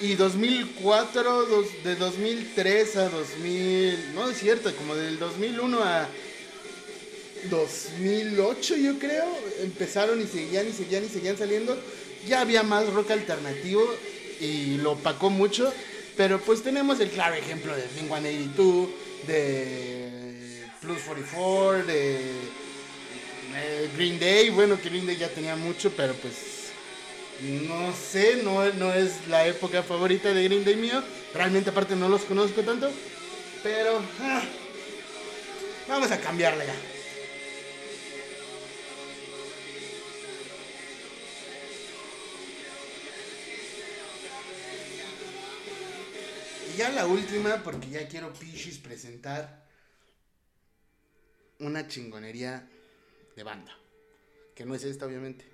Y 0.00 0.14
2004, 0.14 1.46
dos- 1.46 1.82
de 1.82 1.96
2003 1.96 2.96
a 2.96 3.08
2000, 3.08 4.14
no 4.14 4.28
es 4.28 4.38
cierto, 4.38 4.74
como 4.76 4.94
del 4.94 5.18
2001 5.18 5.82
a 5.82 6.06
2008 7.50 8.76
yo 8.76 8.98
creo, 8.98 9.26
empezaron 9.62 10.20
y 10.20 10.26
seguían 10.26 10.68
y 10.68 10.72
seguían 10.72 11.04
y 11.04 11.08
seguían 11.08 11.36
saliendo. 11.36 11.76
Ya 12.26 12.40
había 12.40 12.62
más 12.62 12.92
rock 12.92 13.12
alternativo 13.12 13.82
y 14.40 14.76
lo 14.78 14.92
opacó 14.92 15.30
mucho. 15.30 15.72
Pero 16.16 16.40
pues 16.40 16.62
tenemos 16.62 16.98
el 17.00 17.10
claro 17.10 17.34
ejemplo 17.34 17.76
de 17.76 17.82
Blink 17.94 18.08
182, 18.08 18.88
de 19.26 20.64
Plus 20.80 21.02
44, 21.02 21.84
de 21.86 22.16
eh, 23.54 23.90
Green 23.96 24.18
Day. 24.18 24.48
Bueno, 24.50 24.80
que 24.80 24.88
Green 24.88 25.06
Day 25.06 25.16
ya 25.16 25.28
tenía 25.28 25.56
mucho, 25.56 25.92
pero 25.94 26.14
pues 26.14 26.34
no 27.42 27.92
sé, 27.92 28.40
no, 28.42 28.64
no 28.74 28.94
es 28.94 29.28
la 29.28 29.46
época 29.46 29.82
favorita 29.82 30.32
de 30.32 30.44
Green 30.44 30.64
Day 30.64 30.76
mío. 30.76 31.02
Realmente 31.34 31.68
aparte 31.68 31.94
no 31.94 32.08
los 32.08 32.22
conozco 32.22 32.62
tanto. 32.62 32.90
Pero 33.62 34.00
ah, 34.22 34.42
vamos 35.88 36.10
a 36.10 36.18
cambiarla 36.18 36.64
ya. 36.64 36.95
Ya 46.76 46.90
la 46.90 47.06
última, 47.06 47.62
porque 47.62 47.88
ya 47.88 48.06
quiero 48.06 48.32
Pichis 48.32 48.78
presentar 48.78 49.64
una 51.58 51.88
chingonería 51.88 52.68
de 53.34 53.42
banda. 53.42 53.72
Que 54.54 54.64
no 54.64 54.74
es 54.74 54.84
esta, 54.84 55.06
obviamente. 55.06 55.44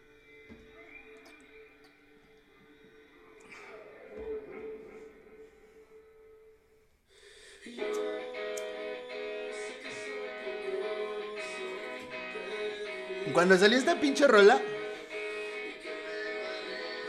Cuando 13.33 13.57
salió 13.57 13.79
esta 13.79 13.99
pinche 13.99 14.27
rola, 14.27 14.61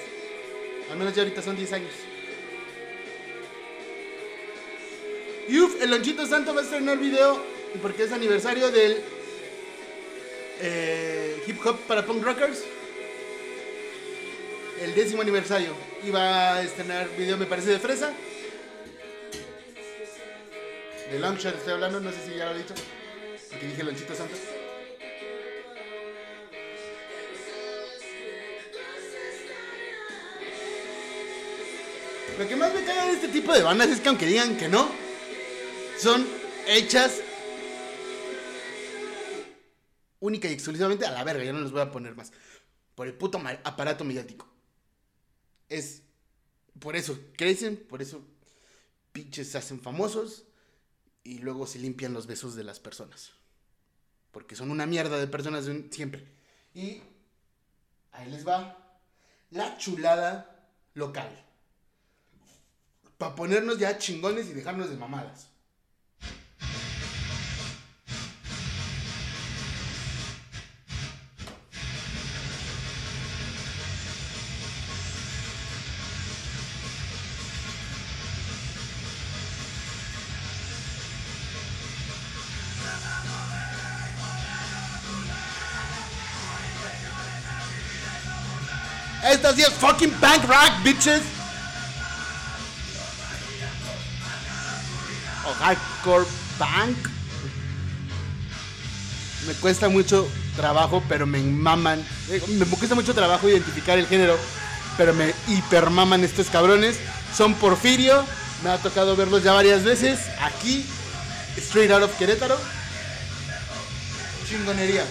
Al 0.91 0.97
menos 0.97 1.15
ya 1.15 1.23
ahorita 1.23 1.43
son 1.43 1.55
10 1.55 1.73
años. 1.75 1.93
Y 5.49 5.61
uff, 5.61 5.83
el 5.83 5.91
Lonchito 5.91 6.27
Santo 6.27 6.55
va 6.55 6.63
a 6.63 6.65
estrenar 6.65 6.97
video 6.97 7.43
porque 7.83 8.05
es 8.05 8.13
aniversario 8.13 8.71
del 8.71 9.03
eh, 10.63 11.43
hip 11.47 11.59
hop 11.63 11.79
para 11.81 12.07
punk 12.07 12.25
rockers. 12.25 12.65
El 14.81 14.95
décimo 14.95 15.21
aniversario. 15.21 15.75
Y 16.07 16.11
va 16.11 16.55
a 16.55 16.63
estrenar 16.63 17.07
video, 17.19 17.37
me 17.37 17.45
parece, 17.45 17.69
de 17.69 17.79
fresa. 17.79 18.15
De 21.15 21.21
Longshot 21.21 21.55
estoy 21.55 21.75
hablando, 21.75 22.01
no 22.01 22.11
sé 22.11 22.27
si 22.27 22.37
ya 22.37 22.47
lo 22.47 22.57
he 22.57 22.59
dicho. 22.59 22.75
Porque 23.49 23.69
dije 23.69 23.85
Lonchito 23.85 24.17
Santo. 24.17 24.35
Lo 32.37 32.49
que 32.49 32.57
más 32.57 32.75
me 32.75 32.85
caga 32.85 33.07
de 33.07 33.13
este 33.13 33.29
tipo 33.29 33.53
de 33.53 33.63
bandas 33.63 33.91
es 33.91 34.01
que 34.01 34.09
aunque 34.09 34.27
digan 34.27 34.57
que 34.57 34.69
no, 34.69 34.91
son 36.01 36.27
hechas 36.67 37.21
única 40.19 40.49
y 40.49 40.53
exclusivamente 40.53 41.07
a 41.07 41.13
la 41.13 41.23
verga. 41.23 41.45
Ya 41.45 41.53
no 41.53 41.61
les 41.61 41.71
voy 41.71 41.83
a 41.83 41.93
poner 41.93 42.17
más. 42.17 42.33
Por 42.97 43.07
el 43.07 43.15
puto 43.15 43.41
aparato 43.63 44.03
mediático. 44.03 44.49
Es. 45.69 46.03
Por 46.81 46.97
eso 46.97 47.17
crecen, 47.37 47.77
por 47.77 48.03
eso 48.03 48.21
pinches 49.13 49.53
se 49.53 49.59
hacen 49.59 49.79
famosos 49.79 50.47
y 51.25 51.39
luego 51.39 51.67
se 51.67 51.79
limpian 51.79 52.13
los 52.13 52.27
besos 52.27 52.55
de 52.55 52.65
las 52.65 52.79
personas. 52.79 53.33
Porque 54.31 54.55
son 54.55 54.71
una 54.71 54.87
mierda 54.87 55.19
de 55.19 55.27
personas 55.27 55.65
siempre. 55.91 56.29
Y 56.75 57.03
ahí 58.13 58.31
les 58.31 58.47
va 58.47 58.77
la 59.51 59.77
chulada 59.79 60.69
local. 60.93 61.29
Para 63.17 63.35
ponernos 63.35 63.79
ya 63.79 63.97
chingones 63.97 64.49
y 64.49 64.53
dejarnos 64.53 64.91
de 64.91 64.97
mamadas. 64.97 65.49
Esta 89.45 89.57
sí 89.57 89.61
es 89.61 89.75
fucking 89.75 90.11
punk 90.13 90.45
rock, 90.49 90.83
bitches. 90.83 91.21
O 95.47 95.53
hardcore 95.53 96.25
punk. 96.59 96.97
Me 99.47 99.53
cuesta 99.53 99.91
mucho 99.91 100.27
trabajo, 100.57 101.03
pero 101.11 101.27
me 101.27 101.41
maman. 101.43 102.03
Eh, 102.31 102.41
me 102.49 102.65
cuesta 102.65 102.95
mucho 102.95 103.13
trabajo 103.13 103.47
identificar 103.47 103.99
el 103.99 104.07
género, 104.07 104.39
pero 104.97 105.13
me 105.13 105.35
hipermaman 105.49 106.25
estos 106.25 106.47
cabrones. 106.47 106.97
Son 107.37 107.53
Porfirio. 107.53 108.25
Me 108.63 108.71
ha 108.71 108.79
tocado 108.79 109.15
verlos 109.15 109.43
ya 109.43 109.53
varias 109.53 109.85
veces. 109.85 110.21
Aquí, 110.41 110.87
straight 111.59 111.91
out 111.91 112.03
of 112.03 112.17
Querétaro. 112.17 112.59
Chingonería. 114.49 115.05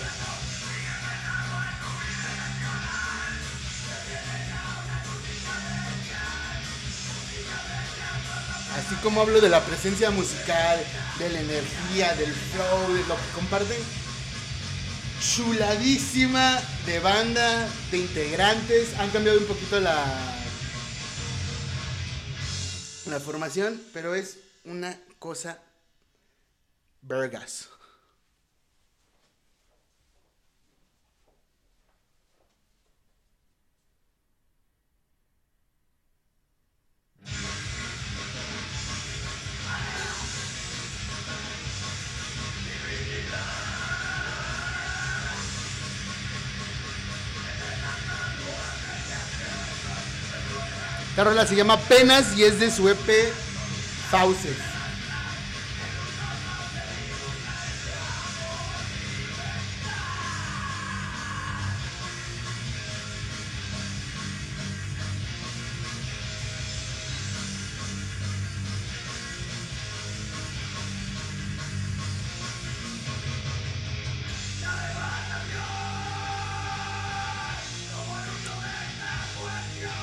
Como 9.03 9.21
hablo 9.21 9.41
de 9.41 9.49
la 9.49 9.63
presencia 9.65 10.09
musical, 10.11 10.79
de 11.19 11.29
la 11.29 11.41
energía, 11.41 12.15
del 12.15 12.33
flow, 12.33 12.93
de 12.93 13.05
lo 13.05 13.15
que 13.15 13.31
comparten, 13.35 13.81
chuladísima 15.19 16.61
de 16.85 16.99
banda, 16.99 17.67
de 17.91 17.97
integrantes, 17.97 18.97
han 18.97 19.11
cambiado 19.11 19.39
un 19.39 19.45
poquito 19.45 19.79
la 19.81 20.05
la 23.07 23.19
formación, 23.19 23.81
pero 23.91 24.15
es 24.15 24.37
una 24.63 24.97
cosa 25.19 25.59
vergas. 27.01 27.72
Esta 51.13 51.25
rola 51.25 51.45
se 51.45 51.55
llama 51.55 51.77
Penas 51.77 52.35
y 52.35 52.43
es 52.43 52.59
de 52.59 52.71
su 52.71 52.89
EP 52.89 52.97
Fauces. 54.09 54.72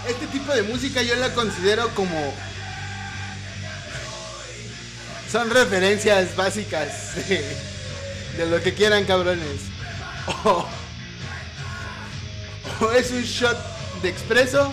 Este 0.09 0.27
tipo 0.27 0.53
de 0.53 0.63
música 0.63 1.03
yo 1.03 1.17
la 1.17 1.33
considero 1.35 1.89
como... 1.95 2.35
Son 5.31 5.49
referencias 5.51 6.35
básicas 6.35 7.15
de, 7.15 7.45
de 8.37 8.47
lo 8.47 8.61
que 8.63 8.75
quieran 8.75 9.05
cabrones. 9.05 9.61
O, 10.45 10.67
o 12.81 12.93
es 12.93 13.11
un 13.11 13.23
shot 13.23 13.57
de 14.03 14.09
expreso. 14.09 14.73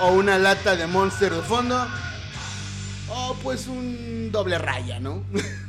O 0.00 0.12
una 0.12 0.38
lata 0.38 0.74
de 0.74 0.86
monster 0.86 1.32
de 1.32 1.42
fondo. 1.42 1.86
O 3.08 3.34
pues 3.42 3.66
un 3.66 4.30
doble 4.32 4.58
raya, 4.58 4.98
¿no? 4.98 5.24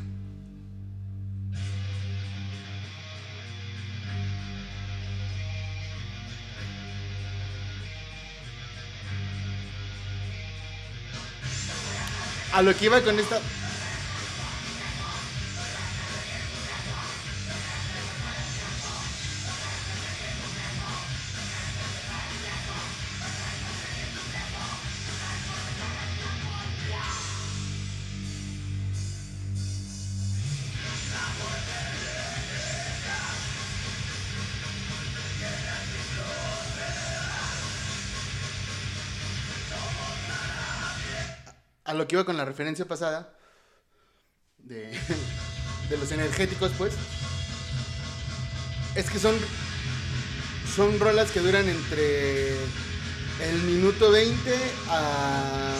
A 12.53 12.61
lo 12.61 12.75
que 12.75 12.85
iba 12.85 13.01
con 13.01 13.19
esta. 13.19 13.39
A 41.93 41.95
lo 41.95 42.07
que 42.07 42.15
iba 42.15 42.25
con 42.25 42.37
la 42.37 42.45
referencia 42.45 42.85
pasada 42.85 43.33
de, 44.57 44.91
los 45.91 46.11
energéticos, 46.11 46.71
pues, 46.77 46.93
es 48.95 49.09
que 49.09 49.19
son 49.19 49.35
son 50.75 50.99
rolas 50.99 51.29
que 51.29 51.39
duran 51.39 51.69
entre 51.69 52.49
el 52.49 53.61
minuto 53.67 54.11
20 54.11 54.57
a 54.89 55.75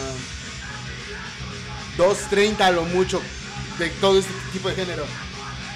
2.30 1.98 2.60
a 2.60 2.70
lo 2.70 2.84
mucho 2.84 3.20
de 3.78 3.88
todo 3.90 4.20
este 4.20 4.32
tipo 4.52 4.68
de 4.68 4.76
género. 4.76 5.04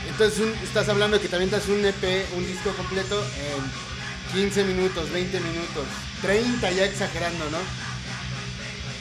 Entonces 0.09 0.47
estás 0.63 0.89
hablando 0.89 1.21
que 1.21 1.29
también 1.29 1.51
das 1.51 1.67
un 1.67 1.85
EP, 1.85 2.29
un 2.37 2.47
disco 2.47 2.71
completo 2.77 3.21
en 3.25 4.41
15 4.41 4.65
minutos, 4.65 5.11
20 5.11 5.41
minutos, 5.41 5.87
30 6.23 6.71
ya 6.71 6.85
exagerando, 6.85 7.45
¿no? 7.51 7.59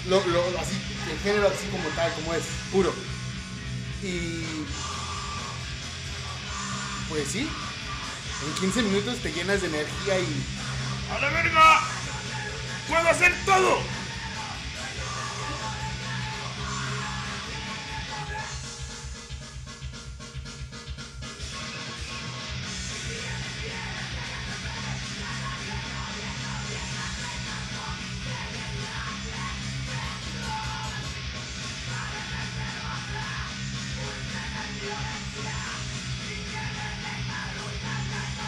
lo 0.10 0.60
así, 0.60 0.87
el 1.10 1.20
género 1.20 1.48
así 1.48 1.68
como 1.68 1.88
tal, 1.90 2.12
como 2.14 2.34
es, 2.34 2.44
puro. 2.72 2.94
Y 4.04 4.66
pues 7.10 7.28
sí, 7.30 7.50
en 8.46 8.54
15 8.60 8.82
minutos 8.84 9.18
te 9.20 9.32
llenas 9.32 9.62
de 9.62 9.68
energía 9.68 10.20
y 10.20 10.44
¡A 11.12 11.20
la 11.20 11.30
verga! 11.30 11.82
¡Puedo 12.90 13.08
hacer 13.08 13.34
todo! 13.46 13.97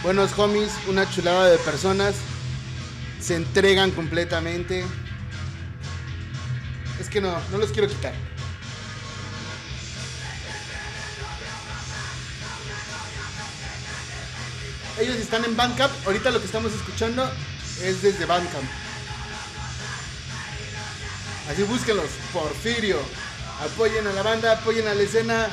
Buenos 0.09 0.39
homies, 0.39 0.71
una 0.87 1.07
chulada 1.07 1.51
de 1.51 1.59
personas, 1.59 2.15
se 3.21 3.35
entregan 3.35 3.91
completamente. 3.91 4.83
Es 6.99 7.07
que 7.09 7.21
no, 7.21 7.39
no 7.51 7.59
los 7.59 7.71
quiero 7.71 7.87
quitar. 7.87 8.11
Ellos 14.99 15.17
están 15.17 15.45
en 15.45 15.55
Bandcamp. 15.55 15.93
Ahorita 16.07 16.31
lo 16.31 16.39
que 16.39 16.47
estamos 16.47 16.73
escuchando 16.73 17.31
es 17.83 18.01
desde 18.01 18.25
Bandcamp. 18.25 18.65
Así 21.51 21.61
búsquenlos. 21.61 22.09
Porfirio. 22.33 22.97
Apoyen 23.63 24.07
a 24.07 24.13
la 24.13 24.23
banda, 24.23 24.53
apoyen 24.53 24.87
a 24.87 24.95
la 24.95 25.03
escena. 25.03 25.49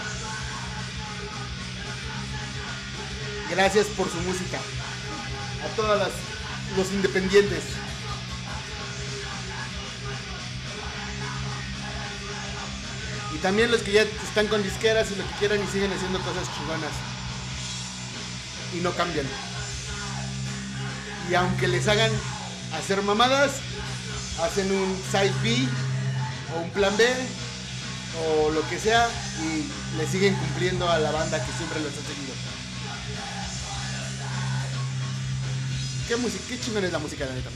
Gracias 3.50 3.86
por 3.86 4.10
su 4.10 4.16
música. 4.18 4.58
A 5.64 5.76
todos 5.76 6.10
los 6.76 6.92
independientes. 6.92 7.62
Y 13.34 13.38
también 13.38 13.70
los 13.70 13.82
que 13.82 13.92
ya 13.92 14.02
están 14.02 14.46
con 14.48 14.62
disqueras 14.62 15.10
y 15.10 15.16
lo 15.16 15.26
que 15.26 15.34
quieran 15.38 15.62
y 15.62 15.66
siguen 15.70 15.92
haciendo 15.92 16.18
cosas 16.20 16.48
chingonas. 16.56 16.92
Y 18.74 18.80
no 18.80 18.92
cambian. 18.92 19.26
Y 21.30 21.34
aunque 21.34 21.68
les 21.68 21.86
hagan 21.86 22.10
hacer 22.74 23.02
mamadas, 23.02 23.52
hacen 24.42 24.70
un 24.72 25.00
side 25.10 25.34
B 25.42 25.68
o 26.54 26.60
un 26.62 26.70
plan 26.70 26.96
B 26.96 27.06
o 28.18 28.50
lo 28.50 28.66
que 28.68 28.78
sea 28.78 29.08
y 29.42 29.98
le 29.98 30.06
siguen 30.06 30.34
cumpliendo 30.34 30.88
a 30.88 30.98
la 30.98 31.10
banda 31.10 31.44
que 31.44 31.52
siempre 31.52 31.80
los 31.80 31.92
ha 31.92 32.06
seguido. 32.06 32.34
¿Qué 36.06 36.16
música? 36.16 36.44
¿Qué 36.48 36.58
chingón 36.60 36.84
es 36.84 36.92
la 36.92 36.98
música, 36.98 37.26
la 37.26 37.34
neta? 37.34 37.50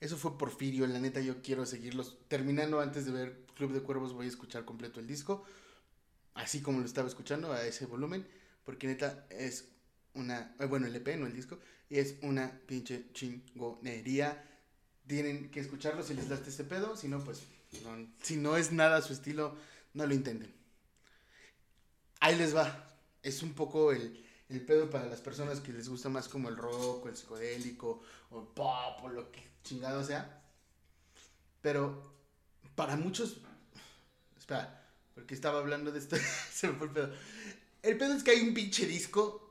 Eso 0.00 0.16
fue 0.18 0.36
Porfirio, 0.38 0.86
la 0.86 1.00
neta 1.00 1.20
yo 1.20 1.42
quiero 1.42 1.66
seguirlos. 1.66 2.18
Terminando 2.28 2.80
antes 2.80 3.06
de 3.06 3.12
ver 3.12 3.46
Club 3.54 3.72
de 3.72 3.82
Cuervos 3.82 4.12
voy 4.12 4.26
a 4.26 4.28
escuchar 4.28 4.64
completo 4.64 5.00
el 5.00 5.06
disco. 5.06 5.44
Así 6.34 6.60
como 6.62 6.80
lo 6.80 6.86
estaba 6.86 7.08
escuchando 7.08 7.52
a 7.52 7.64
ese 7.66 7.86
volumen. 7.86 8.26
Porque 8.64 8.86
neta 8.86 9.26
es 9.30 9.70
una... 10.14 10.54
eh, 10.60 10.66
Bueno, 10.66 10.86
el 10.86 10.96
EP, 10.96 11.16
no 11.16 11.26
el 11.26 11.34
disco. 11.34 11.58
Y 11.88 11.98
es 11.98 12.16
una 12.22 12.60
pinche 12.66 13.10
chingonería. 13.12 14.44
Tienen 15.06 15.50
que 15.50 15.60
escucharlo 15.60 16.02
si 16.02 16.14
les 16.14 16.28
late 16.28 16.50
este 16.50 16.64
pedo. 16.64 16.96
Si 16.96 17.08
no, 17.08 17.22
pues... 17.22 17.42
no- 17.84 18.08
si 18.22 18.36
no 18.36 18.56
es 18.56 18.72
nada 18.72 19.02
su 19.02 19.12
estilo, 19.12 19.56
no 19.94 20.06
lo 20.06 20.14
intenten. 20.14 20.52
Ahí 22.20 22.36
les 22.36 22.54
va. 22.56 22.86
Es 23.22 23.42
un 23.42 23.52
poco 23.54 23.92
el, 23.92 24.24
el 24.48 24.60
pedo 24.64 24.90
para 24.90 25.06
las 25.06 25.20
personas 25.20 25.60
que 25.60 25.72
les 25.72 25.88
gusta 25.88 26.08
más 26.08 26.28
como 26.28 26.48
el 26.48 26.56
rock 26.56 27.04
o 27.04 27.08
el 27.08 27.16
psicodélico 27.16 28.02
o 28.30 28.40
el 28.40 28.46
pop 28.48 29.02
o 29.04 29.08
lo 29.08 29.30
que 29.30 29.42
chingado 29.62 30.02
sea. 30.04 30.42
Pero 31.60 32.14
para 32.74 32.96
muchos... 32.96 33.38
Espera. 34.36 34.82
Porque 35.14 35.34
estaba 35.34 35.58
hablando 35.60 35.92
de 35.92 35.98
esto. 35.98 36.16
se 36.52 36.68
me 36.68 36.74
fue 36.74 36.86
el 36.88 36.92
pedo. 36.92 37.12
El 37.82 37.98
pedo 37.98 38.14
es 38.14 38.22
que 38.22 38.32
hay 38.32 38.40
un 38.40 38.54
pinche 38.54 38.86
disco 38.86 39.42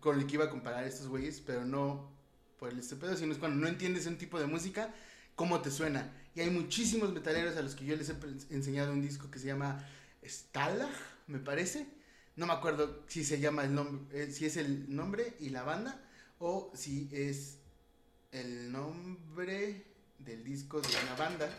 con 0.00 0.18
el 0.18 0.26
que 0.26 0.34
iba 0.34 0.46
a 0.46 0.50
comparar 0.50 0.84
a 0.84 0.86
estos 0.88 1.08
güeyes, 1.08 1.40
pero 1.40 1.64
no 1.64 2.10
por 2.60 2.68
el 2.70 2.78
pedo, 2.78 3.16
sino 3.16 3.32
es 3.32 3.38
cuando 3.38 3.58
no 3.58 3.66
entiendes 3.66 4.06
un 4.06 4.18
tipo 4.18 4.38
de 4.38 4.46
música, 4.46 4.94
cómo 5.34 5.62
te 5.62 5.70
suena. 5.70 6.12
Y 6.34 6.40
hay 6.40 6.50
muchísimos 6.50 7.10
metaleros 7.10 7.56
a 7.56 7.62
los 7.62 7.74
que 7.74 7.86
yo 7.86 7.96
les 7.96 8.10
he 8.10 8.14
enseñado 8.54 8.92
un 8.92 9.00
disco 9.00 9.30
que 9.30 9.38
se 9.38 9.46
llama 9.46 9.82
Stalag, 10.22 10.90
me 11.26 11.38
parece. 11.38 11.86
No 12.36 12.46
me 12.46 12.52
acuerdo 12.52 13.02
si 13.08 13.24
se 13.24 13.40
llama 13.40 13.64
el 13.64 13.74
nombre, 13.74 14.22
eh, 14.22 14.30
si 14.30 14.44
es 14.44 14.58
el 14.58 14.94
nombre 14.94 15.34
y 15.40 15.48
la 15.48 15.62
banda, 15.62 16.00
o 16.38 16.70
si 16.74 17.08
es 17.12 17.56
el 18.30 18.70
nombre 18.70 19.86
del 20.18 20.44
disco 20.44 20.82
de 20.82 20.88
una 21.02 21.14
banda 21.16 21.50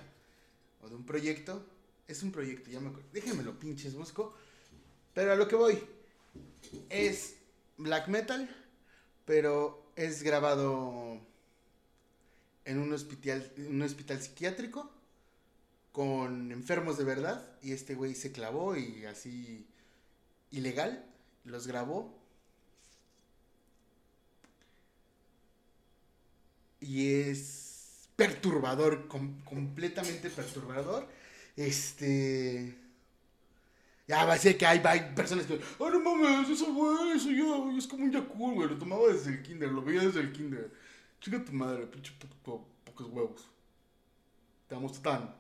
o 0.84 0.88
de 0.90 0.96
un 0.96 1.06
proyecto. 1.06 1.66
Es 2.08 2.22
un 2.22 2.32
proyecto, 2.32 2.70
ya 2.70 2.80
me 2.80 2.90
acuerdo. 2.90 3.10
Déjenmelo 3.12 3.60
pinches, 3.60 3.96
busco. 3.96 4.36
Pero 5.16 5.32
a 5.32 5.36
lo 5.36 5.48
que 5.48 5.56
voy. 5.56 5.80
Es 6.90 7.38
black 7.78 8.08
metal, 8.08 8.48
pero 9.26 9.81
es 9.96 10.24
grabado 10.24 11.20
en 12.66 12.80
un 12.80 12.94
hospital, 12.94 13.52
un 13.70 13.82
hospital 13.82 14.22
psiquiátrico 14.22 14.90
con 15.92 16.52
enfermos 16.52 16.98
de 16.98 17.04
verdad. 17.04 17.46
Y 17.62 17.72
este 17.74 17.96
güey 17.96 18.16
se 18.16 18.32
clavó 18.32 18.76
y 18.78 19.06
así 19.06 19.66
ilegal 20.52 21.06
los 21.46 21.68
grabó. 21.68 22.14
Y 26.80 27.22
es 27.22 28.10
perturbador, 28.16 29.08
com- 29.08 29.42
completamente 29.44 30.30
perturbador. 30.30 31.08
Este. 31.56 32.76
Ya 34.12 34.26
va 34.26 34.34
a 34.34 34.38
ser 34.38 34.58
que 34.58 34.66
hay, 34.66 34.82
hay 34.84 35.14
personas 35.16 35.46
que. 35.46 35.58
¡Oh, 35.80 35.90
no 35.90 36.00
mames! 36.02 36.50
Eso, 36.50 36.74
güey, 36.74 37.12
eso 37.16 37.30
ya 37.32 37.78
es 37.78 37.88
como 37.88 38.04
un 38.04 38.12
Yakult, 38.12 38.56
güey. 38.56 38.68
Lo 38.68 38.78
tomaba 38.78 39.08
desde 39.08 39.30
el 39.32 39.42
kinder, 39.42 39.70
lo 39.72 39.82
veía 39.82 40.02
desde 40.02 40.20
el 40.20 40.34
kinder. 40.34 40.70
Chica 41.22 41.42
tu 41.46 41.54
madre, 41.54 41.88
pinche 41.88 42.12
po- 42.20 42.28
po- 42.44 42.68
pocos 42.84 43.08
huevos. 43.10 43.42
Te 44.68 44.76
damos 44.76 45.02
tan. 45.02 45.34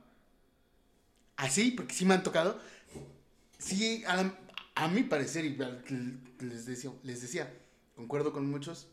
Así, 1.35 1.71
porque 1.71 1.93
sí 1.93 2.05
me 2.05 2.13
han 2.13 2.23
tocado. 2.23 2.61
Sí, 3.57 4.03
a, 4.07 4.15
la- 4.15 4.39
a 4.75 4.87
mi 4.87 5.03
parecer, 5.03 5.43
y 5.43 5.57
les 6.39 6.65
decía, 6.65 6.91
les 7.03 7.21
decía, 7.21 7.53
concuerdo 7.97 8.31
con 8.31 8.49
muchos, 8.49 8.87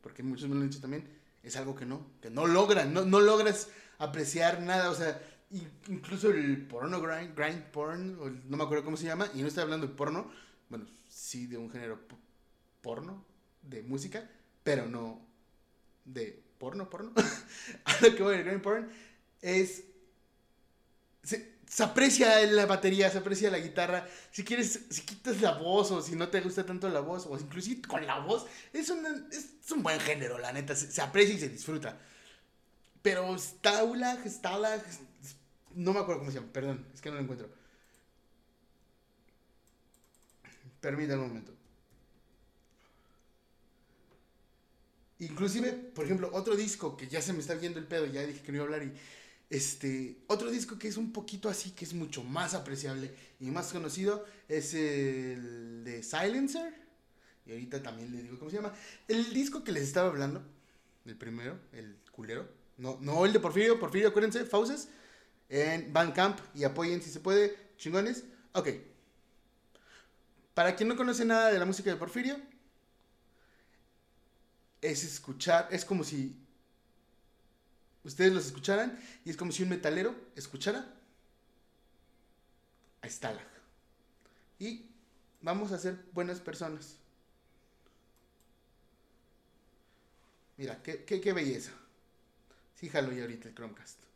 porque 0.00 0.24
muchos 0.24 0.48
me 0.48 0.56
lo 0.56 0.62
han 0.62 0.68
dicho 0.68 0.80
también, 0.80 1.08
es 1.44 1.54
algo 1.56 1.76
que 1.76 1.86
no, 1.86 2.06
que 2.20 2.28
no 2.28 2.46
logran, 2.48 2.92
no, 2.92 3.04
no 3.04 3.20
logras 3.20 3.68
apreciar 3.98 4.62
nada, 4.62 4.90
o 4.90 4.94
sea, 4.96 5.22
incluso 5.88 6.30
el 6.30 6.66
porno 6.66 7.00
grind, 7.00 7.36
grind 7.36 7.62
porn, 7.70 8.42
no 8.48 8.56
me 8.56 8.64
acuerdo 8.64 8.84
cómo 8.84 8.96
se 8.96 9.04
llama, 9.06 9.28
y 9.34 9.42
no 9.42 9.48
estoy 9.48 9.62
hablando 9.62 9.86
de 9.86 9.92
porno, 9.94 10.30
bueno, 10.68 10.86
sí 11.08 11.46
de 11.46 11.58
un 11.58 11.70
género 11.70 12.00
po- 12.08 12.18
porno, 12.80 13.24
de 13.62 13.82
música, 13.82 14.28
pero 14.62 14.86
no 14.88 15.20
de 16.04 16.42
porno, 16.58 16.88
porno. 16.90 17.12
A 17.84 18.00
lo 18.00 18.14
que 18.14 18.22
voy, 18.22 18.36
el 18.36 18.44
grind 18.44 18.62
porn 18.62 18.88
es 19.40 19.84
se, 21.22 21.52
se 21.68 21.82
aprecia 21.84 22.40
la 22.46 22.66
batería, 22.66 23.10
se 23.10 23.18
aprecia 23.18 23.50
la 23.50 23.58
guitarra. 23.58 24.06
Si 24.30 24.44
quieres, 24.44 24.80
si 24.90 25.02
quitas 25.02 25.40
la 25.40 25.52
voz 25.58 25.90
o 25.90 26.02
si 26.02 26.16
no 26.16 26.28
te 26.28 26.40
gusta 26.40 26.66
tanto 26.66 26.88
la 26.88 27.00
voz, 27.00 27.26
o 27.26 27.38
inclusive 27.38 27.82
con 27.82 28.04
la 28.06 28.18
voz, 28.20 28.46
es, 28.72 28.90
una- 28.90 29.26
es, 29.30 29.50
es 29.64 29.70
un 29.72 29.82
buen 29.82 30.00
género, 30.00 30.38
la 30.38 30.52
neta. 30.52 30.74
Se, 30.74 30.90
se 30.90 31.00
aprecia 31.00 31.34
y 31.34 31.38
se 31.40 31.48
disfruta. 31.48 31.98
Pero 33.02 33.36
Stalag, 33.38 34.28
Stalag, 34.28 34.82
no 35.74 35.92
me 35.92 36.00
acuerdo 36.00 36.20
cómo 36.20 36.30
se 36.30 36.38
llama, 36.38 36.52
perdón, 36.52 36.86
es 36.94 37.00
que 37.00 37.10
no 37.10 37.16
lo 37.16 37.22
encuentro. 37.22 37.48
Permítame 40.80 41.22
un 41.22 41.28
momento. 41.28 41.52
Inclusive, 45.20 45.72
por 45.72 46.04
ejemplo, 46.04 46.30
otro 46.32 46.56
disco 46.56 46.96
que 46.96 47.06
ya 47.06 47.22
se 47.22 47.32
me 47.32 47.38
está 47.38 47.54
viendo 47.54 47.78
el 47.78 47.86
pedo, 47.86 48.06
ya 48.06 48.26
dije 48.26 48.42
que 48.42 48.50
no 48.50 48.56
iba 48.56 48.64
a 48.64 48.66
hablar 48.66 48.82
y 48.82 48.92
este, 49.52 50.16
otro 50.28 50.50
disco 50.50 50.78
que 50.78 50.88
es 50.88 50.96
un 50.96 51.12
poquito 51.12 51.48
así, 51.48 51.70
que 51.72 51.84
es 51.84 51.92
mucho 51.92 52.24
más 52.24 52.54
apreciable 52.54 53.14
y 53.38 53.50
más 53.50 53.70
conocido, 53.70 54.24
es 54.48 54.74
el 54.74 55.84
de 55.84 56.02
Silencer. 56.02 56.74
Y 57.44 57.52
ahorita 57.52 57.82
también 57.82 58.10
le 58.10 58.22
digo 58.22 58.38
cómo 58.38 58.50
se 58.50 58.56
llama. 58.56 58.72
El 59.06 59.32
disco 59.34 59.62
que 59.62 59.72
les 59.72 59.82
estaba 59.82 60.08
hablando, 60.08 60.42
el 61.04 61.16
primero, 61.16 61.58
el 61.72 61.96
culero. 62.10 62.48
No, 62.78 62.98
no 63.00 63.26
el 63.26 63.32
de 63.32 63.40
Porfirio, 63.40 63.78
Porfirio, 63.78 64.08
acuérdense, 64.08 64.44
Fauces. 64.44 64.88
En 65.52 65.92
Bandcamp 65.92 66.40
y 66.54 66.64
apoyen 66.64 67.02
si 67.02 67.10
se 67.10 67.20
puede, 67.20 67.54
chingones. 67.76 68.24
Ok. 68.52 68.70
Para 70.54 70.74
quien 70.74 70.88
no 70.88 70.96
conoce 70.96 71.26
nada 71.26 71.52
de 71.52 71.58
la 71.58 71.66
música 71.66 71.90
de 71.90 71.96
Porfirio, 71.96 72.40
es 74.80 75.04
escuchar, 75.04 75.68
es 75.70 75.84
como 75.84 76.04
si 76.04 76.34
ustedes 78.02 78.32
los 78.32 78.46
escucharan 78.46 78.98
y 79.26 79.30
es 79.30 79.36
como 79.36 79.52
si 79.52 79.62
un 79.62 79.68
metalero 79.68 80.14
escuchara 80.36 80.90
a 83.02 83.08
Stalag. 83.10 83.46
Y 84.58 84.86
vamos 85.42 85.70
a 85.70 85.78
ser 85.78 86.02
buenas 86.12 86.40
personas. 86.40 86.96
Mira, 90.56 90.82
qué, 90.82 91.04
qué, 91.04 91.20
qué 91.20 91.34
belleza. 91.34 91.72
Sí, 92.74 92.88
jalo 92.88 93.12
ya 93.12 93.20
ahorita 93.20 93.48
el 93.50 93.54
Chromecast. 93.54 94.11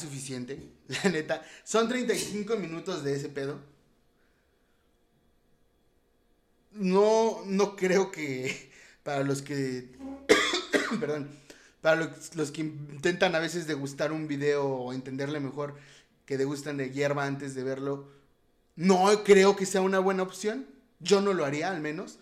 Suficiente, 0.00 0.70
la 0.88 1.10
neta. 1.10 1.44
Son 1.64 1.88
35 1.88 2.56
minutos 2.56 3.04
de 3.04 3.14
ese 3.14 3.28
pedo. 3.28 3.60
No, 6.72 7.42
no 7.46 7.76
creo 7.76 8.10
que 8.10 8.70
para 9.02 9.22
los 9.22 9.42
que... 9.42 9.90
perdón. 11.00 11.28
Para 11.80 11.96
los, 11.96 12.36
los 12.36 12.50
que 12.50 12.60
intentan 12.60 13.34
a 13.34 13.38
veces 13.38 13.66
degustar 13.66 14.12
un 14.12 14.28
video 14.28 14.66
o 14.66 14.92
entenderle 14.92 15.40
mejor 15.40 15.76
que 16.26 16.36
degustan 16.36 16.76
de 16.76 16.90
hierba 16.90 17.24
antes 17.24 17.54
de 17.54 17.64
verlo, 17.64 18.08
no 18.76 19.24
creo 19.24 19.56
que 19.56 19.66
sea 19.66 19.80
una 19.80 19.98
buena 19.98 20.22
opción. 20.22 20.66
Yo 21.00 21.20
no 21.20 21.32
lo 21.32 21.44
haría, 21.44 21.70
al 21.70 21.80
menos. 21.80 22.18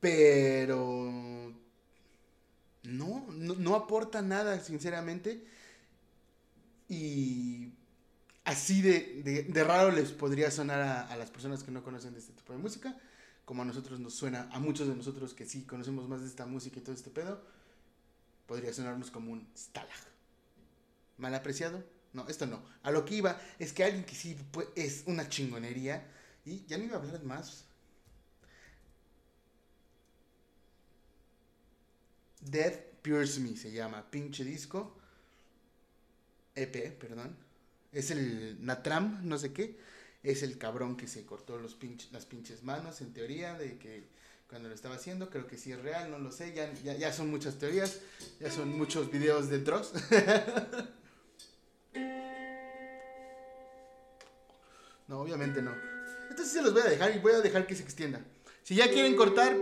Pero... 0.00 1.52
No, 2.82 3.26
no, 3.30 3.54
no 3.54 3.76
aporta 3.76 4.22
nada, 4.22 4.58
sinceramente. 4.60 5.44
Y 6.92 7.72
así 8.44 8.82
de, 8.82 9.22
de- 9.24 9.64
raro 9.64 9.92
les 9.92 10.12
podría 10.12 10.50
sonar 10.50 10.80
a, 10.82 11.16
las 11.16 11.30
personas 11.30 11.62
que 11.64 11.70
no 11.72 11.82
conocen 11.82 12.12
de 12.14 12.20
este 12.20 12.34
tipo 12.34 12.52
de 12.52 12.58
música, 12.60 12.98
como 13.46 13.62
a 13.62 13.64
nosotros 13.64 14.00
nos 14.00 14.14
suena, 14.14 14.48
a 14.52 14.60
muchos 14.60 14.88
de 14.88 14.96
nosotros 14.96 15.34
que 15.34 15.46
sí 15.46 15.64
conocemos 15.64 16.08
más 16.08 16.20
de 16.22 16.28
esta 16.28 16.46
música 16.46 16.78
y 16.80 16.82
todo 16.82 16.94
este 16.94 17.10
pedo, 17.10 17.42
podría 18.46 18.72
sonarnos 18.72 19.10
como 19.10 19.32
un 19.32 19.48
stalag. 19.56 19.90
¿Mal 21.18 21.34
apreciado? 21.34 21.84
No, 22.12 22.28
esto 22.28 22.46
no. 22.46 22.62
A 22.82 22.90
lo 22.90 23.04
que 23.04 23.14
iba 23.16 23.40
es 23.58 23.72
que 23.72 23.84
alguien 23.84 24.04
que 24.04 24.14
sí 24.14 24.36
es 24.76 25.04
una 25.06 25.28
chingonería, 25.28 26.06
y 26.44 26.64
ya 26.66 26.76
no 26.78 26.84
iba 26.84 26.96
a 26.96 27.00
hablar 27.00 27.22
más. 27.24 27.64
Death 32.42 33.00
Pierce 33.02 33.38
Me 33.40 33.56
se 33.56 33.72
llama, 33.72 34.10
pinche 34.10 34.44
disco. 34.44 34.96
EP, 36.54 36.98
perdón. 36.98 37.36
Es 37.92 38.10
el 38.10 38.64
Natram, 38.64 39.28
no 39.28 39.38
sé 39.38 39.52
qué. 39.52 39.78
Es 40.22 40.42
el 40.42 40.58
cabrón 40.58 40.96
que 40.96 41.08
se 41.08 41.24
cortó 41.24 41.58
los 41.58 41.76
las 42.12 42.26
pinches 42.26 42.62
manos, 42.62 43.00
en 43.00 43.12
teoría, 43.12 43.54
de 43.54 43.78
que 43.78 44.04
cuando 44.48 44.68
lo 44.68 44.74
estaba 44.74 44.96
haciendo, 44.96 45.30
creo 45.30 45.46
que 45.46 45.56
sí 45.56 45.72
es 45.72 45.80
real, 45.80 46.10
no 46.10 46.18
lo 46.18 46.30
sé. 46.30 46.52
Ya, 46.54 46.72
ya, 46.84 46.94
ya 46.94 47.12
son 47.12 47.30
muchas 47.30 47.58
teorías, 47.58 48.00
ya 48.38 48.50
son 48.50 48.76
muchos 48.76 49.10
videos 49.10 49.48
de 49.48 49.60
Dross. 49.60 49.92
no, 55.08 55.20
obviamente 55.20 55.62
no. 55.62 55.74
Entonces 56.30 56.52
se 56.52 56.62
los 56.62 56.72
voy 56.72 56.82
a 56.82 56.90
dejar 56.90 57.16
y 57.16 57.18
voy 57.18 57.32
a 57.32 57.40
dejar 57.40 57.66
que 57.66 57.74
se 57.74 57.82
extienda. 57.82 58.20
Si 58.62 58.76
ya 58.76 58.90
quieren 58.90 59.16
cortar, 59.16 59.56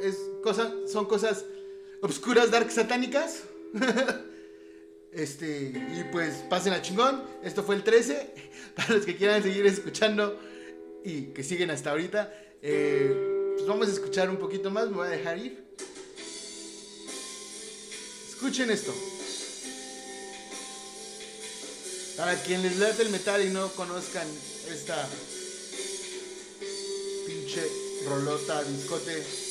es 0.00 0.16
cosa, 0.42 0.72
son 0.86 1.06
cosas 1.06 1.44
obscuras, 2.02 2.50
dark, 2.50 2.70
satánicas. 2.70 3.42
Este, 5.14 5.72
y 5.72 6.04
pues 6.10 6.44
pasen 6.50 6.72
a 6.72 6.82
chingón. 6.82 7.22
Esto 7.42 7.62
fue 7.62 7.76
el 7.76 7.84
13. 7.84 8.34
Para 8.76 8.94
los 8.94 9.06
que 9.06 9.16
quieran 9.16 9.42
seguir 9.42 9.66
escuchando 9.66 10.40
y 11.04 11.26
que 11.26 11.44
siguen 11.44 11.70
hasta 11.70 11.90
ahorita, 11.90 12.32
eh, 12.62 13.54
pues 13.54 13.66
vamos 13.66 13.88
a 13.88 13.92
escuchar 13.92 14.28
un 14.28 14.38
poquito 14.38 14.70
más. 14.70 14.88
Me 14.88 14.96
voy 14.96 15.06
a 15.06 15.10
dejar 15.10 15.38
ir. 15.38 15.64
Escuchen 18.28 18.70
esto. 18.70 18.92
Para 22.16 22.34
quien 22.42 22.62
les 22.62 22.76
late 22.78 23.02
el 23.02 23.10
metal 23.10 23.44
y 23.44 23.50
no 23.50 23.68
conozcan 23.72 24.26
esta 24.72 25.08
pinche 27.26 27.62
rolota, 28.06 28.62
discote. 28.64 29.43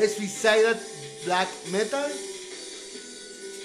Es 0.00 0.16
Suicidal 0.16 0.78
Black 1.24 1.48
Metal. 1.70 2.12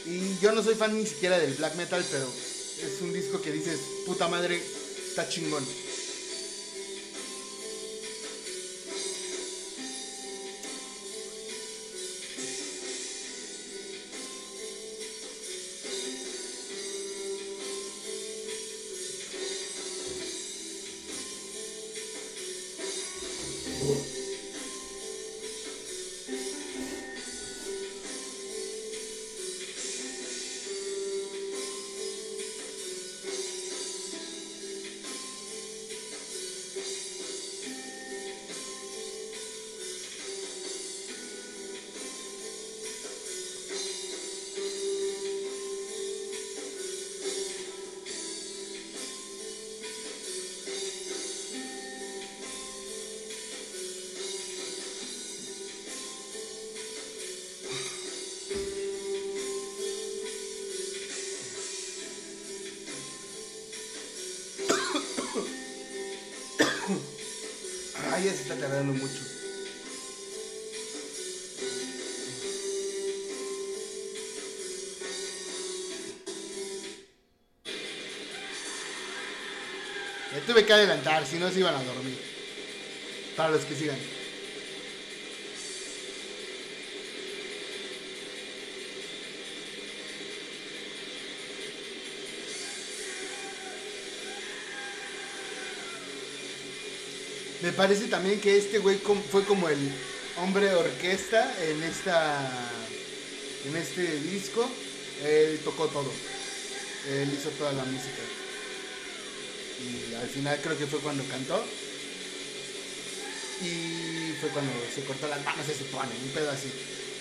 Y 0.06 0.40
yo 0.42 0.52
no 0.54 0.64
soy 0.64 0.76
fan 0.76 0.98
ni 0.98 1.06
siquiera 1.06 1.38
del 1.38 1.54
Black 1.56 1.76
Metal, 1.76 2.04
pero 2.10 2.26
es 2.26 3.02
un 3.02 3.14
disco 3.14 3.42
que 3.42 3.52
dices, 3.52 3.80
puta 4.06 4.28
madre, 4.28 4.62
está 5.10 5.28
chingón. 5.28 5.66
Ya 68.24 68.32
se 68.34 68.44
está 68.44 68.56
tardando 68.56 68.94
mucho. 68.94 69.20
Me 80.34 80.42
tuve 80.46 80.66
que 80.66 80.72
adelantar, 80.72 81.26
si 81.26 81.40
no 81.40 81.50
se 81.50 81.62
iban 81.62 81.74
a 81.74 81.84
dormir. 81.84 82.20
Para 83.36 83.50
los 83.50 83.66
que 83.66 83.74
sigan. 83.74 83.98
Me 97.62 97.72
parece 97.72 98.08
también 98.08 98.40
que 98.42 98.58
este 98.58 98.80
güey 98.80 98.98
fue 98.98 99.44
como 99.46 99.70
el 99.70 99.78
hombre 100.38 100.74
orquesta 100.74 101.54
en 101.64 101.84
esta 101.84 102.50
en 103.66 103.76
este 103.76 104.20
disco. 104.22 104.68
Él 105.24 105.60
tocó 105.64 105.88
todo. 105.88 106.12
Él 107.10 107.32
hizo 107.32 107.50
toda 107.52 107.74
la 107.74 107.84
música. 107.84 108.22
Y 109.80 110.16
al 110.16 110.28
final 110.28 110.60
creo 110.64 110.78
que 110.78 110.88
fue 110.88 111.00
cuando 111.00 111.24
cantó. 111.26 111.64
Y 113.62 114.34
fue 114.40 114.50
cuando 114.50 114.72
se 114.94 115.04
cortó 115.04 115.28
las 115.28 115.44
manos, 115.46 115.66
se 115.66 115.76
supone, 115.76 116.10
un 116.24 116.32
pedo 116.32 116.50
así. 116.50 116.72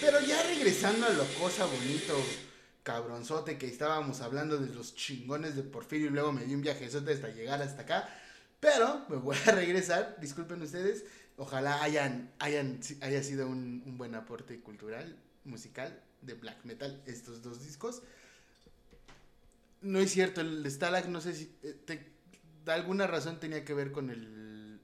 Pero 0.00 0.20
ya 0.20 0.42
regresando 0.44 1.06
a 1.06 1.10
lo 1.10 1.24
cosa 1.34 1.66
bonito, 1.66 2.18
cabronzote, 2.82 3.58
que 3.58 3.66
estábamos 3.66 4.22
hablando 4.22 4.56
de 4.56 4.74
los 4.74 4.94
chingones 4.94 5.54
de 5.54 5.62
Porfirio 5.62 6.06
y 6.06 6.10
luego 6.10 6.32
me 6.32 6.44
di 6.44 6.54
un 6.54 6.62
viajezote 6.62 7.12
hasta 7.12 7.28
llegar 7.28 7.60
hasta 7.60 7.82
acá. 7.82 8.08
Me 9.10 9.16
voy 9.16 9.36
a 9.46 9.50
regresar, 9.52 10.16
disculpen 10.20 10.62
ustedes. 10.62 11.04
Ojalá 11.36 11.82
hayan, 11.82 12.32
hayan, 12.38 12.80
haya 13.00 13.22
sido 13.22 13.46
un, 13.48 13.82
un 13.86 13.98
buen 13.98 14.14
aporte 14.14 14.60
cultural, 14.60 15.16
musical, 15.44 16.00
de 16.22 16.34
black 16.34 16.64
metal, 16.64 17.02
estos 17.06 17.42
dos 17.42 17.64
discos. 17.64 18.02
No 19.80 19.98
es 19.98 20.12
cierto, 20.12 20.40
el 20.42 20.70
Stalag, 20.70 21.08
no 21.08 21.20
sé 21.20 21.34
si. 21.34 21.56
eh, 21.62 21.74
te- 21.86 22.12
de 22.64 22.72
alguna 22.72 23.06
razón 23.06 23.40
tenía 23.40 23.64
que 23.64 23.74
ver 23.74 23.90
con 23.90 24.10
el. 24.10 24.80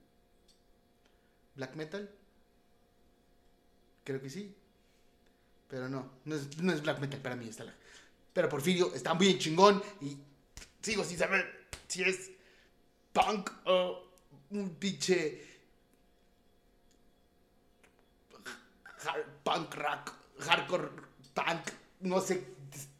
Black 1.54 1.74
metal. 1.76 2.10
Creo 4.04 4.20
que 4.20 4.30
sí. 4.30 4.54
Pero 5.68 5.88
no, 5.88 6.10
no 6.24 6.36
es, 6.36 6.56
no 6.58 6.72
es 6.72 6.80
black 6.82 6.98
metal 7.00 7.20
para 7.20 7.36
mí, 7.36 7.52
Stalag. 7.52 7.74
Pero 8.32 8.48
Porfirio 8.48 8.94
está 8.94 9.14
muy 9.14 9.38
chingón 9.38 9.82
y 10.00 10.16
sigo 10.82 11.04
sin 11.04 11.18
saber 11.18 11.66
si 11.88 12.02
es 12.02 12.30
punk 13.12 13.50
o 13.64 14.05
un 14.50 14.70
pinche 14.76 15.44
punk 19.42 19.74
rock, 19.74 20.12
hardcore 20.40 20.90
punk, 21.34 21.70
no 22.00 22.20
sé, 22.20 22.44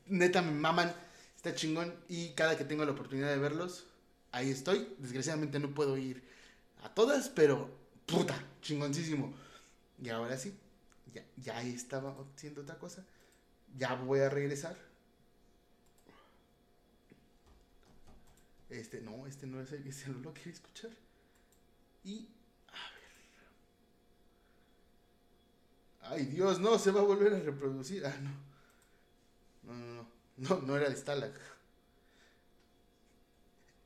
neta 0.06 0.42
me 0.42 0.52
maman, 0.52 0.94
está 1.34 1.54
chingón 1.54 1.94
y 2.08 2.30
cada 2.34 2.56
que 2.56 2.64
tengo 2.64 2.84
la 2.84 2.92
oportunidad 2.92 3.28
de 3.30 3.38
verlos, 3.38 3.86
ahí 4.32 4.50
estoy. 4.50 4.88
Desgraciadamente 4.98 5.58
no 5.58 5.74
puedo 5.74 5.96
ir 5.96 6.22
a 6.82 6.94
todas, 6.94 7.28
pero 7.28 7.70
puta, 8.06 8.40
chingoncísimo. 8.62 9.34
Y 10.02 10.10
ahora 10.10 10.36
sí, 10.36 10.54
ya, 11.12 11.24
ya 11.36 11.62
estaba 11.62 12.14
haciendo 12.34 12.62
otra 12.62 12.78
cosa, 12.78 13.04
ya 13.76 13.94
voy 13.94 14.20
a 14.20 14.28
regresar. 14.28 14.76
Este, 18.68 19.00
no, 19.00 19.26
este 19.26 19.46
no 19.46 19.60
es 19.60 19.72
el, 19.72 19.86
este 19.86 20.10
no 20.10 20.18
lo 20.18 20.32
quiero 20.32 20.50
escuchar. 20.50 20.90
Y, 22.06 22.28
a 22.68 22.90
ver. 26.08 26.12
Ay, 26.12 26.24
Dios, 26.26 26.60
no, 26.60 26.78
se 26.78 26.92
va 26.92 27.00
a 27.00 27.04
volver 27.04 27.34
a 27.34 27.40
reproducir. 27.40 28.06
Ah, 28.06 28.16
no. 28.22 28.30
No, 29.64 29.74
no, 29.74 29.94
no. 29.94 30.08
No, 30.36 30.60
no 30.62 30.76
era 30.76 30.86
el 30.86 30.96
Stalag. 30.96 31.34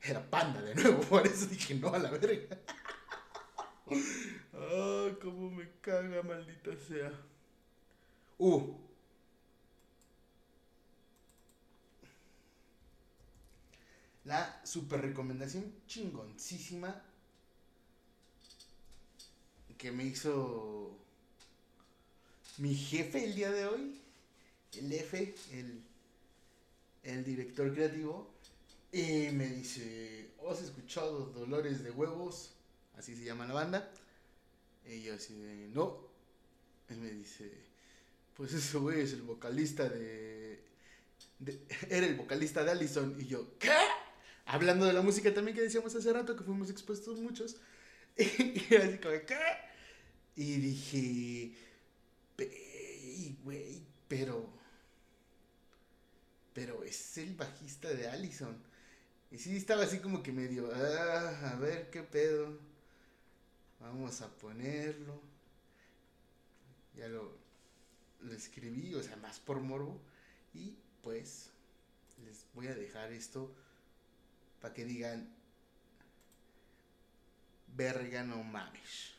Era 0.03 0.29
Panda 0.29 0.61
de 0.61 0.75
nuevo, 0.75 1.01
por 1.09 1.25
eso 1.25 1.47
dije 1.47 1.75
no 1.75 1.93
a 1.93 1.99
la 1.99 2.11
verga. 2.11 2.57
Ah, 4.53 5.09
cómo 5.21 5.49
me 5.49 5.67
caga, 5.81 6.21
maldita 6.23 6.71
sea. 6.77 7.11
Uh. 8.37 8.73
La 14.23 14.61
super 14.63 15.01
recomendación 15.01 15.73
chingoncísima 15.87 17.03
que 19.81 19.91
me 19.91 20.03
hizo 20.03 20.95
mi 22.59 22.75
jefe 22.75 23.25
el 23.25 23.33
día 23.33 23.49
de 23.49 23.65
hoy, 23.65 23.99
el 24.77 24.91
F, 24.93 25.33
el, 25.53 25.81
el 27.01 27.23
director 27.23 27.73
creativo, 27.73 28.31
y 28.91 29.29
me 29.31 29.47
dice, 29.47 30.29
¿has 30.47 30.61
escuchado 30.61 31.31
Dolores 31.31 31.83
de 31.83 31.89
Huevos? 31.89 32.51
Así 32.95 33.15
se 33.15 33.23
llama 33.23 33.47
la 33.47 33.55
banda. 33.55 33.91
Y 34.85 35.01
yo 35.01 35.15
así 35.15 35.33
de, 35.33 35.69
no. 35.69 35.97
Y 36.87 36.93
me 36.93 37.09
dice, 37.09 37.51
pues 38.35 38.53
ese 38.53 38.77
güey 38.77 39.01
es 39.01 39.13
el 39.13 39.23
vocalista 39.23 39.89
de, 39.89 40.63
Era 41.89 42.05
el 42.05 42.13
vocalista 42.17 42.63
de 42.63 42.69
Allison. 42.69 43.15
Y 43.19 43.25
yo, 43.25 43.57
¿qué? 43.57 43.71
Hablando 44.45 44.85
de 44.85 44.93
la 44.93 45.01
música 45.01 45.33
también 45.33 45.57
que 45.57 45.63
decíamos 45.63 45.95
hace 45.95 46.13
rato, 46.13 46.35
que 46.35 46.43
fuimos 46.43 46.69
expuestos 46.69 47.17
muchos. 47.17 47.57
Y 48.17 48.75
así 48.75 48.99
como, 48.99 49.15
¿qué? 49.25 49.70
Y 50.41 50.57
dije, 50.59 51.53
"Pe- 52.35 53.35
güey, 53.43 53.81
pero... 54.07 54.49
Pero 56.53 56.83
es 56.83 57.17
el 57.17 57.35
bajista 57.35 57.89
de 57.89 58.07
Allison. 58.09 58.55
Y 59.31 59.37
sí, 59.39 59.55
estaba 59.57 59.83
así 59.83 59.99
como 59.99 60.23
que 60.23 60.31
medio, 60.33 60.71
ah, 60.73 61.51
a 61.51 61.55
ver 61.57 61.89
qué 61.91 62.03
pedo. 62.03 62.59
Vamos 63.81 64.21
a 64.21 64.29
ponerlo. 64.37 65.21
Ya 66.95 67.07
lo, 67.07 67.37
lo 68.21 68.33
escribí, 68.33 68.93
o 68.95 69.03
sea, 69.03 69.15
más 69.17 69.39
por 69.39 69.61
morbo. 69.61 70.01
Y 70.53 70.77
pues 71.03 71.51
les 72.25 72.45
voy 72.53 72.67
a 72.67 72.75
dejar 72.75 73.11
esto 73.13 73.55
para 74.61 74.73
que 74.73 74.85
digan, 74.85 75.27
verga 77.75 78.23
no 78.23 78.43
mames. 78.43 79.15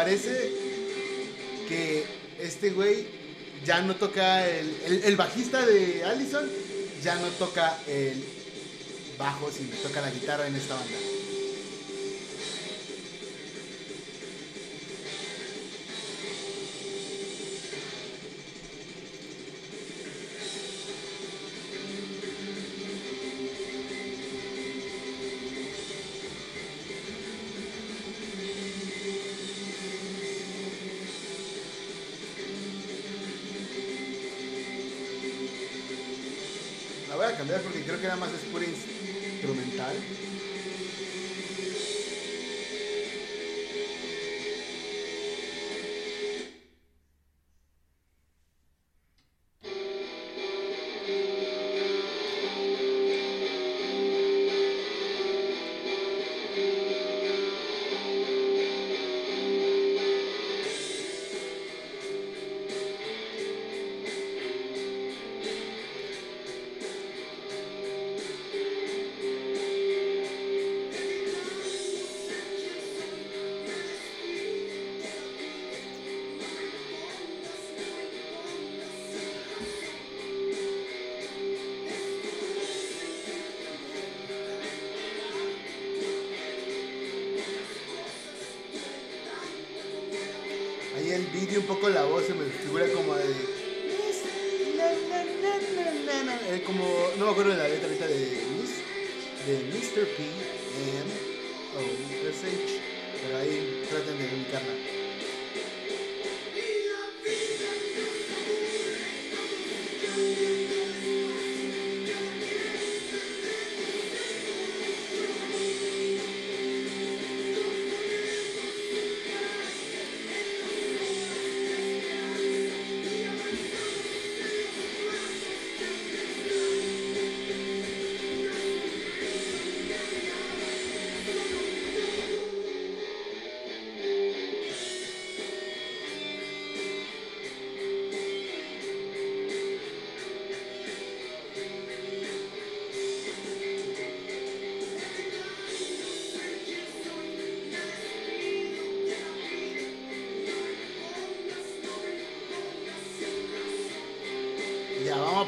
Parece 0.00 0.50
que 1.68 2.06
este 2.40 2.70
güey 2.70 3.06
ya 3.66 3.82
no 3.82 3.96
toca 3.96 4.48
el, 4.48 4.74
el, 4.86 5.04
el 5.04 5.16
bajista 5.16 5.66
de 5.66 6.02
Allison, 6.04 6.48
ya 7.02 7.16
no 7.16 7.28
toca 7.32 7.76
el 7.86 8.24
bajo, 9.18 9.52
sino 9.52 9.76
toca 9.82 10.00
la 10.00 10.10
guitarra 10.10 10.46
en 10.46 10.56
esta 10.56 10.74
banda. 10.74 10.96
Cambiar 37.40 37.62
porque 37.62 37.80
creo 37.80 37.98
que 37.98 38.06
nada 38.06 38.20
más 38.20 38.28
es 38.34 38.52
instrumental. 38.68 39.96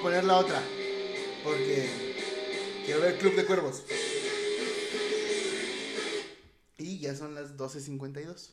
Poner 0.02 0.24
la 0.24 0.36
otra. 0.36 0.60
Porque 1.44 1.88
quiero 2.84 3.00
ver 3.00 3.18
Club 3.18 3.36
de 3.36 3.46
Cuervos. 3.46 3.84
Y 6.78 6.98
ya 6.98 7.14
son 7.14 7.34
las 7.34 7.56
12.52. 7.56 8.50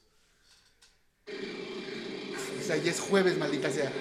O 2.59 2.63
sea, 2.63 2.77
ya 2.77 2.91
es 2.91 2.99
jueves, 2.99 3.37
maldita 3.37 3.71
sea. 3.71 3.91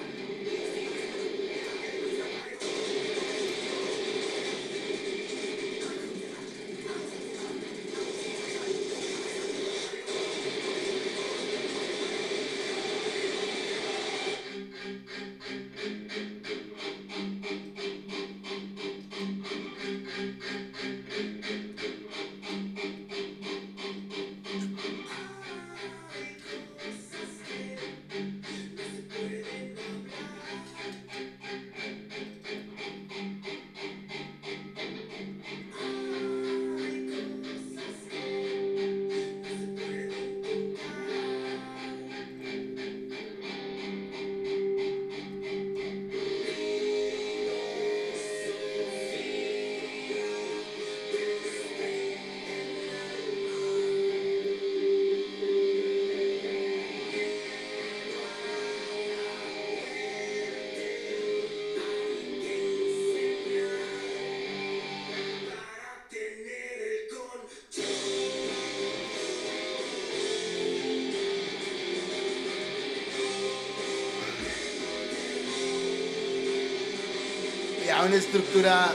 Una 78.09 78.17
estructura. 78.17 78.91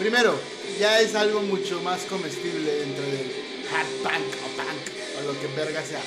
Primero, 0.00 0.36
ya 0.80 1.00
es 1.00 1.14
algo 1.14 1.42
mucho 1.42 1.80
más 1.82 2.02
comestible 2.02 2.74
dentro 2.74 3.04
del 3.04 3.30
hard 3.72 3.86
punk 4.02 4.34
o 4.42 4.48
punk 4.56 5.20
o 5.20 5.32
lo 5.32 5.40
que 5.40 5.46
verga 5.56 5.80
sea. 5.80 6.02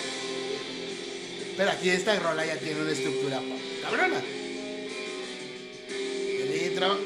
Pero 1.55 1.71
aquí 1.71 1.89
esta 1.89 2.19
rola 2.19 2.45
ya 2.45 2.57
tiene 2.57 2.81
una 2.81 2.91
estructura 2.91 3.41
cabrona. 3.81 4.21
El 5.89 6.61
intro, 6.61 6.99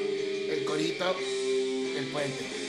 el 0.50 0.64
corito, 0.64 1.16
el 1.96 2.04
puente. 2.06 2.61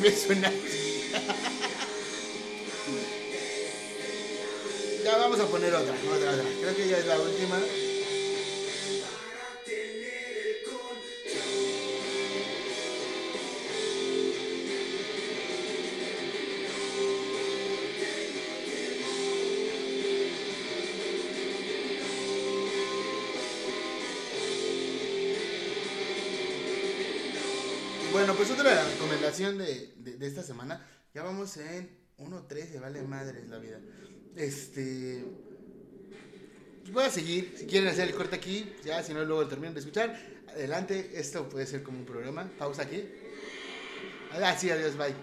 Bien, 0.00 0.14
pero 0.26 0.46
a 0.46 0.48
mí 0.48 0.48
me 0.48 0.48
suena 0.48 0.48
así. 0.48 1.12
ya 5.04 5.16
vamos 5.16 5.40
a 5.40 5.46
poner 5.46 5.74
otra, 5.74 5.94
otra, 5.94 6.30
otra. 6.32 6.44
Creo 6.60 6.76
que 6.76 6.88
ya 6.88 6.98
es 6.98 7.06
la 7.06 7.18
última. 7.18 7.58
De, 29.38 30.18
esta 30.20 30.42
semana. 30.42 30.84
Ya 31.14 31.22
vamos 31.22 31.56
en 31.58 31.88
1.13, 32.18 32.80
vale 32.80 33.02
madres 33.02 33.48
la 33.48 33.58
vida. 33.58 33.80
Este. 34.34 35.24
voy 36.92 37.04
a 37.04 37.10
seguir. 37.10 37.54
Si 37.56 37.66
quieren 37.66 37.88
hacer 37.88 38.08
el 38.08 38.14
corte 38.14 38.36
aquí, 38.36 38.72
ya, 38.84 39.02
si 39.02 39.14
no, 39.14 39.24
luego 39.24 39.46
terminan 39.46 39.74
de 39.74 39.80
escuchar. 39.80 40.18
Adelante, 40.48 41.12
esto 41.14 41.48
puede 41.48 41.66
ser 41.66 41.82
como 41.84 41.98
un 41.98 42.04
programa. 42.04 42.50
Pausa 42.58 42.82
aquí. 42.82 43.04
Ah, 44.32 44.56
sí, 44.58 44.70
adiós, 44.70 44.96
bye. 44.96 45.14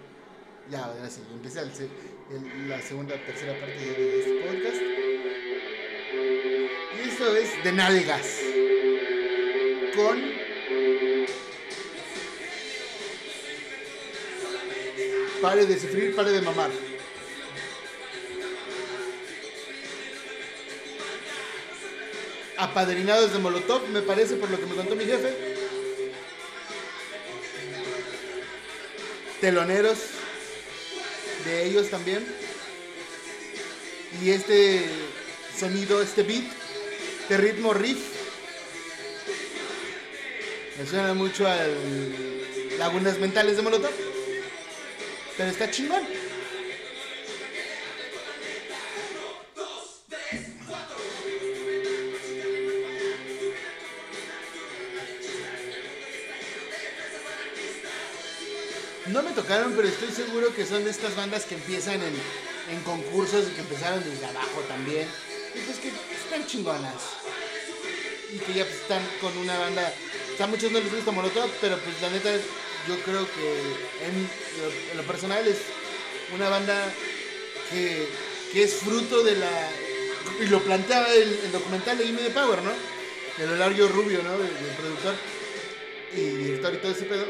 Ya, 0.70 0.86
ahora 0.86 1.10
sí, 1.10 1.20
empieza 1.32 1.60
el 1.62 1.70
el- 1.70 2.68
la 2.68 2.80
segunda, 2.80 3.14
tercera 3.24 3.52
parte 3.60 3.74
de 3.76 4.18
este 4.18 4.32
podcast. 4.46 4.82
Y 6.96 7.08
esto 7.08 7.36
es 7.36 7.64
de 7.64 7.72
nalgas. 7.72 8.40
Con 9.94 10.45
Pare 15.46 15.64
de 15.64 15.78
sufrir, 15.78 16.12
pare 16.16 16.32
de 16.32 16.40
mamar. 16.40 16.72
Apadrinados 22.56 23.32
de 23.32 23.38
Molotov, 23.38 23.88
me 23.90 24.02
parece, 24.02 24.34
por 24.34 24.50
lo 24.50 24.58
que 24.58 24.66
me 24.66 24.74
contó 24.74 24.96
mi 24.96 25.04
jefe. 25.04 25.32
Teloneros 29.40 29.98
de 31.44 31.66
ellos 31.66 31.90
también. 31.90 32.26
Y 34.20 34.30
este 34.30 34.84
sonido, 35.56 36.02
este 36.02 36.24
beat 36.24 36.50
de 37.28 37.36
ritmo 37.36 37.72
riff. 37.72 38.00
Me 40.76 40.86
suena 40.88 41.14
mucho 41.14 41.46
al 41.46 41.72
Lagunas 42.80 43.20
Mentales 43.20 43.56
de 43.56 43.62
Molotov. 43.62 44.05
Pero 45.36 45.50
está 45.50 45.70
chingón. 45.70 46.02
No 59.08 59.22
me 59.22 59.30
tocaron, 59.32 59.74
pero 59.76 59.88
estoy 59.88 60.10
seguro 60.10 60.54
que 60.54 60.66
son 60.66 60.84
de 60.84 60.90
estas 60.90 61.14
bandas 61.16 61.44
que 61.44 61.54
empiezan 61.54 62.02
en, 62.02 62.14
en 62.70 62.80
concursos 62.82 63.46
y 63.48 63.54
que 63.54 63.60
empezaron 63.60 64.02
desde 64.02 64.26
abajo 64.26 64.60
también. 64.68 65.06
Y 65.54 65.60
pues 65.60 65.78
que 65.78 65.88
están 65.88 66.46
chingonas. 66.46 66.94
Y 68.32 68.38
que 68.38 68.54
ya 68.54 68.64
pues, 68.64 68.76
están 68.76 69.02
con 69.20 69.36
una 69.38 69.58
banda. 69.58 69.92
O 70.32 70.36
sea, 70.36 70.46
a 70.46 70.48
muchos 70.48 70.72
no 70.72 70.80
les 70.80 70.92
gusta 70.92 71.12
Molotov, 71.12 71.50
pero 71.60 71.78
pues 71.78 72.00
la 72.02 72.10
neta, 72.10 72.30
yo 72.88 72.98
creo 73.04 73.26
que 73.26 74.06
en 74.06 74.28
lo, 74.94 75.02
lo 75.02 75.06
personal 75.06 75.46
es 75.46 75.58
una 76.34 76.48
banda 76.48 76.92
que, 77.70 78.08
que 78.52 78.62
es 78.64 78.74
fruto 78.74 79.22
de 79.22 79.36
la. 79.36 79.70
Y 80.40 80.46
lo 80.46 80.60
planteaba 80.60 81.12
el, 81.12 81.52
documental 81.52 81.98
de 81.98 82.04
Gimme 82.04 82.22
the 82.22 82.30
Power, 82.30 82.62
¿no? 82.62 82.72
De 83.38 83.46
Lolario 83.46 83.88
Rubio, 83.88 84.22
¿no? 84.22 84.38
Del 84.38 84.50
productor 84.76 85.14
y 86.14 86.20
director 86.20 86.74
y 86.74 86.76
todo 86.78 86.92
ese 86.92 87.04
pedo. 87.04 87.26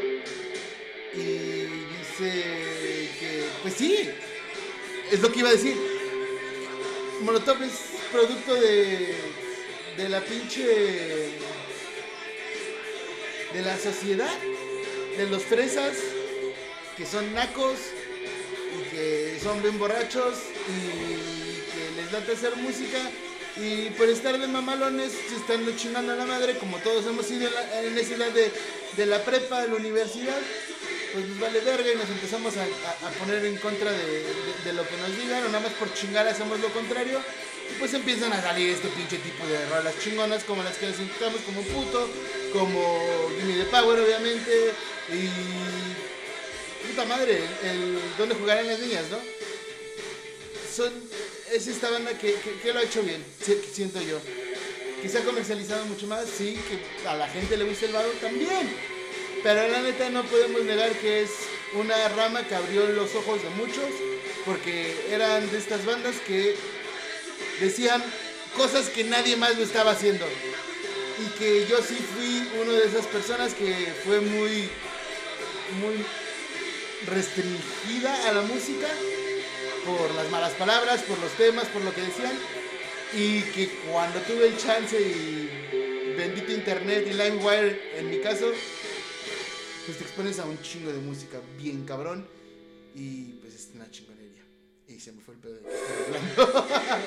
Y 1.15 1.19
dice 1.19 3.11
que, 3.19 3.45
pues 3.63 3.75
sí, 3.75 4.09
es 5.11 5.21
lo 5.21 5.31
que 5.33 5.41
iba 5.41 5.49
a 5.49 5.53
decir. 5.53 5.77
Molotov 7.23 7.63
es 7.63 7.73
producto 8.13 8.55
de, 8.55 9.15
de 9.97 10.09
la 10.09 10.21
pinche. 10.21 10.65
de 13.53 13.63
la 13.63 13.79
sociedad, 13.79 14.39
de 15.17 15.27
los 15.27 15.43
fresas 15.43 15.93
que 16.97 17.07
son 17.07 17.33
nacos 17.35 17.77
y 18.79 18.91
que 18.95 19.39
son 19.43 19.63
bien 19.63 19.79
borrachos 19.79 20.35
y 20.69 21.61
que 21.73 22.01
les 22.03 22.13
late 22.13 22.33
hacer 22.33 22.57
música. 22.57 22.99
Y 23.59 23.89
por 23.91 24.09
estar 24.09 24.39
de 24.39 24.47
mamalones 24.47 25.13
se 25.13 25.37
están 25.37 25.65
chingando 25.77 26.13
a 26.13 26.17
la 26.17 26.27
madre 26.27 26.59
como 26.59 26.77
todos 26.79 27.07
hemos 27.07 27.25
sido 27.27 27.49
en, 27.83 27.97
esa 27.97 28.15
edad 28.15 28.29
de, 28.31 28.53
de 28.97 29.07
la 29.07 29.25
prepa, 29.25 29.63
de 29.63 29.69
la 29.69 29.75
universidad 29.77 30.37
pues 31.15 31.25
nos 31.29 31.41
vale 31.41 31.61
verga 31.61 31.91
y 31.91 31.97
nos 31.97 32.11
empezamos 32.11 32.55
a, 32.59 32.63
a- 32.65 33.11
poner 33.13 33.43
en 33.47 33.57
contra 33.57 33.91
de, 33.91 34.25
de- 34.65 34.73
lo 34.75 34.87
que 34.87 34.97
nos 34.99 35.17
digan 35.17 35.45
o 35.45 35.47
nada 35.47 35.61
más 35.61 35.73
por 35.73 35.91
chingar 35.95 36.29
hacemos 36.29 36.61
lo 36.61 36.69
contrario 36.69 37.19
y 37.71 37.79
pues 37.79 37.95
empiezan 37.95 38.31
a 38.35 38.43
salir 38.43 38.69
este 38.75 38.89
pinche 38.89 39.17
tipo 39.19 39.47
de 39.47 39.65
rolas 39.71 39.95
chingonas 40.05 40.45
como 40.45 40.63
las 40.63 40.77
que 40.77 40.89
nos 40.89 40.99
intentamos 41.01 41.41
como 41.47 41.63
puto 41.63 42.11
como 42.53 43.31
Gimme 43.39 43.65
the 43.65 43.71
Power 43.71 43.99
obviamente 44.01 44.73
y 45.13 46.89
puta 46.89 47.05
madre 47.05 47.41
el, 47.65 47.99
dónde 48.19 48.35
jugarán 48.35 48.67
las 48.67 48.79
niñas 48.81 49.05
no 49.11 49.19
son 50.75 50.93
es 51.53 51.67
esta 51.69 51.91
banda 51.91 52.11
que, 52.19 52.35
que- 52.63 52.73
lo 52.73 52.81
ha 52.81 52.83
hecho 52.83 53.03
bien 53.03 53.25
si- 53.45 53.61
siento 53.73 54.01
yo. 54.03 54.19
Que 55.01 55.09
se 55.09 55.19
ha 55.19 55.25
comercializado 55.25 55.85
mucho 55.87 56.07
más 56.07 56.27
sí 56.27 56.59
que 56.69 57.09
a 57.09 57.15
la 57.15 57.29
gente 57.29 57.57
le 57.57 57.65
gusta 57.65 57.87
el 57.87 57.93
vado 57.93 58.11
también. 58.21 58.69
Pero 59.43 59.69
la 59.69 59.81
neta 59.83 60.11
no 60.11 60.25
podemos 60.25 60.63
negar 60.65 60.91
que 60.99 61.23
es 61.23 61.31
una 61.75 62.09
rama 62.09 62.47
que 62.49 62.55
abrió 62.57 62.87
los 62.89 63.15
ojos 63.15 63.43
de 63.43 63.51
muchos 63.51 63.85
porque 64.45 64.95
eran 65.11 65.49
de 65.53 65.59
estas 65.59 65.85
bandas 65.87 66.17
que 66.27 66.57
decían 67.61 68.03
cosas 68.57 68.89
que 68.89 69.05
nadie 69.05 69.37
más 69.37 69.57
lo 69.57 69.63
estaba 69.63 69.93
haciendo. 69.93 70.27
Y 71.25 71.39
que 71.39 71.67
yo 71.69 71.79
sí 71.79 71.97
fui 72.15 72.61
una 72.61 72.73
de 72.73 72.87
esas 72.87 73.07
personas 73.07 73.55
que 73.55 73.93
fue 74.05 74.21
muy 74.21 74.69
muy 75.81 76.05
restringida 77.07 78.29
a 78.29 78.33
la 78.33 78.43
música 78.43 78.89
por 79.85 80.15
las 80.15 80.31
malas 80.31 80.53
palabras, 80.55 81.03
por 81.03 81.19
los 81.19 81.33
temas, 81.33 81.67
por 81.67 81.83
lo 81.83 81.95
que 81.95 82.03
decían 82.03 82.37
y 83.13 83.43
que 83.43 83.69
cuando 83.91 84.21
tuve 84.21 84.49
el 84.49 84.59
chance 84.59 85.01
y 85.01 86.15
bendito 86.17 86.53
internet 86.53 87.07
y 87.09 87.15
LimeWire 87.15 87.99
en 87.99 88.11
mi 88.11 88.19
caso 88.19 88.53
pues 89.87 89.99
te 89.99 90.05
expones 90.05 90.39
a 90.41 90.45
un 90.45 90.61
chingo 90.61 90.93
de 90.93 90.99
música 90.99 91.39
bien 91.57 91.85
cabrón 91.85 92.27
y 92.97 93.35
pues 93.41 93.55
es 93.55 93.69
una 93.75 93.91
chingonería. 93.91 94.43
Y 94.89 94.99
se 94.99 95.13
me 95.13 95.21
fue 95.21 95.35
el 95.35 95.41
pedo 95.41 95.55
de 95.55 95.61
que 95.61 95.75
estaba 95.75 96.07
hablando. 96.07 96.69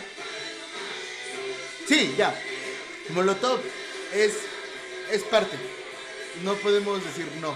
sí, 1.88 2.14
ya. 2.18 2.34
Molotov 3.10 3.60
es, 4.14 4.34
es 5.11 5.23
parte. 5.23 5.57
No 6.44 6.53
podemos 6.56 7.03
decir 7.03 7.27
no. 7.41 7.56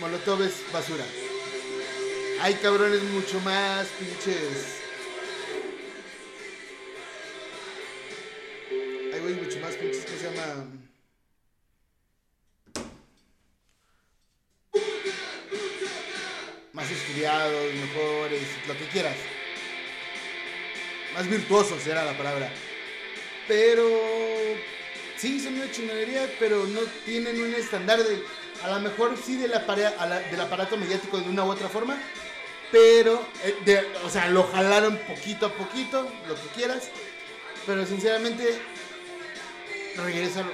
Molotov 0.00 0.42
es 0.42 0.62
basura. 0.72 1.04
Hay 2.42 2.54
cabrones 2.54 3.02
mucho 3.04 3.40
más 3.40 3.86
pinches. 3.98 4.80
Hay 9.14 9.20
güeyes 9.20 9.42
mucho 9.42 9.58
más 9.60 9.74
pinches 9.76 10.04
que 10.04 10.18
se 10.18 10.24
llama. 10.24 10.66
Más 16.74 16.90
estudiados, 16.90 17.74
mejores, 17.74 18.42
lo 18.68 18.76
que 18.76 18.84
quieras. 18.88 19.16
Más 21.14 21.26
virtuosos 21.26 21.86
era 21.86 22.04
la 22.04 22.16
palabra. 22.18 22.52
Pero. 23.48 23.88
Sí, 25.16 25.40
son 25.40 25.54
una 25.54 25.70
chingadería, 25.70 26.30
pero 26.38 26.66
no 26.66 26.80
tienen 27.06 27.40
un 27.40 27.54
estándar 27.54 28.04
de 28.04 28.22
a 28.62 28.68
lo 28.68 28.80
mejor 28.80 29.16
sí 29.16 29.36
del, 29.36 29.50
del 29.50 30.40
aparato 30.40 30.76
mediático 30.76 31.18
de 31.18 31.28
una 31.28 31.44
u 31.44 31.50
otra 31.50 31.68
forma, 31.68 31.98
pero, 32.70 33.24
eh, 33.44 33.86
o 34.04 34.10
sea, 34.10 34.28
lo 34.28 34.44
jalaron 34.44 34.98
poquito 35.06 35.46
a 35.46 35.52
poquito, 35.52 36.10
lo 36.28 36.34
que 36.34 36.48
quieras, 36.54 36.90
pero 37.64 37.86
sinceramente, 37.86 38.58
regresa, 39.96 40.44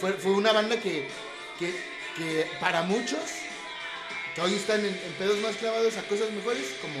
fue, 0.00 0.12
fue 0.12 0.32
una 0.32 0.52
banda 0.52 0.78
que, 0.78 1.08
que, 1.58 1.74
que, 2.16 2.46
para 2.60 2.82
muchos, 2.82 3.20
que 4.34 4.40
hoy 4.40 4.54
están 4.54 4.80
en, 4.80 4.86
en 4.86 5.12
pedos 5.18 5.38
más 5.38 5.56
clavados 5.56 5.96
a 5.96 6.02
cosas 6.02 6.30
mejores, 6.30 6.74
como 6.80 6.94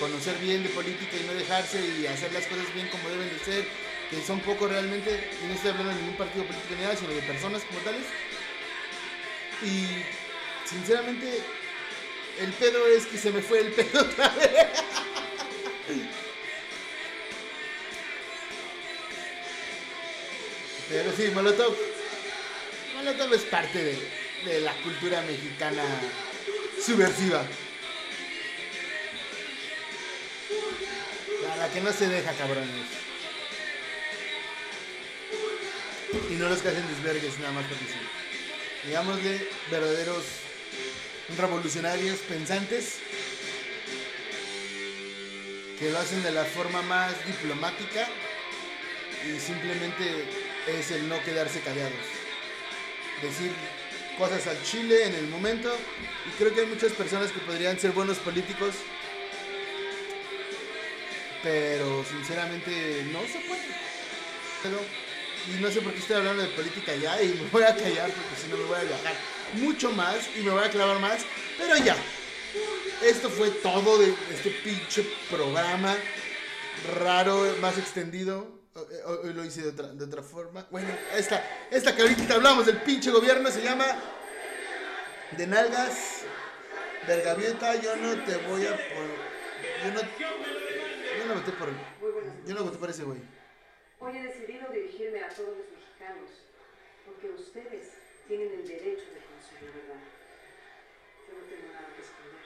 conocer 0.00 0.36
bien 0.38 0.62
de 0.62 0.68
política 0.70 1.16
y 1.16 1.26
no 1.26 1.34
dejarse 1.34 1.78
y 1.80 2.06
hacer 2.06 2.32
las 2.32 2.46
cosas 2.46 2.72
bien 2.74 2.88
como 2.88 3.08
deben 3.08 3.28
de 3.28 3.38
ser, 3.44 3.64
que 4.10 4.22
son 4.22 4.40
poco 4.40 4.66
realmente, 4.66 5.30
y 5.42 5.46
no 5.46 5.54
estoy 5.54 5.70
hablando 5.70 5.92
de 5.92 6.00
ningún 6.00 6.16
partido 6.16 6.44
político 6.44 6.74
ni 6.76 6.82
nada, 6.82 6.96
sino 6.96 7.14
de 7.14 7.22
personas 7.22 7.62
como 7.62 7.80
tales. 7.80 8.04
Y 9.64 10.04
sinceramente, 10.68 11.40
el 12.40 12.52
pedo 12.52 12.86
es 12.86 13.06
que 13.06 13.18
se 13.18 13.30
me 13.30 13.42
fue 13.42 13.60
el 13.60 13.72
pedo 13.72 14.00
otra 14.00 14.28
vez. 14.30 14.50
Pero 20.88 21.12
sí, 21.16 21.28
Molotov. 21.32 21.76
Molotov 22.96 23.32
es 23.34 23.42
parte 23.42 23.82
de, 23.82 23.98
de 24.44 24.60
la 24.60 24.74
cultura 24.82 25.22
mexicana 25.22 25.82
subversiva. 26.84 27.44
La 31.58 31.68
que 31.68 31.80
no 31.80 31.92
se 31.92 32.08
deja, 32.08 32.32
cabrones. 32.32 32.68
Y 36.28 36.34
no 36.34 36.48
los 36.48 36.60
que 36.60 36.68
hacen 36.68 36.88
desvergues 36.88 37.38
nada 37.38 37.52
más 37.52 37.64
porque 37.66 37.84
sí. 37.84 38.21
Digámosle 38.84 39.48
verdaderos 39.70 40.24
revolucionarios 41.38 42.18
pensantes 42.20 42.98
que 45.78 45.90
lo 45.90 45.98
hacen 45.98 46.22
de 46.22 46.32
la 46.32 46.44
forma 46.44 46.82
más 46.82 47.12
diplomática 47.26 48.08
y 49.24 49.38
simplemente 49.38 50.24
es 50.66 50.90
el 50.90 51.08
no 51.08 51.22
quedarse 51.22 51.60
callados. 51.60 51.92
Decir 53.22 53.52
cosas 54.18 54.46
al 54.48 54.62
Chile 54.64 55.06
en 55.06 55.14
el 55.14 55.28
momento 55.28 55.72
y 56.26 56.30
creo 56.38 56.52
que 56.52 56.62
hay 56.62 56.66
muchas 56.66 56.92
personas 56.92 57.30
que 57.30 57.40
podrían 57.40 57.78
ser 57.78 57.92
buenos 57.92 58.18
políticos 58.18 58.74
pero 61.42 62.04
sinceramente 62.04 63.04
no 63.12 63.20
se 63.22 63.40
puede. 63.40 63.62
Y 65.48 65.60
no 65.60 65.70
sé 65.70 65.80
por 65.80 65.92
qué 65.92 65.98
estoy 65.98 66.16
hablando 66.16 66.42
de 66.42 66.48
política 66.50 66.94
ya 66.94 67.20
y 67.22 67.28
me 67.28 67.48
voy 67.50 67.62
a 67.62 67.74
callar 67.74 68.10
porque 68.10 68.42
si 68.42 68.48
no 68.48 68.56
me 68.56 68.64
voy 68.64 68.76
a 68.76 68.84
viajar 68.84 69.14
mucho 69.54 69.90
más 69.92 70.16
y 70.36 70.42
me 70.42 70.50
voy 70.50 70.64
a 70.64 70.70
clavar 70.70 70.98
más. 71.00 71.22
Pero 71.58 71.76
ya, 71.78 71.96
esto 73.02 73.28
fue 73.28 73.50
todo 73.50 73.98
de 73.98 74.14
este 74.30 74.50
pinche 74.50 75.06
programa 75.30 75.96
raro, 76.98 77.56
más 77.60 77.78
extendido. 77.78 78.62
Hoy 79.04 79.32
lo 79.34 79.44
hice 79.44 79.62
de 79.62 79.68
otra, 79.68 79.88
de 79.88 80.04
otra 80.04 80.22
forma. 80.22 80.66
Bueno, 80.70 80.88
esta, 81.14 81.44
esta 81.70 81.94
que 81.94 82.02
ahorita 82.02 82.34
hablamos 82.34 82.66
del 82.66 82.78
pinche 82.78 83.10
gobierno 83.10 83.50
se 83.50 83.62
llama 83.62 83.84
De 85.36 85.46
Nalgas, 85.46 86.22
Vergavieta. 87.06 87.74
Yo 87.76 87.96
no 87.96 88.24
te 88.24 88.36
voy 88.48 88.64
a. 88.66 88.70
Yo 88.70 89.92
no, 89.92 90.00
yo 90.00 91.26
no 91.26 91.34
voté 91.34 91.52
por. 91.52 91.68
Yo 92.46 92.54
no 92.54 92.64
voté 92.64 92.78
por 92.78 92.90
ese 92.90 93.02
güey. 93.02 93.41
Hoy 94.02 94.16
he 94.16 94.22
decidido 94.24 94.66
dirigirme 94.72 95.22
a 95.22 95.28
todos 95.28 95.56
los 95.56 95.70
mexicanos, 95.70 96.28
porque 97.06 97.30
ustedes 97.30 97.86
tienen 98.26 98.50
el 98.50 98.66
derecho 98.66 99.06
de 99.14 99.22
conocer 99.22 99.62
la 99.62 99.70
verdad. 99.78 100.02
Yo 101.30 101.38
no 101.38 101.44
tengo 101.46 101.72
nada 101.72 101.86
que 101.94 102.02
esconder. 102.02 102.42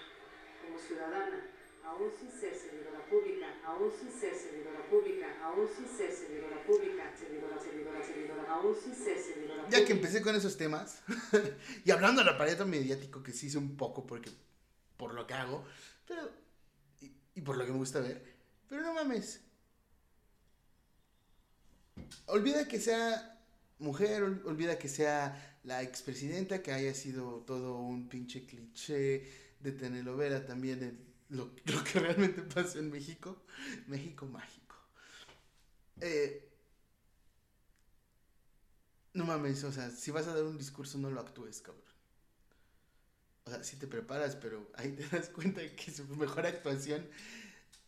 Como 0.60 0.78
ciudadana, 0.78 1.48
aún 1.82 2.12
sin 2.12 2.30
ser 2.30 2.54
servidora 2.54 3.00
pública, 3.08 3.46
aún 3.64 3.90
sin 3.90 4.12
ser 4.12 4.36
servidora 4.36 4.84
pública, 4.84 5.32
aún 5.42 5.66
sin 5.66 5.88
ser 5.88 6.12
servidora 6.12 6.62
pública, 6.62 7.16
servidora, 7.16 7.58
servidora, 7.58 8.04
servidora, 8.04 8.52
aún 8.52 8.76
sin 8.76 8.94
ser 8.94 9.18
servidora 9.18 9.62
pública. 9.62 9.80
Ya 9.80 9.86
que 9.86 9.92
empecé 9.94 10.20
con 10.20 10.36
esos 10.36 10.58
temas, 10.58 11.02
y 11.86 11.90
hablando 11.90 12.20
del 12.20 12.34
aparato 12.34 12.66
mediático, 12.66 13.22
que 13.22 13.32
sí 13.32 13.46
hice 13.46 13.56
un 13.56 13.78
poco 13.78 14.04
porque 14.06 14.28
por 14.98 15.14
lo 15.14 15.26
que 15.26 15.32
hago, 15.32 15.64
pero, 16.06 16.20
y, 17.00 17.16
y 17.34 17.40
por 17.40 17.56
lo 17.56 17.64
que 17.64 17.72
me 17.72 17.78
gusta 17.78 18.00
ver, 18.00 18.22
pero 18.68 18.82
no 18.82 18.92
mames. 18.92 19.45
Olvida 22.26 22.66
que 22.68 22.80
sea 22.80 23.38
mujer, 23.78 24.22
olvida 24.22 24.78
que 24.78 24.88
sea 24.88 25.58
la 25.64 25.82
expresidenta, 25.82 26.62
que 26.62 26.72
haya 26.72 26.94
sido 26.94 27.40
todo 27.40 27.78
un 27.78 28.08
pinche 28.08 28.46
cliché 28.46 29.28
de 29.60 29.72
telenovela 29.72 30.44
también 30.46 30.98
lo, 31.28 31.50
lo 31.64 31.84
que 31.84 32.00
realmente 32.00 32.42
pasa 32.42 32.78
en 32.78 32.90
México. 32.90 33.36
México 33.86 34.26
mágico. 34.26 34.76
Eh, 36.00 36.48
no 39.14 39.24
mames, 39.24 39.64
o 39.64 39.72
sea, 39.72 39.90
si 39.90 40.10
vas 40.10 40.26
a 40.26 40.34
dar 40.34 40.44
un 40.44 40.58
discurso 40.58 40.98
no 40.98 41.10
lo 41.10 41.20
actúes, 41.20 41.60
cabrón. 41.62 41.84
O 43.44 43.50
sea, 43.50 43.62
si 43.64 43.76
te 43.76 43.86
preparas, 43.86 44.36
pero 44.36 44.70
ahí 44.74 44.92
te 44.92 45.06
das 45.08 45.28
cuenta 45.28 45.62
que 45.74 45.90
su 45.90 46.04
mejor 46.16 46.46
actuación 46.46 47.08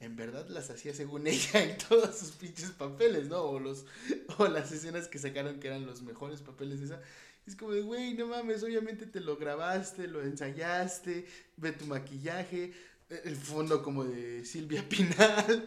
en 0.01 0.17
verdad 0.17 0.47
las 0.49 0.71
hacía 0.71 0.95
según 0.95 1.27
ella 1.27 1.63
en 1.63 1.79
todos 1.79 2.17
sus 2.17 2.33
pinches 2.33 2.71
papeles, 2.71 3.29
¿no? 3.29 3.41
O, 3.43 3.61
los, 3.61 3.85
o 4.39 4.49
las 4.49 4.71
escenas 4.73 5.09
que 5.09 5.19
sacaron 5.19 5.61
que 5.61 5.69
eran 5.69 5.87
los 5.87 6.03
mejores 6.03 6.41
papeles 6.41 6.81
de 6.81 6.87
esa. 6.87 7.03
Es 7.47 7.57
como 7.57 7.73
de, 7.73 7.81
güey, 7.81 8.15
no 8.15 8.27
mames, 8.27 8.63
obviamente 8.63 9.07
te 9.07 9.21
lo 9.21 9.39
grabaste, 9.39 10.07
lo 10.07 10.23
ensayaste, 10.23 11.27
ve 11.57 11.73
tu 11.73 11.87
maquillaje, 11.87 12.75
el 13.09 13.37
fondo 13.37 13.83
como 13.83 14.05
de 14.05 14.45
Silvia 14.45 14.87
Pinal. 14.89 15.67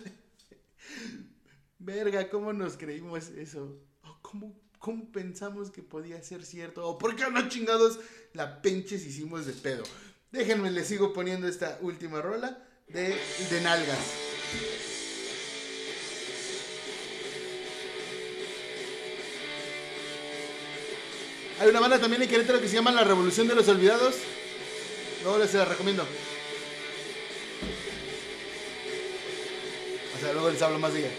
Verga, 1.80 2.30
¿cómo 2.30 2.54
nos 2.54 2.78
creímos 2.78 3.30
eso? 3.30 3.82
¿Cómo, 4.22 4.56
¿Cómo 4.78 5.12
pensamos 5.12 5.72
que 5.72 5.82
podía 5.82 6.22
ser 6.22 6.46
cierto? 6.46 6.88
¿O 6.88 7.00
por 7.00 7.16
qué 7.16 7.24
no 7.32 7.50
chingados 7.50 8.00
la 8.34 8.62
pinches 8.62 9.04
hicimos 9.06 9.48
de 9.48 9.54
pedo? 9.54 9.84
Déjenme, 10.32 10.70
les 10.70 10.88
sigo 10.88 11.14
poniendo 11.14 11.48
esta 11.48 11.80
última 11.82 12.22
rola 12.22 12.68
de, 12.94 13.18
de 13.50 13.62
nalgas. 13.62 13.98
Hay 21.60 21.70
una 21.70 21.80
banda 21.80 22.00
también 22.00 22.24
en 22.24 22.30
Querétaro 22.30 22.60
que 22.60 22.68
se 22.68 22.76
llama 22.76 22.92
La 22.92 23.04
Revolución 23.04 23.48
de 23.48 23.56
los 23.56 23.68
Olvidados. 23.68 24.16
Luego 25.24 25.38
les 25.38 25.54
la 25.54 25.66
recomiendo. 25.66 26.04
O 30.16 30.20
sea, 30.20 30.34
luego 30.34 30.50
les 30.50 30.62
hablo 30.62 30.80
más 30.80 30.94
de 30.94 31.02
ella. 31.02 31.12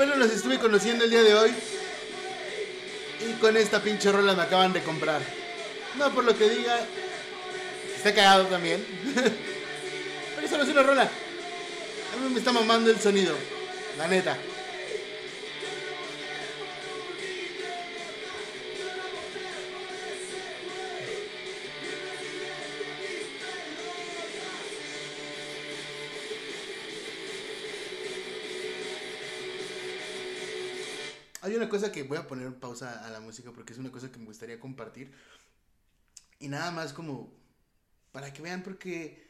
Apenas 0.00 0.16
los 0.16 0.30
estuve 0.30 0.58
conociendo 0.58 1.04
el 1.04 1.10
día 1.10 1.22
de 1.22 1.34
hoy. 1.34 1.52
Y 3.28 3.32
con 3.34 3.54
esta 3.54 3.82
pinche 3.82 4.10
rola 4.10 4.32
me 4.32 4.44
acaban 4.44 4.72
de 4.72 4.82
comprar. 4.82 5.20
No 5.98 6.10
por 6.14 6.24
lo 6.24 6.34
que 6.38 6.48
diga. 6.48 6.80
Está 7.98 8.14
cagado 8.14 8.46
también. 8.46 8.82
Pero 9.14 10.46
eso 10.46 10.56
no 10.56 10.62
es 10.62 10.70
una 10.70 10.82
rola. 10.84 11.02
A 11.02 12.16
mí 12.16 12.30
me 12.32 12.38
está 12.38 12.50
mamando 12.50 12.88
el 12.88 12.98
sonido. 12.98 13.36
La 13.98 14.08
neta. 14.08 14.38
Cosa 31.70 31.92
que 31.92 32.02
voy 32.04 32.18
a 32.18 32.26
poner 32.28 32.54
pausa 32.60 33.06
a 33.06 33.10
la 33.10 33.20
música 33.20 33.52
porque 33.52 33.72
es 33.72 33.78
una 33.80 33.92
cosa 33.92 34.12
que 34.12 34.18
me 34.18 34.26
gustaría 34.26 34.60
compartir. 34.60 35.12
Y 36.38 36.48
nada 36.48 36.70
más 36.70 36.92
como 36.92 37.32
para 38.12 38.32
que 38.32 38.42
vean 38.42 38.62
por 38.62 38.78
qué, 38.78 39.28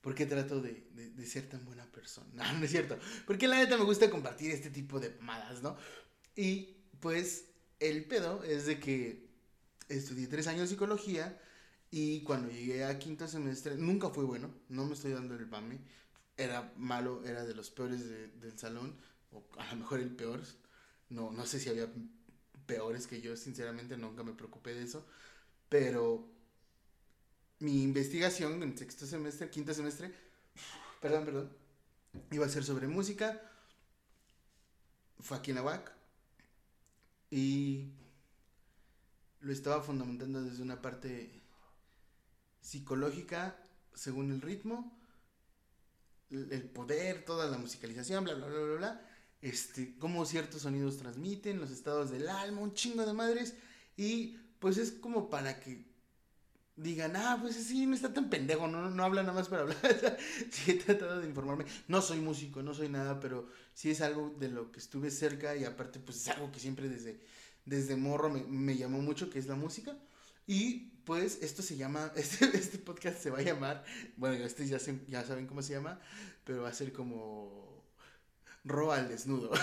por 0.00 0.14
qué 0.14 0.26
trato 0.26 0.60
de, 0.60 0.86
de- 0.94 1.10
de 1.10 1.26
ser 1.26 1.48
tan 1.48 1.64
buena 1.64 1.86
persona. 1.92 2.28
No, 2.52 2.58
no 2.58 2.64
es 2.64 2.70
cierto. 2.70 2.98
Porque 3.26 3.48
la 3.48 3.56
neta 3.58 3.76
me 3.78 3.84
gusta 3.84 4.10
compartir 4.10 4.50
este 4.50 4.70
tipo 4.70 5.00
de 5.00 5.10
mamadas, 5.20 5.62
¿no? 5.62 5.76
Y 6.36 6.76
pues 7.00 7.46
el 7.80 8.04
pedo 8.06 8.44
es 8.44 8.66
de 8.66 8.80
que 8.80 9.28
estudié 9.88 10.26
tres 10.28 10.46
años 10.46 10.68
psicología 10.70 11.40
y 11.90 12.22
cuando 12.22 12.50
llegué 12.50 12.84
a 12.84 12.98
quinto 12.98 13.28
semestre 13.28 13.76
nunca 13.76 14.10
fue 14.10 14.24
bueno, 14.24 14.54
no 14.68 14.86
me 14.86 14.94
estoy 14.94 15.12
dando 15.12 15.34
el 15.36 15.46
mame. 15.46 15.80
Era 16.36 16.72
malo, 16.76 17.24
era 17.24 17.44
de 17.44 17.54
los 17.54 17.70
peores 17.70 18.08
de- 18.08 18.28
del 18.28 18.58
salón, 18.58 18.96
o 19.32 19.44
a 19.58 19.66
lo 19.72 19.76
mejor 19.76 20.00
el 20.00 20.10
peor. 20.14 20.40
No, 21.12 21.30
no 21.30 21.44
sé 21.46 21.60
si 21.60 21.68
había 21.68 21.88
peores 22.66 23.06
que 23.06 23.20
yo, 23.20 23.36
sinceramente 23.36 23.96
nunca 23.98 24.22
me 24.22 24.32
preocupé 24.32 24.74
de 24.74 24.84
eso. 24.84 25.06
Pero 25.68 26.26
mi 27.58 27.82
investigación 27.82 28.62
en 28.62 28.76
sexto 28.76 29.06
semestre, 29.06 29.50
quinto 29.50 29.74
semestre, 29.74 30.12
perdón, 31.00 31.24
perdón, 31.24 31.56
iba 32.30 32.46
a 32.46 32.48
ser 32.48 32.64
sobre 32.64 32.88
música. 32.88 33.40
Fue 35.20 35.36
aquí 35.36 35.50
en 35.50 35.56
la 35.56 35.62
UAC. 35.62 35.92
Y 37.30 37.92
lo 39.40 39.52
estaba 39.52 39.82
fundamentando 39.82 40.42
desde 40.42 40.62
una 40.62 40.80
parte 40.80 41.42
psicológica, 42.60 43.56
según 43.94 44.32
el 44.32 44.40
ritmo, 44.40 44.98
el 46.30 46.70
poder, 46.70 47.24
toda 47.24 47.50
la 47.50 47.58
musicalización, 47.58 48.24
bla, 48.24 48.34
bla, 48.34 48.46
bla, 48.46 48.60
bla, 48.60 48.76
bla. 48.76 49.11
Este, 49.42 49.96
cómo 49.98 50.24
ciertos 50.24 50.62
sonidos 50.62 50.98
transmiten, 50.98 51.60
los 51.60 51.70
estados 51.70 52.10
del 52.10 52.28
alma, 52.28 52.62
un 52.62 52.74
chingo 52.74 53.04
de 53.06 53.12
madres. 53.12 53.54
Y 53.96 54.38
pues 54.60 54.78
es 54.78 54.92
como 54.92 55.28
para 55.30 55.60
que 55.60 55.84
digan, 56.76 57.14
ah, 57.16 57.38
pues 57.40 57.56
sí, 57.56 57.86
no 57.86 57.94
está 57.94 58.12
tan 58.14 58.30
pendejo, 58.30 58.66
no, 58.68 58.90
no 58.90 59.04
habla 59.04 59.22
nada 59.22 59.34
más 59.34 59.48
para 59.48 59.62
hablar. 59.64 60.18
sí, 60.50 60.72
he 60.72 60.74
tratado 60.74 61.20
de 61.20 61.28
informarme. 61.28 61.64
No 61.88 62.00
soy 62.02 62.20
músico, 62.20 62.62
no 62.62 62.74
soy 62.74 62.88
nada, 62.88 63.20
pero 63.20 63.48
sí 63.74 63.90
es 63.90 64.00
algo 64.00 64.34
de 64.38 64.48
lo 64.48 64.72
que 64.72 64.78
estuve 64.80 65.10
cerca 65.10 65.54
y 65.56 65.64
aparte, 65.64 66.00
pues 66.00 66.18
es 66.18 66.28
algo 66.28 66.50
que 66.52 66.60
siempre 66.60 66.88
desde, 66.88 67.20
desde 67.66 67.96
morro 67.96 68.30
me, 68.30 68.42
me 68.44 68.76
llamó 68.76 69.00
mucho, 69.02 69.30
que 69.30 69.38
es 69.38 69.46
la 69.46 69.54
música. 69.56 69.96
Y 70.46 70.90
pues 71.04 71.38
esto 71.42 71.62
se 71.62 71.76
llama, 71.76 72.12
este, 72.16 72.46
este 72.56 72.78
podcast 72.78 73.18
se 73.20 73.30
va 73.30 73.38
a 73.38 73.42
llamar, 73.42 73.84
bueno, 74.16 74.44
este 74.44 74.66
ya, 74.66 74.78
se- 74.78 75.04
ya 75.08 75.24
saben 75.24 75.46
cómo 75.46 75.62
se 75.62 75.74
llama, 75.74 76.00
pero 76.44 76.62
va 76.62 76.68
a 76.70 76.74
ser 76.74 76.92
como 76.92 77.71
Roa 78.64 78.96
al 78.96 79.08
desnudo. 79.08 79.50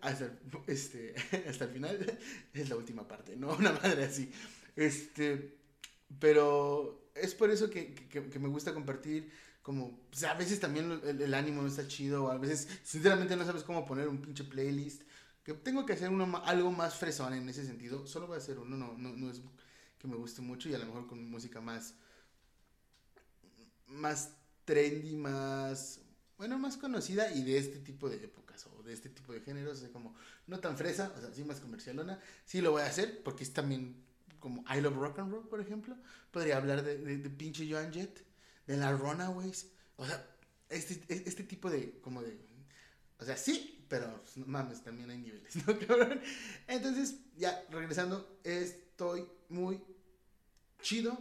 hasta, 0.00 0.24
el, 0.26 0.32
este, 0.66 1.14
hasta 1.48 1.64
el 1.64 1.70
final 1.70 2.18
es 2.52 2.68
la 2.68 2.76
última 2.76 3.06
parte, 3.06 3.36
¿no? 3.36 3.52
Una 3.58 3.72
madre 3.72 4.04
así. 4.04 4.30
Este, 4.76 5.56
pero 6.18 7.10
es 7.14 7.34
por 7.34 7.50
eso 7.50 7.70
que, 7.70 7.94
que- 7.94 8.38
me 8.38 8.48
gusta 8.48 8.74
compartir, 8.74 9.30
como, 9.62 10.00
pues, 10.10 10.24
a 10.24 10.34
veces 10.34 10.60
también 10.60 11.00
el, 11.04 11.34
ánimo 11.34 11.62
no 11.62 11.68
está 11.68 11.86
chido, 11.86 12.24
o 12.24 12.30
a 12.30 12.38
veces 12.38 12.68
sinceramente 12.84 13.36
no 13.36 13.44
sabes 13.44 13.62
cómo 13.64 13.84
poner 13.86 14.08
un 14.08 14.20
pinche 14.22 14.44
playlist, 14.44 15.02
que 15.44 15.54
tengo 15.54 15.84
que 15.86 15.94
hacer 15.94 16.10
uno, 16.10 16.42
algo 16.44 16.70
más 16.72 16.94
fresón 16.96 17.34
en 17.34 17.48
ese 17.48 17.64
sentido, 17.66 18.06
solo 18.06 18.26
voy 18.26 18.36
a 18.36 18.38
hacer 18.38 18.58
uno, 18.58 18.76
no, 18.76 18.96
no, 18.96 19.14
no 19.16 19.30
es 19.30 19.40
que 19.98 20.06
me 20.08 20.16
guste 20.16 20.42
mucho 20.42 20.68
y 20.68 20.74
a 20.74 20.78
lo 20.78 20.86
mejor 20.86 21.06
con 21.06 21.28
música 21.30 21.60
más, 21.60 21.94
más 23.86 24.32
trendy, 24.64 25.16
más, 25.16 26.00
bueno, 26.38 26.58
más 26.58 26.76
conocida 26.76 27.32
y 27.32 27.42
de 27.42 27.58
este 27.58 27.80
tipo 27.80 28.08
de 28.08 28.16
épocas 28.16 28.66
o 28.66 28.82
de 28.84 28.92
este 28.92 29.08
tipo 29.08 29.32
de 29.32 29.40
géneros, 29.40 29.80
sea, 29.80 29.90
como 29.90 30.14
no 30.46 30.60
tan 30.60 30.76
fresa, 30.76 31.12
o 31.16 31.20
sea, 31.20 31.32
sí 31.34 31.44
más 31.44 31.60
comercialona, 31.60 32.20
sí 32.46 32.60
lo 32.60 32.72
voy 32.72 32.82
a 32.82 32.86
hacer 32.86 33.22
porque 33.22 33.42
es 33.44 33.52
también 33.52 34.04
como 34.38 34.64
I 34.72 34.80
Love 34.80 34.96
Rock 34.96 35.18
and 35.18 35.32
Roll, 35.32 35.48
por 35.48 35.60
ejemplo, 35.60 35.96
podría 36.30 36.56
hablar 36.56 36.84
de, 36.84 36.96
de, 36.96 37.30
pinche 37.30 37.68
Joan 37.70 37.92
Jett, 37.92 38.24
de 38.66 38.76
las 38.76 38.98
Runaways, 38.98 39.66
o 39.96 40.06
sea, 40.06 40.24
este, 40.68 41.02
este 41.08 41.42
tipo 41.42 41.68
de, 41.70 41.98
como 42.00 42.22
de, 42.22 42.38
o 43.18 43.24
sea, 43.24 43.36
sí, 43.36 43.84
pero 43.88 44.22
no 44.36 44.46
mames, 44.46 44.82
también 44.82 45.10
hay 45.10 45.18
niveles, 45.18 45.56
¿no, 45.66 45.78
cabrón? 45.86 46.20
Entonces, 46.68 47.16
ya, 47.36 47.64
regresando, 47.70 48.38
estoy 48.44 49.26
muy 49.48 49.82
chido 50.80 51.18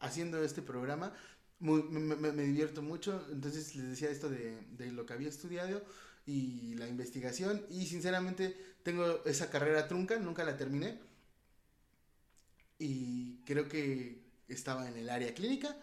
haciendo 0.00 0.42
este 0.42 0.62
programa. 0.62 1.12
Me- 1.60 2.32
me 2.32 2.42
divierto 2.44 2.82
mucho. 2.82 3.26
Entonces 3.30 3.74
les 3.76 3.88
decía 3.90 4.10
esto 4.10 4.28
de, 4.30 4.62
de 4.78 4.92
lo 4.92 5.04
que 5.06 5.12
había 5.14 5.28
estudiado 5.28 5.82
y 6.26 6.74
la 6.76 6.88
investigación. 6.88 7.64
Y 7.70 7.86
sinceramente 7.86 8.56
tengo 8.82 9.22
esa 9.26 9.50
carrera 9.50 9.86
trunca, 9.88 10.18
nunca 10.18 10.44
la 10.44 10.56
terminé. 10.56 10.98
Y 12.78 13.42
creo 13.44 13.68
que 13.68 14.22
estaba 14.48 14.88
en 14.88 14.96
el 14.96 15.10
área 15.10 15.34
clínica 15.34 15.76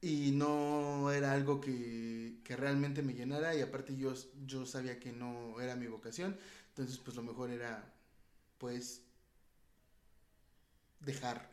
y 0.00 0.32
no 0.32 1.10
era 1.12 1.32
algo 1.32 1.60
que, 1.60 2.40
que 2.44 2.56
realmente 2.56 3.02
me 3.02 3.14
llenara. 3.14 3.54
Y 3.56 3.62
aparte 3.62 3.96
yo, 3.96 4.14
yo 4.46 4.66
sabía 4.66 5.00
que 5.00 5.12
no 5.12 5.60
era 5.60 5.76
mi 5.76 5.86
vocación. 5.86 6.38
Entonces 6.70 6.98
pues 6.98 7.16
lo 7.16 7.22
mejor 7.22 7.50
era 7.50 7.94
pues 8.58 9.02
dejar 11.00 11.50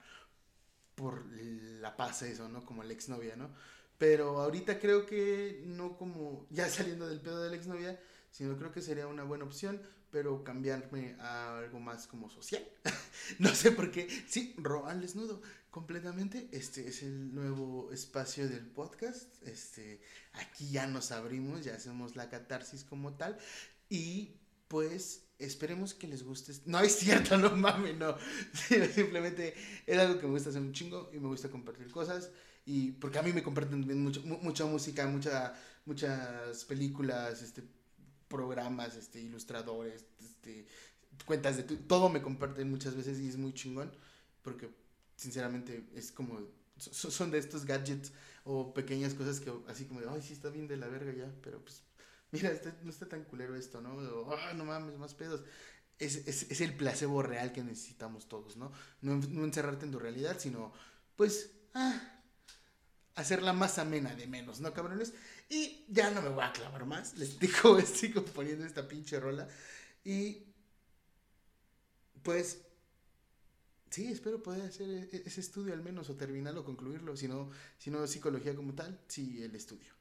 por 1.02 1.26
la 1.34 1.98
paz 1.98 2.22
eso, 2.22 2.48
¿no? 2.48 2.64
Como 2.64 2.84
la 2.84 2.94
exnovia, 2.94 3.36
¿no? 3.36 3.50
Pero 3.98 4.40
ahorita 4.40 4.80
creo 4.80 5.06
que 5.06 5.64
no 5.66 5.98
como 5.98 6.48
ya 6.52 6.70
saliendo 6.70 7.08
del 7.10 7.20
pedo 7.20 7.42
de 7.42 7.50
la 7.50 7.56
exnovia, 7.56 8.00
sino 8.30 8.58
creo 8.58 8.72
que 8.72 8.82
sería 8.82 9.08
una 9.08 9.24
buena 9.24 9.46
opción, 9.46 9.82
pero 10.12 10.44
cambiarme 10.44 11.16
a 11.20 11.58
algo 11.58 11.80
más 11.80 12.08
como 12.08 12.30
social. 12.30 12.64
no 13.40 13.50
sé 13.56 13.72
por 13.72 13.92
qué. 13.92 14.08
Sí, 14.28 14.54
Roan 14.58 15.02
desnudo 15.02 15.42
completamente. 15.72 16.50
Este 16.52 16.88
es 16.88 17.02
el 17.02 17.34
nuevo 17.34 17.92
espacio 17.92 18.48
del 18.48 18.68
podcast. 18.68 19.42
Este, 19.48 20.02
aquí 20.34 20.70
ya 20.70 20.86
nos 20.86 21.12
abrimos, 21.12 21.64
ya 21.64 21.76
hacemos 21.76 22.16
la 22.16 22.30
catarsis 22.30 22.84
como 22.84 23.16
tal 23.16 23.38
y 23.90 24.38
pues 24.68 25.31
esperemos 25.46 25.94
que 25.94 26.08
les 26.08 26.24
guste. 26.24 26.54
No 26.66 26.80
es 26.80 26.96
cierto, 26.98 27.38
no 27.38 27.56
mames, 27.56 27.98
no. 27.98 28.16
Simplemente 28.94 29.54
es 29.86 29.98
algo 30.00 30.20
que 30.20 30.26
me 30.28 30.34
gusta 30.34 30.50
hacer 30.50 30.62
un 30.62 30.74
chingo 30.74 31.10
y 31.14 31.20
me 31.20 31.28
gusta 31.28 31.50
compartir 31.50 31.90
cosas. 31.92 32.32
Y 32.66 32.92
porque 32.94 33.20
a 33.20 33.24
mí 33.24 33.34
me 33.34 33.44
comparten 33.44 33.80
también 33.82 34.02
mucho, 34.04 34.22
mu- 34.24 34.40
mucha 34.42 34.66
música, 34.66 35.08
mucha, 35.08 35.54
muchas 35.86 36.64
películas, 36.66 37.42
este, 37.42 37.64
programas, 38.28 38.96
este, 38.96 39.20
ilustradores, 39.22 40.06
este, 40.20 40.66
cuentas 41.26 41.58
de 41.58 41.64
todo 41.64 42.10
me 42.10 42.22
comparten 42.22 42.70
muchas 42.70 42.96
veces 42.96 43.20
y 43.20 43.28
es 43.30 43.38
muy 43.38 43.54
chingón. 43.54 43.92
Porque 44.42 44.70
sinceramente 45.16 45.84
es 45.96 46.12
como 46.12 46.40
so- 46.78 47.12
son 47.12 47.32
de 47.32 47.38
estos 47.38 47.66
gadgets 47.66 48.12
o 48.44 48.74
pequeñas 48.74 49.14
cosas 49.14 49.40
que 49.40 49.52
así 49.68 49.86
como 49.86 50.00
ay, 50.10 50.22
sí 50.22 50.34
está 50.34 50.50
bien 50.50 50.68
de 50.68 50.78
la 50.78 50.88
verga 50.88 51.14
ya, 51.14 51.32
pero 51.44 51.60
pues 51.64 51.84
mira, 52.32 52.52
no 52.84 52.90
está 52.90 53.08
tan 53.08 53.24
culero 53.26 53.56
esto, 53.56 53.82
¿no? 53.82 53.94
O, 53.96 54.36
"Ah, 54.36 54.54
no 54.54 54.66
mames, 54.66 54.98
más 54.98 55.14
pedos. 55.14 55.44
Es, 56.00 56.28
es, 56.28 56.52
es 56.52 56.62
el 56.62 56.76
placebo 56.76 57.22
real 57.24 57.52
que 57.54 57.64
necesitamos 57.64 58.28
todos, 58.28 58.58
¿no? 58.58 58.72
¿no? 59.02 59.14
encerrarte 59.46 59.86
en 59.86 59.92
tu 59.92 60.00
realidad, 60.00 60.38
sino, 60.40 60.74
pues, 61.16 61.52
ah, 61.76 62.02
hacerla 63.16 63.54
más 63.54 63.78
amena 63.78 64.16
de 64.16 64.28
menos, 64.28 64.60
¿no, 64.62 64.74
cabrones? 64.74 65.14
Y 65.50 65.86
ya 65.90 66.12
no 66.12 66.22
me 66.22 66.30
voy 66.30 66.44
a 66.44 66.52
clavar 66.54 66.86
más, 66.86 67.14
les 67.18 67.40
digo, 67.40 67.80
sigo 67.86 68.24
poniendo 68.26 68.66
esta 68.66 68.88
pinche 68.88 69.20
rola. 69.20 69.48
Y, 70.04 70.46
pues, 72.24 72.62
sí, 73.90 74.08
espero 74.12 74.42
poder 74.42 74.64
hacer 74.70 74.90
e- 74.90 75.24
ese 75.26 75.42
estudio 75.42 75.74
al 75.74 75.82
menos, 75.88 76.10
o 76.10 76.16
terminarlo, 76.16 76.64
concluirlo, 76.66 77.16
si 77.16 77.28
no, 77.28 77.50
si 77.78 77.90
no 77.92 78.08
psicología 78.08 78.56
como 78.56 78.74
tal, 78.74 79.00
sí, 79.08 79.44
el 79.44 79.56
estudio. 79.56 79.94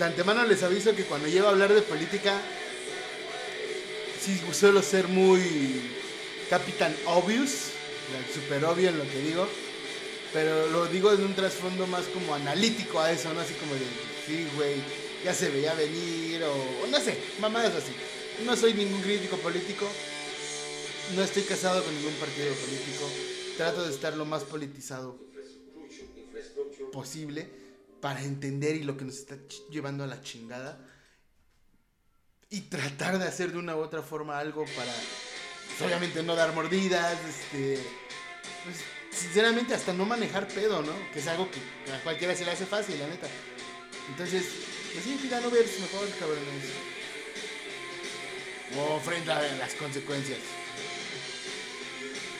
De 0.00 0.06
antemano 0.06 0.46
les 0.46 0.62
aviso 0.62 0.96
que 0.96 1.04
cuando 1.04 1.28
llego 1.28 1.46
a 1.46 1.50
hablar 1.50 1.74
de 1.74 1.82
política, 1.82 2.40
sí 4.18 4.40
suelo 4.54 4.80
ser 4.80 5.08
muy 5.08 5.82
Capitán 6.48 6.96
Obvious, 7.04 7.72
super 8.32 8.64
obvio 8.64 8.88
en 8.88 8.96
lo 8.96 9.04
que 9.04 9.20
digo, 9.20 9.46
pero 10.32 10.68
lo 10.68 10.86
digo 10.86 11.12
en 11.12 11.22
un 11.22 11.34
trasfondo 11.34 11.86
más 11.86 12.06
como 12.06 12.34
analítico 12.34 12.98
a 12.98 13.12
eso, 13.12 13.30
¿no? 13.34 13.40
Así 13.40 13.52
como 13.54 13.74
de, 13.74 13.80
sí, 14.26 14.48
güey, 14.56 14.76
ya 15.22 15.34
se 15.34 15.50
veía 15.50 15.74
venir, 15.74 16.44
o, 16.44 16.84
o 16.84 16.86
no 16.86 16.98
sé, 16.98 17.18
mamadas 17.38 17.74
así. 17.74 17.92
No 18.46 18.56
soy 18.56 18.72
ningún 18.72 19.02
crítico 19.02 19.36
político, 19.36 19.86
no 21.14 21.22
estoy 21.22 21.42
casado 21.42 21.84
con 21.84 21.94
ningún 21.94 22.14
partido 22.14 22.54
político, 22.54 23.06
trato 23.58 23.84
de 23.84 23.92
estar 23.92 24.16
lo 24.16 24.24
más 24.24 24.44
politizado 24.44 25.18
posible 26.90 27.59
para 28.00 28.22
entender 28.22 28.76
y 28.76 28.82
lo 28.82 28.96
que 28.96 29.04
nos 29.04 29.16
está 29.16 29.36
llevando 29.70 30.04
a 30.04 30.06
la 30.06 30.22
chingada 30.22 30.78
y 32.48 32.62
tratar 32.62 33.18
de 33.18 33.26
hacer 33.26 33.52
de 33.52 33.58
una 33.58 33.76
u 33.76 33.80
otra 33.80 34.02
forma 34.02 34.38
algo 34.38 34.64
para 34.76 34.92
pues, 34.92 35.82
obviamente 35.82 36.22
no 36.22 36.34
dar 36.34 36.52
mordidas, 36.52 37.16
este 37.28 37.78
pues, 38.64 38.76
sinceramente 39.10 39.74
hasta 39.74 39.92
no 39.92 40.04
manejar 40.04 40.48
pedo, 40.48 40.82
¿no? 40.82 40.92
Que 41.12 41.20
es 41.20 41.26
algo 41.28 41.48
que 41.50 41.60
a 41.92 42.02
cualquiera 42.02 42.34
se 42.34 42.44
le 42.44 42.50
hace 42.50 42.66
fácil, 42.66 42.98
la 42.98 43.06
neta. 43.06 43.28
Entonces, 44.08 44.44
pues 44.92 45.04
sí, 45.04 45.18
mira, 45.22 45.40
no 45.40 45.50
verse 45.50 45.80
mejor, 45.80 46.08
cabrones. 46.18 46.64
O 48.76 49.00
frente 49.00 49.30
a 49.30 49.40
las 49.56 49.74
consecuencias. 49.74 50.38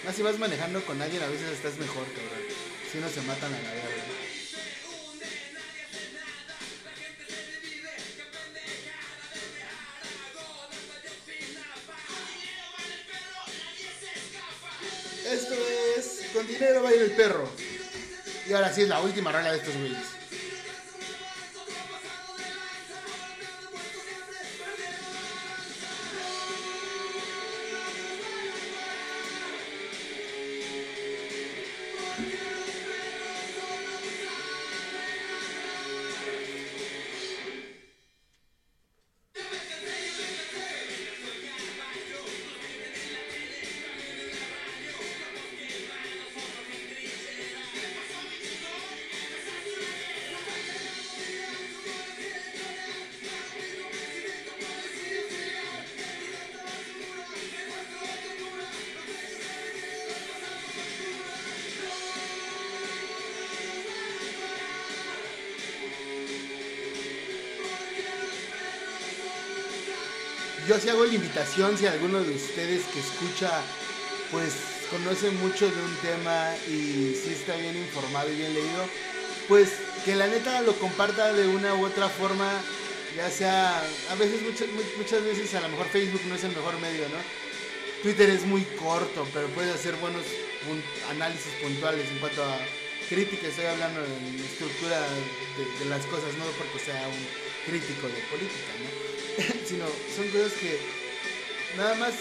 Más 0.04 0.14
si 0.14 0.22
vas 0.22 0.38
manejando 0.38 0.84
con 0.84 1.00
alguien, 1.00 1.22
a 1.22 1.28
veces 1.28 1.50
estás 1.50 1.76
mejor, 1.78 2.04
cabrón. 2.04 2.42
Si 2.90 2.98
no 2.98 3.08
se 3.08 3.20
matan 3.22 3.52
a 3.52 3.62
la 3.62 3.74
verga. 3.74 3.99
Con 16.32 16.46
dinero 16.46 16.82
baila 16.82 17.02
el 17.02 17.10
perro. 17.12 17.48
Y 18.48 18.52
ahora 18.52 18.72
sí 18.72 18.82
es 18.82 18.88
la 18.88 19.00
última 19.00 19.32
rola 19.32 19.52
de 19.52 19.58
estos 19.58 19.76
güeyes. 19.76 20.19
Invitación 71.14 71.76
si 71.78 71.86
alguno 71.86 72.22
de 72.22 72.34
ustedes 72.34 72.82
que 72.92 73.00
escucha 73.00 73.50
pues 74.30 74.52
conoce 74.90 75.30
mucho 75.30 75.66
de 75.70 75.82
un 75.82 75.96
tema 75.96 76.54
y 76.68 77.14
sí 77.14 77.32
está 77.32 77.56
bien 77.56 77.76
informado 77.76 78.30
y 78.32 78.36
bien 78.36 78.54
leído, 78.54 78.84
pues 79.48 79.70
que 80.04 80.14
la 80.16 80.26
neta 80.26 80.62
lo 80.62 80.72
comparta 80.74 81.32
de 81.32 81.46
una 81.48 81.74
u 81.74 81.84
otra 81.86 82.08
forma, 82.08 82.48
ya 83.16 83.30
sea, 83.30 83.78
a 84.10 84.14
veces, 84.16 84.42
muchas, 84.42 84.68
mu- 84.68 84.96
muchas 84.98 85.22
veces 85.24 85.54
a 85.54 85.60
lo 85.60 85.68
mejor 85.68 85.86
Facebook 85.88 86.22
no 86.28 86.34
es 86.34 86.44
el 86.44 86.50
mejor 86.56 86.78
medio, 86.80 87.08
¿no? 87.08 87.18
Twitter 88.02 88.30
es 88.30 88.46
muy 88.46 88.62
corto, 88.78 89.26
pero 89.34 89.46
puedes 89.48 89.74
hacer 89.74 89.94
buenos 89.96 90.24
análisis 91.10 91.52
puntuales 91.62 92.08
en 92.08 92.18
cuanto 92.18 92.42
a 92.44 92.58
crítica, 93.08 93.48
estoy 93.48 93.66
hablando 93.66 94.00
de 94.00 94.44
estructura 94.44 95.00
de, 95.80 95.84
las 95.86 96.04
cosas, 96.06 96.32
no 96.38 96.44
porque 96.56 96.78
sea 96.84 97.06
un 97.08 97.26
crítico 97.66 98.06
de 98.06 98.22
política, 98.30 98.72
¿no? 98.82 98.88
sino 99.68 99.84
son 100.16 100.28
cosas 100.28 100.52
que 100.58 100.78
nada 101.76 101.94
más 101.96 102.12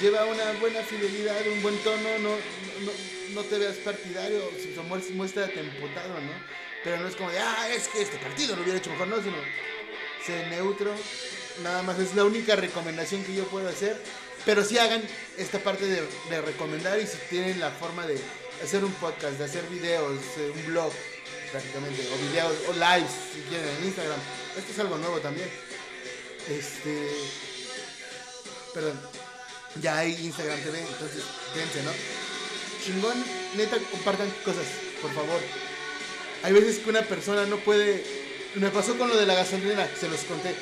lleva 0.00 0.24
una 0.24 0.52
buena 0.60 0.82
fidelidad, 0.82 1.46
un 1.48 1.62
buen 1.62 1.78
tono, 1.78 2.18
no, 2.18 2.30
no, 2.30 2.92
no 3.34 3.42
te 3.42 3.58
veas 3.58 3.76
partidario, 3.76 4.50
si 4.60 4.68
muestra, 4.80 5.14
muéstrate 5.14 5.60
emputado, 5.60 6.20
¿no? 6.20 6.32
Pero 6.82 6.98
no 6.98 7.08
es 7.08 7.16
como 7.16 7.30
de, 7.30 7.38
ah, 7.38 7.68
es 7.70 7.88
que 7.88 8.02
este 8.02 8.18
partido 8.18 8.56
lo 8.56 8.62
hubiera 8.62 8.78
hecho 8.78 8.90
mejor, 8.90 9.08
no, 9.08 9.22
sino 9.22 9.36
sé 10.24 10.46
neutro, 10.48 10.92
nada 11.62 11.82
más 11.82 11.98
es 11.98 12.14
la 12.14 12.24
única 12.24 12.56
recomendación 12.56 13.24
que 13.24 13.34
yo 13.34 13.44
puedo 13.44 13.68
hacer, 13.68 13.96
pero 14.44 14.64
sí 14.64 14.78
hagan 14.78 15.02
esta 15.38 15.58
parte 15.58 15.86
de, 15.86 16.02
de 16.30 16.42
recomendar 16.42 16.98
y 17.00 17.06
si 17.06 17.16
tienen 17.30 17.60
la 17.60 17.70
forma 17.70 18.06
de 18.06 18.18
hacer 18.62 18.84
un 18.84 18.92
podcast, 18.94 19.38
de 19.38 19.44
hacer 19.44 19.64
videos, 19.68 20.18
eh, 20.38 20.52
un 20.54 20.66
blog 20.66 20.92
prácticamente, 21.50 22.02
o 22.12 22.28
videos, 22.28 22.52
o 22.68 22.72
lives 22.72 23.10
si 23.32 23.40
quieren 23.48 23.68
en 23.78 23.84
Instagram, 23.84 24.18
esto 24.56 24.72
es 24.72 24.78
algo 24.78 24.98
nuevo 24.98 25.18
también. 25.20 25.48
Este. 26.48 27.53
Perdón. 28.74 28.98
Ya 29.80 29.98
hay 29.98 30.12
Instagram 30.24 30.60
TV, 30.62 30.78
entonces 30.80 31.22
dense, 31.54 31.82
¿no? 31.82 31.90
Chingón, 32.84 33.24
neta, 33.56 33.76
compartan 33.90 34.30
cosas, 34.44 34.66
por 35.02 35.12
favor. 35.14 35.40
Hay 36.42 36.52
veces 36.52 36.78
que 36.78 36.90
una 36.90 37.02
persona 37.02 37.44
no 37.46 37.56
puede. 37.58 38.04
Me 38.54 38.70
pasó 38.70 38.96
con 38.96 39.08
lo 39.08 39.16
de 39.16 39.26
la 39.26 39.34
gasolina, 39.34 39.88
se 39.98 40.08
los 40.08 40.20
conté. 40.20 40.54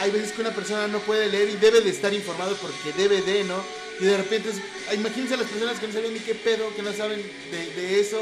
Hay 0.00 0.10
veces 0.10 0.32
que 0.32 0.40
una 0.40 0.54
persona 0.54 0.88
no 0.88 1.00
puede 1.00 1.28
leer 1.28 1.50
y 1.50 1.56
debe 1.56 1.80
de 1.80 1.90
estar 1.90 2.12
informado 2.14 2.56
porque 2.56 2.92
debe 2.96 3.20
de, 3.22 3.44
¿no? 3.44 3.62
Y 4.00 4.04
de 4.06 4.16
repente, 4.16 4.50
es- 4.50 4.94
imagínense 4.94 5.36
las 5.36 5.46
personas 5.48 5.78
que 5.78 5.86
no 5.86 5.92
saben 5.92 6.14
ni 6.14 6.20
qué 6.20 6.34
pedo, 6.34 6.74
que 6.74 6.82
no 6.82 6.92
saben 6.94 7.22
de, 7.50 7.70
de 7.80 8.00
eso, 8.00 8.20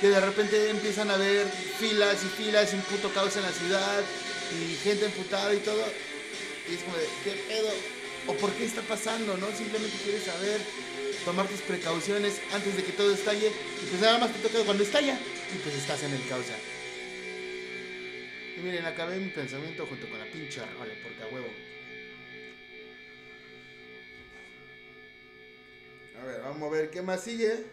que 0.00 0.08
de 0.08 0.20
repente 0.20 0.70
empiezan 0.70 1.10
a 1.10 1.16
ver 1.16 1.46
filas 1.78 2.16
y 2.24 2.42
filas 2.42 2.72
y 2.72 2.76
un 2.76 2.82
puto 2.82 3.12
caos 3.12 3.36
en 3.36 3.42
la 3.42 3.52
ciudad 3.52 4.00
y 4.58 4.76
gente 4.82 5.06
emputada 5.06 5.52
y 5.52 5.58
todo. 5.58 5.84
Y 6.70 6.74
es 6.74 6.82
como 6.82 6.96
de, 6.96 7.06
¿qué 7.24 7.30
pedo? 7.48 7.68
¿O 8.26 8.34
por 8.34 8.52
qué 8.52 8.64
está 8.64 8.82
pasando, 8.82 9.36
no? 9.36 9.46
Simplemente 9.52 9.96
quieres 10.02 10.24
saber, 10.24 10.60
tomar 11.24 11.46
tus 11.48 11.60
precauciones 11.62 12.40
antes 12.52 12.76
de 12.76 12.84
que 12.84 12.92
todo 12.92 13.12
estalle. 13.12 13.48
Y 13.48 13.86
pues 13.86 14.00
nada 14.00 14.18
más 14.18 14.32
te 14.32 14.46
toca 14.46 14.64
cuando 14.64 14.82
estalla. 14.82 15.18
Y 15.54 15.58
pues 15.58 15.74
estás 15.74 16.02
en 16.02 16.12
el 16.12 16.28
causa. 16.28 16.54
Y 18.56 18.60
miren, 18.60 18.84
acabé 18.84 19.18
mi 19.18 19.30
pensamiento 19.30 19.86
junto 19.86 20.08
con 20.08 20.18
la 20.18 20.26
pinche 20.26 20.60
rola, 20.60 20.92
porque 21.02 21.22
a 21.22 21.34
huevo. 21.34 21.48
A 26.20 26.24
ver, 26.24 26.42
vamos 26.42 26.68
a 26.68 26.76
ver 26.76 26.90
qué 26.90 27.00
más 27.00 27.22
sigue. 27.22 27.64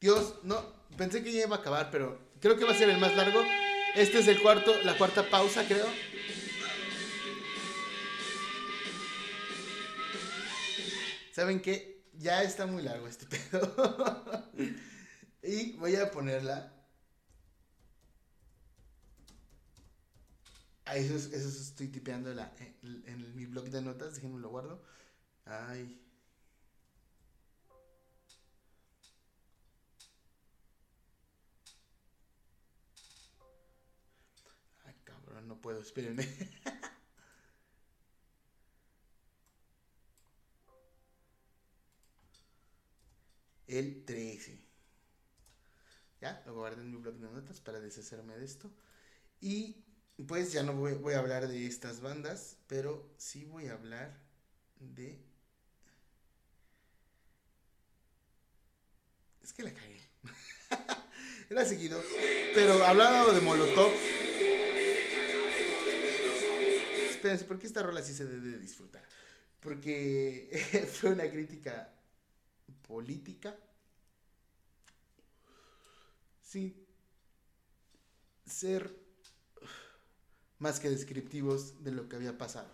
Dios, 0.00 0.34
no, 0.42 0.60
pensé 0.96 1.22
que 1.22 1.30
ya 1.30 1.44
iba 1.44 1.56
a 1.56 1.60
acabar, 1.60 1.90
pero 1.92 2.18
creo 2.40 2.56
que 2.56 2.64
va 2.64 2.72
a 2.72 2.76
ser 2.76 2.88
el 2.88 2.98
más 2.98 3.14
largo. 3.14 3.40
Este 3.94 4.18
es 4.20 4.28
el 4.28 4.40
cuarto, 4.40 4.74
la 4.84 4.96
cuarta 4.96 5.28
pausa, 5.28 5.64
creo. 5.66 5.86
¿Saben 11.32 11.60
qué? 11.60 12.02
Ya 12.18 12.42
está 12.42 12.66
muy 12.66 12.82
largo 12.82 13.08
este 13.08 13.26
pedo. 13.26 14.44
y 15.42 15.72
voy 15.76 15.96
a 15.96 16.10
ponerla. 16.10 16.72
A 20.84 20.96
eso, 20.96 21.14
es- 21.16 21.32
eso 21.32 21.48
estoy 21.48 21.88
tipeando 21.88 22.30
en 22.32 23.36
mi 23.36 23.46
blog 23.46 23.70
de 23.70 23.80
notas, 23.82 24.14
déjenme 24.16 24.40
lo 24.40 24.50
guardo. 24.50 24.82
Ay. 25.44 25.98
No 35.46 35.60
puedo, 35.60 35.80
espérenme. 35.80 36.26
El 43.66 44.04
13. 44.04 44.60
Ya, 46.20 46.42
lo 46.46 46.54
guardé 46.54 46.82
en 46.82 46.90
mi 46.90 46.98
blog 46.98 47.14
de 47.14 47.30
notas 47.30 47.60
para 47.60 47.80
deshacerme 47.80 48.36
de 48.36 48.44
esto. 48.44 48.70
Y 49.40 49.84
pues 50.26 50.52
ya 50.52 50.62
no 50.62 50.74
voy, 50.74 51.14
a 51.14 51.18
hablar 51.18 51.48
de 51.48 51.66
estas 51.66 52.00
bandas, 52.00 52.58
pero 52.66 53.12
sí 53.16 53.44
voy 53.44 53.68
a 53.68 53.72
hablar 53.72 54.20
de... 54.78 55.24
Es 59.42 59.52
que 59.52 59.64
la 59.64 59.74
cagué. 59.74 60.00
Era 61.50 61.64
seguido. 61.64 62.00
Pero 62.54 62.84
hablaba 62.84 63.32
de 63.32 63.40
Molotov. 63.40 63.90
Espérense, 67.22 67.44
¿por 67.44 67.56
qué 67.60 67.68
esta 67.68 67.84
rola 67.84 68.02
sí 68.02 68.14
se 68.14 68.26
debe 68.26 68.48
de 68.48 68.58
disfrutar? 68.58 69.00
Porque 69.60 70.50
fue 70.92 71.10
una 71.10 71.30
crítica 71.30 71.94
política. 72.84 73.56
Sin 76.42 76.74
ser 78.44 78.92
más 80.58 80.80
que 80.80 80.90
descriptivos 80.90 81.84
de 81.84 81.92
lo 81.92 82.08
que 82.08 82.16
había 82.16 82.36
pasado. 82.36 82.72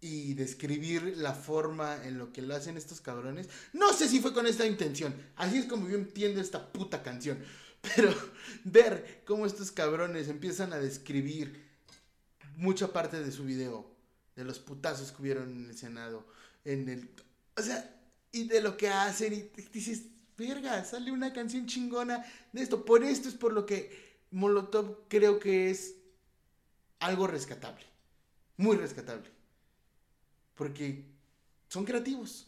Y 0.00 0.34
describir 0.34 1.16
la 1.18 1.34
forma 1.34 2.04
en 2.04 2.18
lo 2.18 2.32
que 2.32 2.42
lo 2.42 2.56
hacen 2.56 2.76
estos 2.76 3.00
cabrones. 3.00 3.48
No 3.74 3.92
sé 3.92 4.08
si 4.08 4.18
fue 4.18 4.34
con 4.34 4.48
esta 4.48 4.66
intención. 4.66 5.14
Así 5.36 5.58
es 5.58 5.66
como 5.66 5.88
yo 5.88 5.98
entiendo 5.98 6.40
esta 6.40 6.72
puta 6.72 7.04
canción. 7.04 7.38
Pero 7.94 8.12
ver 8.64 9.22
cómo 9.24 9.46
estos 9.46 9.70
cabrones 9.70 10.26
empiezan 10.26 10.72
a 10.72 10.80
describir 10.80 11.64
mucha 12.56 12.92
parte 12.92 13.22
de 13.22 13.30
su 13.30 13.44
video. 13.44 13.94
De 14.34 14.44
los 14.44 14.58
putazos 14.58 15.12
que 15.12 15.22
hubieron 15.22 15.50
en 15.50 15.70
el 15.70 15.78
Senado. 15.78 16.26
En 16.64 16.88
el. 16.88 17.10
O 17.56 17.62
sea, 17.62 17.96
y 18.32 18.48
de 18.48 18.60
lo 18.60 18.76
que 18.76 18.88
hacen. 18.88 19.32
Y 19.32 19.62
dices, 19.72 20.02
verga, 20.36 20.84
sale 20.84 21.10
una 21.10 21.32
canción 21.32 21.66
chingona 21.66 22.24
de 22.52 22.62
esto. 22.62 22.84
Por 22.84 23.02
esto 23.02 23.28
es 23.28 23.34
por 23.34 23.52
lo 23.52 23.64
que 23.64 24.18
Molotov 24.30 25.08
creo 25.08 25.38
que 25.38 25.70
es 25.70 25.94
algo 26.98 27.26
rescatable. 27.26 27.84
Muy 28.56 28.76
rescatable. 28.76 29.30
Porque 30.54 31.04
son 31.68 31.84
creativos. 31.84 32.46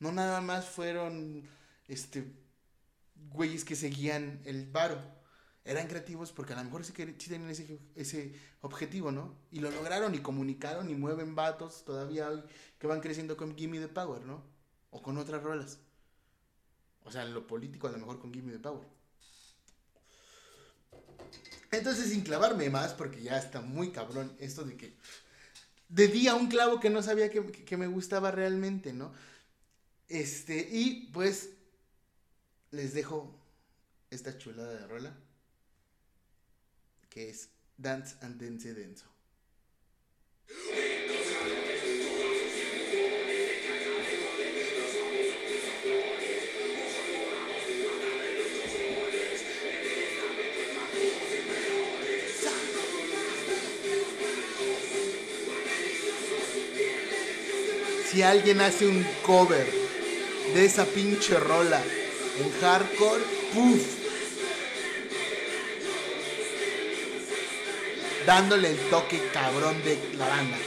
No 0.00 0.12
nada 0.12 0.40
más 0.40 0.66
fueron 0.66 1.48
este 1.88 2.32
güeyes 3.30 3.64
que 3.64 3.76
seguían 3.76 4.40
el 4.44 4.66
varo. 4.66 5.17
Eran 5.68 5.86
creativos 5.86 6.32
porque 6.32 6.54
a 6.54 6.56
lo 6.56 6.64
mejor 6.64 6.82
sí, 6.82 6.94
que, 6.94 7.14
sí 7.18 7.28
tenían 7.28 7.50
ese, 7.50 8.32
objetivo, 8.62 9.12
¿no? 9.12 9.36
Y 9.50 9.60
lo 9.60 9.70
lograron 9.70 10.14
y 10.14 10.20
comunicaron 10.20 10.88
y 10.88 10.94
mueven 10.94 11.34
vatos 11.34 11.84
todavía 11.84 12.30
hoy 12.30 12.42
que 12.78 12.86
van 12.86 13.02
creciendo 13.02 13.36
con 13.36 13.54
Gimme 13.54 13.78
the 13.78 13.88
Power, 13.88 14.22
¿no? 14.22 14.42
O 14.90 15.02
con 15.02 15.18
otras 15.18 15.42
rolas. 15.42 15.78
O 17.04 17.12
sea, 17.12 17.24
en 17.24 17.34
lo 17.34 17.46
político 17.46 17.86
a 17.86 17.90
lo 17.90 17.98
mejor 17.98 18.18
con 18.18 18.32
Gimme 18.32 18.50
the 18.50 18.58
Power. 18.58 18.88
Entonces, 21.70 22.08
sin 22.08 22.22
clavarme 22.22 22.70
más, 22.70 22.94
porque 22.94 23.22
ya 23.22 23.36
está 23.36 23.60
muy 23.60 23.92
cabrón 23.92 24.34
esto 24.38 24.64
de 24.64 24.74
que 24.74 24.96
de 25.90 26.08
día 26.08 26.34
un 26.34 26.48
clavo 26.48 26.80
que 26.80 26.88
no 26.88 27.02
sabía 27.02 27.28
que 27.30 27.76
me 27.76 27.88
gustaba 27.88 28.30
realmente, 28.30 28.94
¿no? 28.94 29.12
Este, 30.08 30.66
y 30.72 31.10
pues 31.12 31.50
les 32.70 32.94
dejo 32.94 33.38
esta 34.08 34.38
chulada 34.38 34.72
de 34.72 34.86
rola 34.86 35.27
que 37.08 37.30
es 37.30 37.50
Dance 37.76 38.16
and 38.22 38.40
Dance 38.40 38.74
Denso. 38.74 39.06
Si 58.10 58.22
alguien 58.22 58.60
hace 58.60 58.86
un 58.86 59.06
cover 59.22 59.66
de 60.54 60.64
esa 60.64 60.86
pinche 60.86 61.38
rola 61.38 61.80
en 62.40 62.50
hardcore, 62.60 63.22
puff. 63.54 63.97
Dándole 68.28 68.68
el 68.68 68.76
toque 68.90 69.22
cabrón 69.32 69.82
de 69.84 69.98
la 70.18 70.28
banda. 70.28 70.58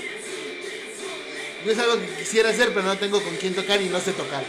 Yo 1.64 1.72
es 1.72 1.78
algo 1.78 2.02
que 2.02 2.08
quisiera 2.16 2.50
hacer, 2.50 2.74
pero 2.74 2.82
no 2.82 2.98
tengo 2.98 3.22
con 3.22 3.36
quién 3.36 3.54
tocar 3.54 3.80
y 3.80 3.86
no 3.86 4.00
sé 4.00 4.14
tocar. 4.14 4.44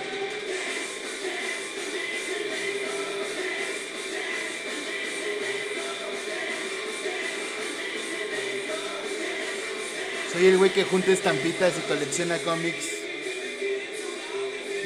Soy 10.32 10.46
el 10.46 10.56
güey 10.56 10.70
que 10.70 10.84
junta 10.84 11.10
estampitas 11.10 11.74
y 11.76 11.80
colecciona 11.82 12.38
cómics 12.38 12.92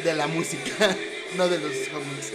de 0.03 0.15
la 0.15 0.27
música, 0.27 0.97
no 1.37 1.49
de 1.49 1.59
los 1.61 1.73
cómics. 1.91 2.33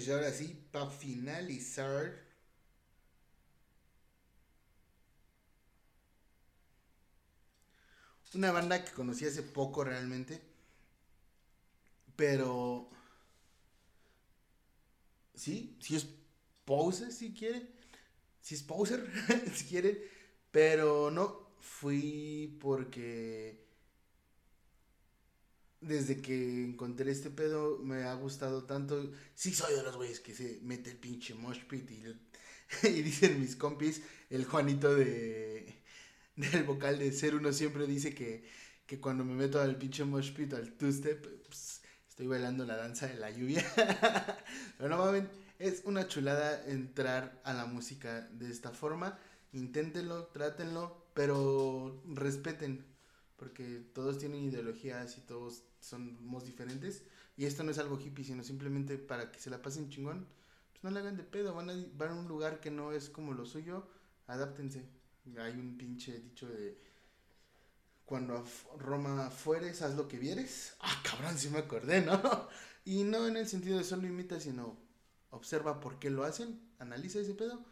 Pues 0.00 0.06
ya 0.06 0.14
ahora 0.14 0.32
sí, 0.32 0.58
para 0.72 0.86
finalizar. 0.88 2.10
Una 8.34 8.50
banda 8.50 8.82
que 8.82 8.92
conocí 8.92 9.26
hace 9.26 9.42
poco 9.42 9.84
realmente. 9.84 10.40
Pero... 12.16 12.88
Sí, 15.34 15.76
sí 15.80 15.96
es 15.96 16.06
Poser 16.64 17.12
si 17.12 17.32
quiere. 17.34 17.68
Sí 18.40 18.54
es 18.54 18.62
Poser 18.62 19.06
si 19.54 19.66
quiere. 19.66 20.08
Pero 20.50 21.10
no, 21.10 21.52
fui 21.60 22.58
porque 22.60 23.69
desde 25.80 26.20
que 26.20 26.64
encontré 26.64 27.10
este 27.10 27.30
pedo 27.30 27.78
me 27.78 28.04
ha 28.04 28.14
gustado 28.14 28.64
tanto. 28.64 29.10
Sí 29.34 29.52
soy 29.54 29.74
de 29.74 29.82
los 29.82 29.96
güeyes 29.96 30.20
que 30.20 30.34
se 30.34 30.60
mete 30.62 30.90
el 30.90 30.96
pinche 30.98 31.34
mosh 31.34 31.64
pit 31.64 31.90
y, 31.90 32.02
y 32.88 33.02
dicen 33.02 33.40
mis 33.40 33.56
compis, 33.56 34.02
el 34.30 34.44
Juanito 34.44 34.94
de 34.94 35.80
del 36.36 36.64
vocal 36.64 36.98
de 36.98 37.12
Ser 37.12 37.34
Uno 37.34 37.52
siempre 37.52 37.86
dice 37.86 38.14
que, 38.14 38.44
que 38.86 39.00
cuando 39.00 39.24
me 39.24 39.34
meto 39.34 39.60
al 39.60 39.76
pinche 39.76 40.04
mosh 40.04 40.32
pit, 40.32 40.54
al 40.54 40.72
two-step, 40.72 41.26
pues, 41.46 41.82
estoy 42.08 42.26
bailando 42.26 42.64
la 42.64 42.76
danza 42.76 43.06
de 43.06 43.14
la 43.16 43.30
lluvia. 43.30 43.64
Pero 44.78 44.88
no 44.88 44.98
mames, 44.98 45.24
es 45.58 45.82
una 45.84 46.08
chulada 46.08 46.64
entrar 46.66 47.40
a 47.44 47.52
la 47.52 47.66
música 47.66 48.28
de 48.32 48.50
esta 48.50 48.70
forma. 48.70 49.18
Inténtenlo, 49.52 50.26
trátenlo, 50.28 51.06
pero 51.12 52.02
respeten 52.06 52.84
porque 53.40 53.82
todos 53.94 54.18
tienen 54.18 54.44
ideologías 54.44 55.16
y 55.16 55.22
todos 55.22 55.64
somos 55.80 56.44
diferentes. 56.44 57.02
Y 57.38 57.46
esto 57.46 57.64
no 57.64 57.70
es 57.70 57.78
algo 57.78 57.98
hippie, 57.98 58.22
sino 58.22 58.44
simplemente 58.44 58.98
para 58.98 59.32
que 59.32 59.40
se 59.40 59.48
la 59.48 59.62
pasen 59.62 59.88
chingón. 59.88 60.28
Pues 60.70 60.84
no 60.84 60.90
le 60.90 61.00
hagan 61.00 61.16
de 61.16 61.24
pedo, 61.24 61.54
van 61.54 61.70
a, 61.70 61.86
van 61.96 62.10
a 62.10 62.14
un 62.16 62.28
lugar 62.28 62.60
que 62.60 62.70
no 62.70 62.92
es 62.92 63.08
como 63.08 63.32
lo 63.32 63.46
suyo, 63.46 63.88
adáptense. 64.26 64.84
Hay 65.38 65.54
un 65.54 65.78
pinche 65.78 66.20
dicho 66.20 66.46
de 66.48 66.78
cuando 68.04 68.36
a 68.36 68.44
Roma 68.78 69.30
fueres, 69.30 69.80
haz 69.80 69.96
lo 69.96 70.06
que 70.06 70.18
vieres. 70.18 70.74
Ah, 70.80 71.02
cabrón, 71.02 71.38
sí 71.38 71.48
me 71.48 71.60
acordé, 71.60 72.02
¿no? 72.02 72.20
Y 72.84 73.04
no 73.04 73.26
en 73.26 73.38
el 73.38 73.48
sentido 73.48 73.78
de 73.78 73.84
solo 73.84 74.06
imita, 74.06 74.38
sino 74.38 74.76
observa 75.30 75.80
por 75.80 75.98
qué 75.98 76.10
lo 76.10 76.24
hacen, 76.24 76.60
analiza 76.78 77.20
ese 77.20 77.34
pedo 77.34 77.64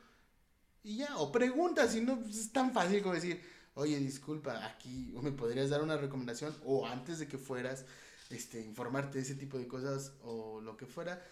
y 0.89 0.97
ya, 0.97 1.19
o 1.19 1.31
pregunta, 1.31 1.86
si 1.89 2.01
no, 2.01 2.19
pues 2.19 2.36
es 2.36 2.53
tan 2.53 2.73
fácil 2.73 3.03
como 3.03 3.15
decir, 3.15 3.43
oye, 3.78 4.00
disculpa, 4.00 4.66
aquí 4.66 5.14
me 5.22 5.30
podrías 5.30 5.70
dar 5.70 5.82
una 5.82 5.96
recomendación, 5.96 6.55
o 6.64 6.86
antes 6.86 7.20
de 7.20 7.28
que 7.28 7.38
fueras, 7.38 7.84
este, 8.28 8.60
informarte 8.60 9.18
de 9.18 9.22
ese 9.22 9.36
tipo 9.36 9.56
de 9.56 9.68
cosas 9.68 10.14
o 10.22 10.60
lo 10.60 10.76
que 10.76 10.86
fuera. 10.86 11.24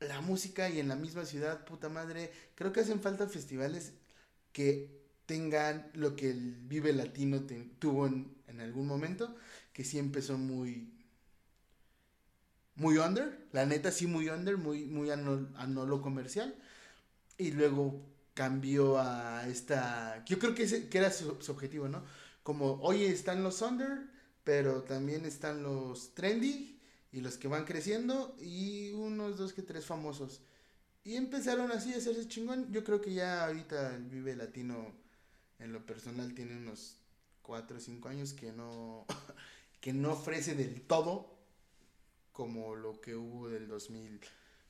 La 0.00 0.22
música 0.22 0.70
y 0.70 0.80
en 0.80 0.88
la 0.88 0.96
misma 0.96 1.26
ciudad, 1.26 1.66
puta 1.66 1.90
madre, 1.90 2.32
creo 2.54 2.72
que 2.72 2.80
hacen 2.80 3.02
falta 3.02 3.28
festivales 3.28 3.92
que 4.52 5.02
tengan 5.26 5.90
lo 5.92 6.16
que 6.16 6.30
el 6.30 6.54
Vive 6.62 6.94
Latino 6.94 7.42
tuvo 7.78 8.06
en, 8.06 8.32
algún 8.58 8.86
momento, 8.86 9.36
que 9.72 9.84
sí 9.84 9.98
empezó 9.98 10.38
muy 10.38 10.90
muy 12.74 12.96
under, 12.96 13.46
la 13.52 13.66
neta 13.66 13.90
sí 13.90 14.06
muy 14.06 14.28
under, 14.28 14.56
muy 14.56 14.86
muy 14.86 15.10
a 15.10 15.14
a 15.14 15.66
no 15.66 15.86
lo 15.86 16.00
comercial 16.00 16.54
y 17.38 17.50
luego 17.50 18.11
cambió 18.34 18.98
a 18.98 19.46
esta, 19.48 20.24
yo 20.24 20.38
creo 20.38 20.54
que 20.54 20.64
ese 20.64 20.88
que 20.88 20.98
era 20.98 21.10
su, 21.10 21.30
objetivo, 21.48 21.88
¿no? 21.88 22.02
Como, 22.42 22.80
oye, 22.82 23.08
están 23.08 23.42
los 23.42 23.62
under, 23.62 24.08
pero 24.44 24.82
también 24.82 25.24
están 25.24 25.62
los 25.62 26.14
trendy 26.14 26.80
y 27.12 27.20
los 27.20 27.36
que 27.36 27.48
van 27.48 27.64
creciendo 27.64 28.36
y 28.40 28.90
unos 28.92 29.36
dos 29.38 29.52
que 29.52 29.62
tres 29.62 29.86
famosos. 29.86 30.40
Y 31.04 31.16
empezaron 31.16 31.72
así 31.72 31.92
a 31.92 31.98
hacerse 31.98 32.28
chingón. 32.28 32.72
Yo 32.72 32.84
creo 32.84 33.00
que 33.00 33.12
ya 33.12 33.46
ahorita 33.46 33.94
el 33.96 34.04
Vive 34.04 34.36
Latino 34.36 34.92
en 35.58 35.72
lo 35.72 35.84
personal 35.84 36.34
tiene 36.34 36.56
unos 36.56 36.96
4 37.42 37.76
o 37.76 37.80
5 37.80 38.08
años 38.08 38.32
que 38.32 38.52
no 38.52 39.06
que 39.80 39.92
no 39.92 40.12
ofrece 40.12 40.54
del 40.54 40.82
todo 40.82 41.32
como 42.32 42.74
lo 42.74 43.00
que 43.00 43.14
hubo 43.14 43.48
del 43.48 43.68
2000. 43.68 44.20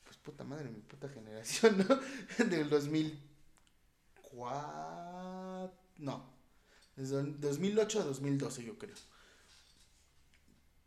Pues 0.04 0.16
puta 0.16 0.42
madre, 0.42 0.70
mi 0.70 0.80
puta 0.80 1.08
generación, 1.08 1.86
¿no? 1.86 2.44
Del 2.44 2.68
2004. 4.32 5.72
No. 5.98 6.32
Desde 6.96 7.20
el 7.20 7.40
2008 7.40 8.00
a 8.00 8.04
2012, 8.04 8.64
yo 8.64 8.78
creo. 8.78 8.96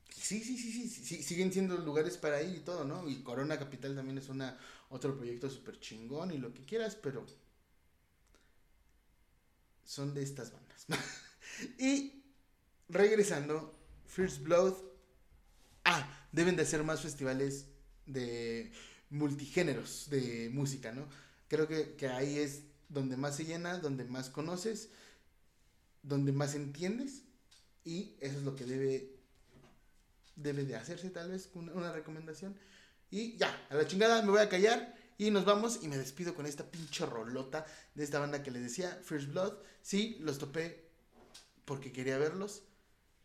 Sí, 0.09 0.43
sí, 0.43 0.57
sí, 0.57 0.72
sí, 0.72 0.89
sí, 0.89 1.23
siguen 1.23 1.53
siendo 1.53 1.77
lugares 1.77 2.17
para 2.17 2.41
ir 2.41 2.57
y 2.57 2.59
todo, 2.61 2.84
¿no? 2.84 3.07
Y 3.07 3.22
Corona 3.22 3.59
Capital 3.59 3.95
también 3.95 4.17
es 4.17 4.30
una 4.30 4.57
otro 4.89 5.15
proyecto 5.15 5.49
súper 5.49 5.80
chingón 5.80 6.31
y 6.31 6.38
lo 6.38 6.53
que 6.53 6.65
quieras, 6.65 6.95
pero 6.95 7.26
son 9.84 10.13
de 10.13 10.23
estas 10.23 10.51
bandas. 10.51 10.88
y 11.80 12.23
regresando, 12.89 13.77
First 14.07 14.41
Blood. 14.41 14.73
Ah, 15.84 16.27
deben 16.31 16.55
de 16.55 16.63
hacer 16.63 16.84
más 16.84 17.01
festivales 17.01 17.67
de 18.07 18.72
multigéneros 19.11 20.09
de 20.09 20.49
música, 20.51 20.91
¿no? 20.91 21.07
Creo 21.47 21.67
que, 21.67 21.95
que 21.95 22.07
ahí 22.07 22.39
es 22.39 22.63
donde 22.90 23.18
más 23.18 23.36
se 23.36 23.45
llena, 23.45 23.78
donde 23.78 24.06
más 24.06 24.30
conoces, 24.30 24.90
donde 26.03 26.32
más 26.32 26.56
entiendes 26.56 27.24
y 27.84 28.16
eso 28.20 28.38
es 28.38 28.44
lo 28.44 28.56
que 28.56 28.66
debe 28.66 29.12
debe 30.36 30.66
de 30.66 30.76
hacerse 30.76 31.10
tal 31.10 31.32
vez 31.32 31.49
una, 31.53 31.94
recomendación 31.94 32.57
y 33.10 33.38
ya, 33.38 33.68
a 33.70 33.76
la 33.76 33.88
chingada 33.88 34.22
me 34.22 34.32
voy 34.32 34.41
a 34.41 34.49
callar 34.49 34.95
y 35.18 35.32
nos 35.32 35.45
vamos 35.45 35.80
y 35.82 35.88
me 35.88 35.98
despido 35.98 36.36
con 36.36 36.45
esta 36.45 36.70
pinche 36.70 37.06
rolota 37.06 37.66
de 37.94 38.03
esta 38.03 38.20
banda 38.20 38.44
que 38.44 38.52
les 38.52 38.64
decía, 38.64 38.99
First 39.02 39.30
Blood. 39.30 39.53
Sí, 39.82 40.18
los 40.20 40.40
topé 40.40 40.90
porque 41.64 41.94
quería 41.94 42.18
verlos, 42.18 42.64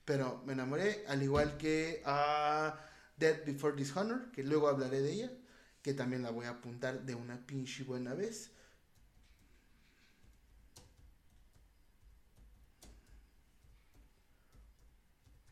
pero 0.04 0.42
me 0.46 0.52
enamoré, 0.52 1.04
al 1.08 1.22
igual 1.22 1.56
que 1.56 2.02
a 2.04 2.78
Dead 3.16 3.44
Before 3.44 3.76
Dishonor, 3.76 4.30
que 4.30 4.44
luego 4.44 4.68
hablaré 4.68 5.00
de 5.00 5.12
ella, 5.12 5.32
que 5.82 5.94
también 5.94 6.22
la 6.22 6.30
voy 6.30 6.46
a 6.46 6.50
apuntar 6.50 7.04
de 7.04 7.14
una 7.14 7.44
pinche 7.44 7.82
buena 7.82 8.14
vez. 8.14 8.52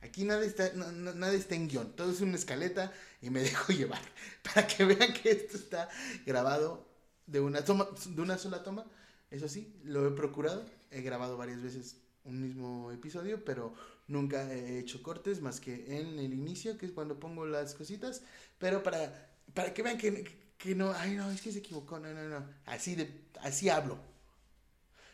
Aquí 0.09 0.25
nada 0.25 0.45
está, 0.45 0.73
no- 0.75 1.27
está 1.29 1.55
en 1.55 1.69
guion, 1.69 1.93
todo 1.97 2.11
es 2.11 2.21
una 2.21 2.37
escaleta 2.37 2.93
y 3.23 3.31
me 3.31 3.41
dejo 3.49 3.73
llevar. 3.73 4.01
Para 4.43 4.67
que 4.67 4.85
vean 4.85 5.13
que 5.13 5.31
esto 5.31 5.57
está 5.57 5.89
grabado 6.27 6.87
de 7.27 7.41
una, 7.41 7.65
toma, 7.65 7.89
de 8.07 8.23
una 8.23 8.39
sola 8.39 8.63
toma. 8.63 8.87
Eso 9.31 9.49
sí, 9.49 9.75
lo 9.85 10.07
he 10.07 10.11
procurado. 10.13 10.65
He 10.91 11.03
grabado 11.03 11.37
varias 11.37 11.63
veces 11.63 11.97
un 12.25 12.41
mismo 12.41 12.91
episodio, 12.93 13.45
pero 13.45 13.75
nunca 14.07 14.51
he 14.53 14.79
hecho 14.79 15.03
cortes 15.03 15.41
más 15.43 15.61
que 15.61 15.99
en 15.99 16.19
el 16.19 16.33
inicio, 16.33 16.79
que 16.79 16.87
es 16.87 16.93
cuando 16.93 17.21
pongo 17.21 17.47
las 17.47 17.75
cositas. 17.75 18.23
Pero 18.59 18.83
para, 18.83 19.31
para 19.55 19.75
que 19.75 19.83
vean 19.83 19.99
que, 19.99 20.53
que 20.57 20.75
no, 20.75 20.93
ay 20.93 21.15
no, 21.17 21.31
es 21.31 21.43
que 21.43 21.53
se 21.53 21.59
equivocó, 21.59 21.99
no, 21.99 22.13
no, 22.13 22.29
no. 22.29 22.47
Así, 22.67 22.95
de, 22.95 23.09
así 23.43 23.69
hablo. 23.69 23.99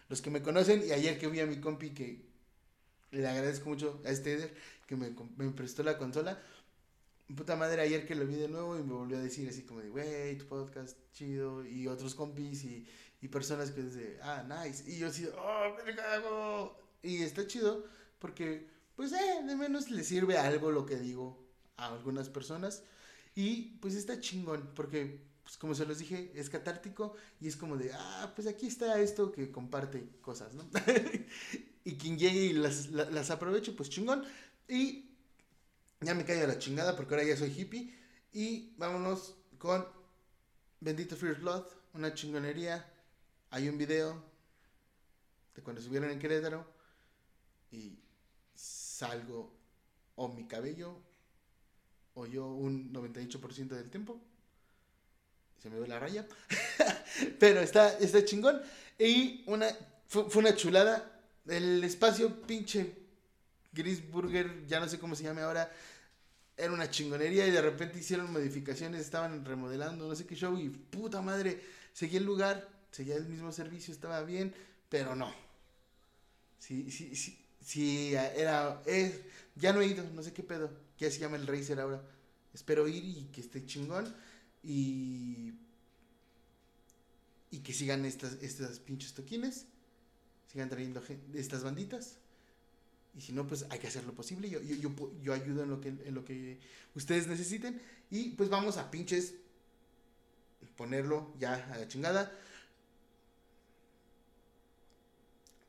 Los 0.08 0.20
que 0.22 0.30
me 0.30 0.42
conocen 0.42 0.82
y 0.86 0.92
ayer 0.92 1.18
que 1.18 1.28
vi 1.28 1.40
a 1.40 1.46
mi 1.46 1.60
compi 1.60 1.90
que 1.90 2.26
le 3.12 3.26
agradezco 3.28 3.70
mucho 3.70 4.02
a 4.06 4.10
este 4.10 4.34
Eder 4.34 4.54
que 4.86 4.96
me, 4.96 5.14
me 5.36 5.50
prestó 5.50 5.82
la 5.82 5.98
consola. 5.98 6.40
Puta 7.36 7.56
madre, 7.56 7.80
ayer 7.82 8.06
que 8.06 8.14
lo 8.14 8.26
vi 8.26 8.34
de 8.36 8.48
nuevo 8.48 8.78
y 8.78 8.82
me 8.82 8.92
volvió 8.92 9.16
a 9.16 9.20
decir 9.20 9.48
así 9.48 9.62
como 9.62 9.80
de, 9.80 9.90
wey, 9.90 10.36
tu 10.36 10.46
podcast 10.46 10.96
chido. 11.12 11.64
Y 11.64 11.88
otros 11.88 12.14
compis 12.14 12.64
y, 12.64 12.86
y 13.22 13.28
personas 13.28 13.70
que 13.70 13.82
dice, 13.82 14.18
ah, 14.22 14.44
nice. 14.46 14.84
Y 14.90 14.98
yo 14.98 15.08
así, 15.08 15.26
oh, 15.36 15.76
me 15.86 15.94
cago. 15.96 16.78
Y 17.02 17.22
está 17.22 17.46
chido 17.46 17.86
porque, 18.18 18.68
pues, 18.96 19.12
eh, 19.12 19.42
de 19.46 19.56
menos 19.56 19.90
le 19.90 20.04
sirve 20.04 20.36
algo 20.38 20.70
lo 20.70 20.84
que 20.86 20.96
digo 20.96 21.42
a 21.76 21.88
algunas 21.94 22.28
personas. 22.28 22.82
Y 23.34 23.78
pues 23.80 23.94
está 23.94 24.20
chingón 24.20 24.70
porque, 24.76 25.20
pues 25.42 25.56
como 25.56 25.74
se 25.74 25.86
los 25.86 25.98
dije, 25.98 26.30
es 26.34 26.50
catártico 26.50 27.16
y 27.40 27.48
es 27.48 27.56
como 27.56 27.76
de, 27.76 27.90
ah, 27.92 28.32
pues 28.36 28.46
aquí 28.46 28.66
está 28.66 29.00
esto 29.00 29.32
que 29.32 29.50
comparte 29.50 30.08
cosas, 30.20 30.54
¿no? 30.54 30.64
y 31.84 31.96
quien 31.96 32.18
llegue 32.18 32.40
y 32.46 32.52
las, 32.52 32.90
la- 32.90 33.10
las 33.10 33.30
aproveche, 33.30 33.72
pues 33.72 33.90
chingón. 33.90 34.24
Y 34.68 35.10
ya 36.00 36.14
me 36.14 36.24
callo 36.24 36.46
la 36.46 36.58
chingada 36.58 36.96
porque 36.96 37.14
ahora 37.14 37.26
ya 37.26 37.36
soy 37.36 37.50
hippie. 37.50 37.94
Y 38.32 38.74
vámonos 38.76 39.36
con 39.58 39.86
Bendito 40.80 41.16
First 41.16 41.40
Blood, 41.40 41.64
una 41.92 42.14
chingonería. 42.14 42.84
Hay 43.50 43.68
un 43.68 43.78
video 43.78 44.22
de 45.54 45.62
cuando 45.62 45.80
estuvieron 45.80 46.10
en 46.10 46.18
Querétaro 46.18 46.66
y 47.70 47.98
salgo 48.54 49.52
o 50.16 50.28
mi 50.28 50.46
cabello 50.46 51.00
o 52.14 52.26
yo 52.26 52.46
un 52.46 52.92
98% 52.92 53.68
del 53.68 53.90
tiempo. 53.90 54.20
Se 55.62 55.70
me 55.70 55.78
ve 55.78 55.88
la 55.88 55.98
raya. 55.98 56.26
Pero 57.38 57.60
está, 57.60 57.96
está 57.98 58.24
chingón. 58.24 58.60
Y 58.98 59.44
una, 59.46 59.68
fue, 60.08 60.28
fue 60.28 60.40
una 60.40 60.54
chulada. 60.54 61.10
El 61.46 61.82
espacio 61.84 62.42
pinche 62.42 63.03
Gris 63.74 64.08
Burger, 64.10 64.66
ya 64.66 64.80
no 64.80 64.88
sé 64.88 64.98
cómo 64.98 65.14
se 65.14 65.24
llame 65.24 65.42
ahora, 65.42 65.70
era 66.56 66.72
una 66.72 66.90
chingonería 66.90 67.46
y 67.46 67.50
de 67.52 67.62
repente 67.62 67.98
hicieron 68.00 68.32
modificaciones, 68.32 69.00
estaban 69.02 69.44
remodelando, 69.44 70.08
no 70.08 70.14
sé 70.16 70.26
qué 70.26 70.36
show 70.36 70.58
y 70.58 70.70
puta 70.70 71.22
madre, 71.22 71.60
seguía 71.92 72.18
el 72.20 72.26
lugar, 72.26 72.68
seguía 72.92 73.16
el 73.16 73.26
mismo 73.26 73.52
servicio, 73.52 73.92
estaba 73.94 74.22
bien, 74.22 74.54
pero 74.88 75.16
no. 75.16 75.32
Sí, 76.58 76.90
sí, 76.90 77.14
sí, 77.14 77.38
sí, 77.60 78.14
era, 78.14 78.82
es, 78.86 79.20
ya 79.56 79.72
no 79.72 79.80
he 79.80 79.86
ido, 79.86 80.04
no 80.14 80.22
sé 80.22 80.32
qué 80.32 80.42
pedo, 80.42 80.70
ya 80.98 81.10
se 81.10 81.18
llama 81.18 81.36
el 81.36 81.46
Racer 81.46 81.80
ahora. 81.80 82.02
Espero 82.52 82.88
ir 82.88 83.04
y 83.04 83.24
que 83.32 83.40
esté 83.40 83.66
chingón 83.66 84.14
y 84.62 85.52
y 87.50 87.58
que 87.60 87.72
sigan 87.72 88.04
estas, 88.04 88.34
estas 88.42 88.78
pinches 88.80 89.14
toquines, 89.14 89.66
sigan 90.52 90.70
trayendo 90.70 91.02
gen- 91.02 91.22
estas 91.34 91.64
banditas. 91.64 92.18
Y 93.16 93.20
si 93.20 93.32
no, 93.32 93.46
pues 93.46 93.64
hay 93.70 93.78
que 93.78 93.86
hacer 93.86 94.04
lo 94.04 94.12
posible. 94.12 94.50
Yo, 94.50 94.60
yo, 94.60 94.76
yo, 94.76 95.12
yo 95.22 95.32
ayudo 95.32 95.62
en 95.62 95.70
lo, 95.70 95.80
que, 95.80 95.88
en 95.88 96.14
lo 96.14 96.24
que 96.24 96.58
ustedes 96.94 97.26
necesiten. 97.26 97.80
Y 98.10 98.30
pues 98.30 98.48
vamos 98.48 98.76
a 98.76 98.90
pinches 98.90 99.34
ponerlo 100.76 101.32
ya 101.38 101.54
a 101.72 101.78
la 101.78 101.88
chingada. 101.88 102.32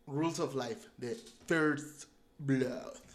Rules 0.08 0.40
of 0.40 0.56
Life 0.56 0.90
de 0.98 1.16
First 1.48 2.06
Blood. 2.40 3.06